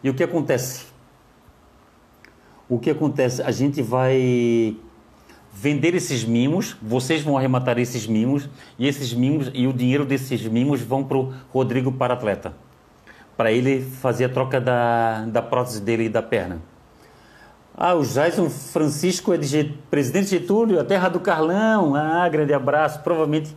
E 0.03 0.11
o 0.11 0.15
que 0.15 0.23
acontece? 0.23 0.94
O 2.69 2.79
que 2.79 2.91
acontece? 2.91 3.43
A 3.43 3.51
gente 3.51 3.83
vai 3.83 4.77
vender 5.53 5.95
esses 5.95 6.25
mimos, 6.25 6.77
vocês 6.83 7.23
vão 7.23 7.39
arrematar 7.39 7.79
esses 7.79 8.07
mimos 8.07 8.49
e 8.79 8.89
esses 8.89 9.15
mimos 9.15 9.51
e 9.55 9.67
o 9.67 9.73
dinheiro 9.73 10.05
desses 10.05 10.43
mimos 10.47 10.81
vão 10.81 11.05
para 11.05 11.17
o 11.17 11.33
Rodrigo 11.53 11.93
para 11.93 12.15
atleta, 12.15 12.55
para 13.37 13.53
ele 13.53 13.81
fazer 13.81 14.25
a 14.25 14.29
troca 14.29 14.61
da, 14.61 15.25
da 15.27 15.41
prótese 15.41 15.81
dele 15.81 16.05
e 16.05 16.09
da 16.09 16.23
perna. 16.23 16.61
Ah, 17.77 17.95
o 17.95 18.05
Jason 18.05 18.49
Francisco 18.49 19.33
é 19.33 19.37
de 19.37 19.49
Get... 19.49 19.73
Presidente 19.91 20.29
Getúlio, 20.29 20.79
a 20.79 20.85
terra 20.85 21.09
do 21.09 21.19
Carlão. 21.19 21.97
Ah, 21.97 22.29
grande 22.29 22.55
abraço. 22.55 23.01
Provavelmente 23.01 23.55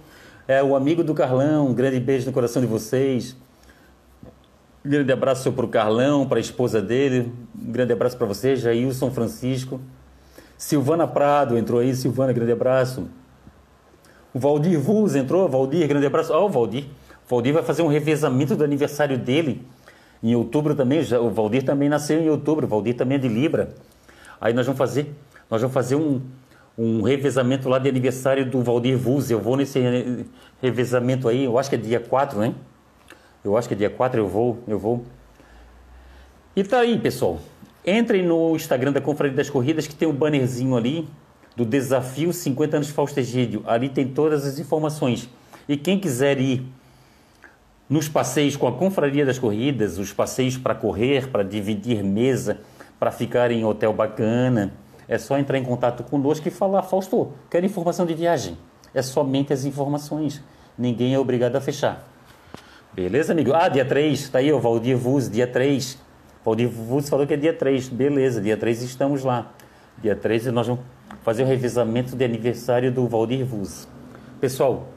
é 0.47 0.63
o 0.63 0.75
amigo 0.75 1.03
do 1.03 1.13
Carlão. 1.13 1.67
Um 1.67 1.73
grande 1.73 1.99
beijo 1.99 2.25
no 2.25 2.31
coração 2.31 2.59
de 2.59 2.67
vocês. 2.67 3.37
Um 4.87 4.89
grande 4.89 5.11
abraço 5.11 5.51
para 5.51 5.65
o 5.65 5.67
Carlão, 5.67 6.25
para 6.25 6.37
a 6.37 6.39
esposa 6.39 6.81
dele. 6.81 7.33
Um 7.61 7.73
grande 7.73 7.91
abraço 7.91 8.17
para 8.17 8.25
você, 8.25 8.55
Jailson 8.55 9.11
Francisco. 9.11 9.81
Silvana 10.57 11.05
Prado 11.05 11.57
entrou 11.57 11.81
aí. 11.81 11.93
Silvana, 11.93 12.31
grande 12.31 12.53
abraço. 12.53 13.09
O 14.33 14.39
Valdir 14.39 14.79
Vuz 14.79 15.13
entrou. 15.13 15.49
Valdir, 15.49 15.85
grande 15.89 16.05
abraço. 16.05 16.31
Ó, 16.31 16.43
oh, 16.43 16.45
o 16.45 16.49
Valdir. 16.49 16.85
O 16.85 17.29
Valdir 17.29 17.53
vai 17.53 17.63
fazer 17.63 17.81
um 17.81 17.89
revezamento 17.89 18.55
do 18.55 18.63
aniversário 18.63 19.17
dele 19.17 19.61
em 20.23 20.33
outubro 20.35 20.73
também. 20.73 21.01
O 21.19 21.29
Valdir 21.31 21.65
também 21.65 21.89
nasceu 21.89 22.21
em 22.21 22.29
outubro. 22.29 22.65
O 22.65 22.69
Valdir 22.69 22.95
também 22.95 23.17
é 23.17 23.19
de 23.19 23.27
Libra. 23.27 23.75
Aí 24.39 24.53
nós 24.53 24.65
vamos 24.65 24.77
fazer, 24.77 25.13
nós 25.51 25.59
vamos 25.59 25.73
fazer 25.73 25.97
um, 25.97 26.21
um 26.77 27.01
revezamento 27.01 27.67
lá 27.67 27.77
de 27.77 27.89
aniversário 27.89 28.49
do 28.49 28.63
Valdir 28.63 28.97
Vuz. 28.97 29.29
Eu 29.29 29.41
vou 29.41 29.57
nesse 29.57 30.25
revezamento 30.61 31.27
aí, 31.27 31.43
eu 31.43 31.59
acho 31.59 31.69
que 31.69 31.75
é 31.75 31.77
dia 31.77 31.99
4, 31.99 32.39
né? 32.39 32.55
Eu 33.43 33.57
acho 33.57 33.67
que 33.67 33.75
dia 33.75 33.89
4 33.89 34.19
eu 34.19 34.27
vou, 34.27 34.59
eu 34.67 34.77
vou. 34.77 35.03
E 36.55 36.63
tá 36.63 36.79
aí, 36.79 36.97
pessoal. 36.97 37.39
Entrem 37.85 38.23
no 38.23 38.55
Instagram 38.55 38.91
da 38.91 38.99
Confraria 38.99 39.35
das 39.35 39.49
Corridas 39.49 39.87
que 39.87 39.95
tem 39.95 40.07
um 40.07 40.13
bannerzinho 40.13 40.75
ali 40.75 41.07
do 41.55 41.65
desafio 41.65 42.33
50 42.33 42.77
anos 42.77 42.89
Fausto 42.89 43.19
Egídio. 43.19 43.63
Ali 43.65 43.89
tem 43.89 44.07
todas 44.07 44.45
as 44.45 44.59
informações. 44.59 45.29
E 45.67 45.77
quem 45.77 45.99
quiser 45.99 46.39
ir 46.39 46.65
nos 47.89 48.09
passeios 48.09 48.55
com 48.55 48.67
a 48.67 48.71
Confraria 48.73 49.25
das 49.25 49.39
Corridas, 49.39 49.97
os 49.97 50.11
passeios 50.11 50.57
para 50.57 50.75
correr, 50.75 51.29
para 51.29 51.43
dividir 51.43 52.03
mesa, 52.03 52.59
para 52.99 53.11
ficar 53.11 53.51
em 53.51 53.63
hotel 53.63 53.93
bacana, 53.93 54.73
é 55.07 55.17
só 55.17 55.37
entrar 55.37 55.57
em 55.57 55.63
contato 55.63 56.03
conosco 56.03 56.47
e 56.47 56.51
falar, 56.51 56.83
Fausto, 56.83 57.31
quero 57.49 57.65
informação 57.65 58.05
de 58.05 58.13
viagem. 58.13 58.57
É 58.93 59.01
somente 59.01 59.53
as 59.53 59.63
informações. 59.63 60.43
Ninguém 60.77 61.13
é 61.13 61.19
obrigado 61.19 61.55
a 61.55 61.61
fechar. 61.61 62.05
Beleza, 62.97 63.31
amigo? 63.31 63.53
Ah, 63.53 63.69
dia 63.69 63.85
3, 63.85 64.27
tá 64.27 64.39
aí 64.39 64.51
o 64.51 64.59
Valdir 64.59 64.97
Vuz, 64.97 65.29
dia 65.29 65.45
3. 65.45 65.99
Valdir 66.43 66.67
Vuz 66.67 67.07
falou 67.07 67.27
que 67.27 67.35
é 67.35 67.37
dia 67.37 67.53
3. 67.53 67.89
Beleza, 67.89 68.41
dia 68.41 68.57
3 68.57 68.81
estamos 68.81 69.23
lá. 69.23 69.51
Dia 70.01 70.15
3 70.15 70.47
nós 70.47 70.65
vamos 70.65 70.83
fazer 71.21 71.43
o 71.43 71.45
revezamento 71.45 72.15
de 72.15 72.25
aniversário 72.25 72.91
do 72.91 73.07
Valdir 73.07 73.45
Vuz. 73.45 73.87
Pessoal, 74.41 74.87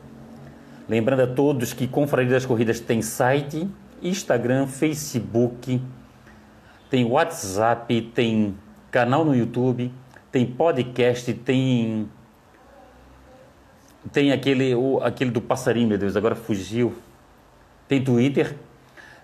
lembrando 0.89 1.21
a 1.21 1.27
todos 1.27 1.75
que 1.75 1.87
Confraria 1.87 2.31
das 2.31 2.47
Corridas 2.47 2.81
tem 2.81 3.03
site, 3.03 3.69
Instagram, 4.03 4.67
Facebook, 4.67 5.79
tem 6.89 7.05
WhatsApp, 7.05 8.01
tem 8.15 8.57
canal 8.91 9.27
no 9.27 9.37
YouTube, 9.37 9.93
tem 10.33 10.47
podcast, 10.47 11.35
tem 11.35 12.09
tem 14.11 14.33
aquele 14.33 14.75
o, 14.75 15.01
aquele 15.03 15.31
do 15.31 15.43
passarinho, 15.43 15.89
meu 15.89 15.99
Deus, 15.99 16.17
agora 16.17 16.35
fugiu. 16.35 16.95
Tem 17.91 18.01
Twitter. 18.01 18.55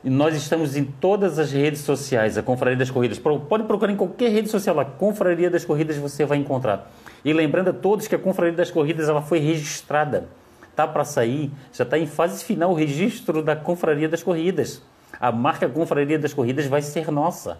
E 0.03 0.11
nós 0.11 0.35
estamos 0.35 0.75
em 0.75 0.83
todas 0.83 1.39
as 1.39 1.53
redes 1.53 1.83
sociais, 1.83 2.37
a 2.37 2.43
Confraria 2.43 2.77
das 2.77 2.91
Corridas. 2.91 3.17
Pode 3.17 3.63
procurar 3.63 3.93
em 3.93 3.97
qualquer 3.97 4.29
rede 4.33 4.49
social 4.49 4.75
lá, 4.75 4.85
Confraria 4.85 5.49
das 5.49 5.65
Corridas 5.65 5.97
você 5.97 6.25
vai 6.25 6.39
encontrar. 6.39 6.91
E 7.25 7.33
lembrando 7.33 7.71
a 7.71 7.73
todos 7.73 8.09
que 8.09 8.15
a 8.17 8.19
Confraria 8.19 8.53
das 8.53 8.69
Corridas 8.69 9.09
ela 9.09 9.23
foi 9.23 9.39
registrada. 9.39 10.27
Tá 10.75 10.85
para 10.85 11.05
sair, 11.05 11.53
já 11.73 11.85
está 11.85 11.97
em 11.97 12.09
fase 12.09 12.43
final 12.45 12.73
o 12.73 12.75
registro 12.75 13.41
da 13.41 13.55
Confraria 13.55 14.09
das 14.09 14.25
Corridas. 14.25 14.83
A 15.21 15.31
marca 15.31 15.69
Confraria 15.69 16.19
das 16.19 16.35
Corridas 16.35 16.67
vai 16.67 16.83
ser 16.83 17.13
nossa. 17.13 17.59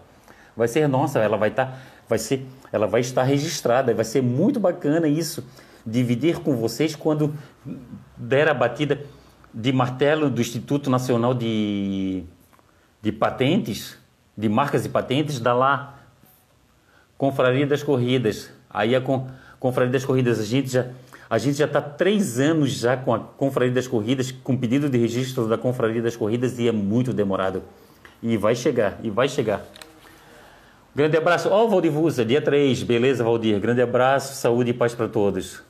Vai 0.57 0.67
ser 0.67 0.89
nossa, 0.89 1.19
ela 1.19 1.37
vai 1.37 1.49
estar, 1.49 1.67
tá, 1.67 1.77
vai 2.09 2.19
ser, 2.19 2.45
ela 2.69 2.85
vai 2.85 2.99
estar 2.99 3.23
registrada, 3.23 3.93
vai 3.93 4.03
ser 4.03 4.21
muito 4.21 4.59
bacana 4.59 5.07
isso, 5.07 5.41
dividir 5.85 6.39
com 6.39 6.53
vocês 6.57 6.97
quando 6.97 7.33
der 8.17 8.49
a 8.49 8.53
batida 8.53 8.99
de 9.57 9.73
martelo 9.73 10.29
do 10.29 10.39
Instituto 10.39 10.87
Nacional 10.87 11.33
de, 11.33 12.23
de 13.01 13.11
Patentes, 13.11 13.97
de 14.37 14.47
Marcas 14.47 14.85
e 14.85 14.89
Patentes, 14.89 15.39
da 15.39 15.51
lá 15.51 15.99
Confraria 17.17 17.65
das 17.65 17.81
Corridas. 17.81 18.51
Aí 18.69 18.95
a 18.95 19.01
Confraria 19.59 19.91
das 19.91 20.05
Corridas, 20.05 20.39
a 20.39 20.43
gente 20.43 20.69
já 20.69 20.85
a 21.27 21.39
gente 21.39 21.57
já 21.57 21.65
está 21.65 21.81
três 21.81 22.39
anos 22.39 22.69
já 22.69 22.95
com 22.95 23.13
a 23.13 23.19
Confraria 23.19 23.73
das 23.73 23.87
Corridas, 23.87 24.31
com 24.31 24.55
pedido 24.55 24.87
de 24.87 24.97
registro 24.97 25.47
da 25.47 25.57
Confraria 25.57 26.03
das 26.03 26.15
Corridas 26.15 26.59
e 26.59 26.67
é 26.67 26.71
muito 26.71 27.11
demorado. 27.11 27.63
E 28.21 28.37
vai 28.37 28.55
chegar, 28.55 28.99
e 29.03 29.09
vai 29.09 29.27
chegar. 29.27 29.65
Grande 30.95 31.17
abraço. 31.17 31.49
Ó, 31.49 31.65
oh, 31.65 31.67
Valdir 31.67 31.91
Vusa, 31.91 32.23
dia 32.23 32.41
3. 32.41 32.83
Beleza, 32.83 33.23
Valdir? 33.23 33.59
Grande 33.59 33.81
abraço, 33.81 34.35
saúde 34.35 34.69
e 34.69 34.73
paz 34.73 34.93
para 34.93 35.07
todos. 35.07 35.63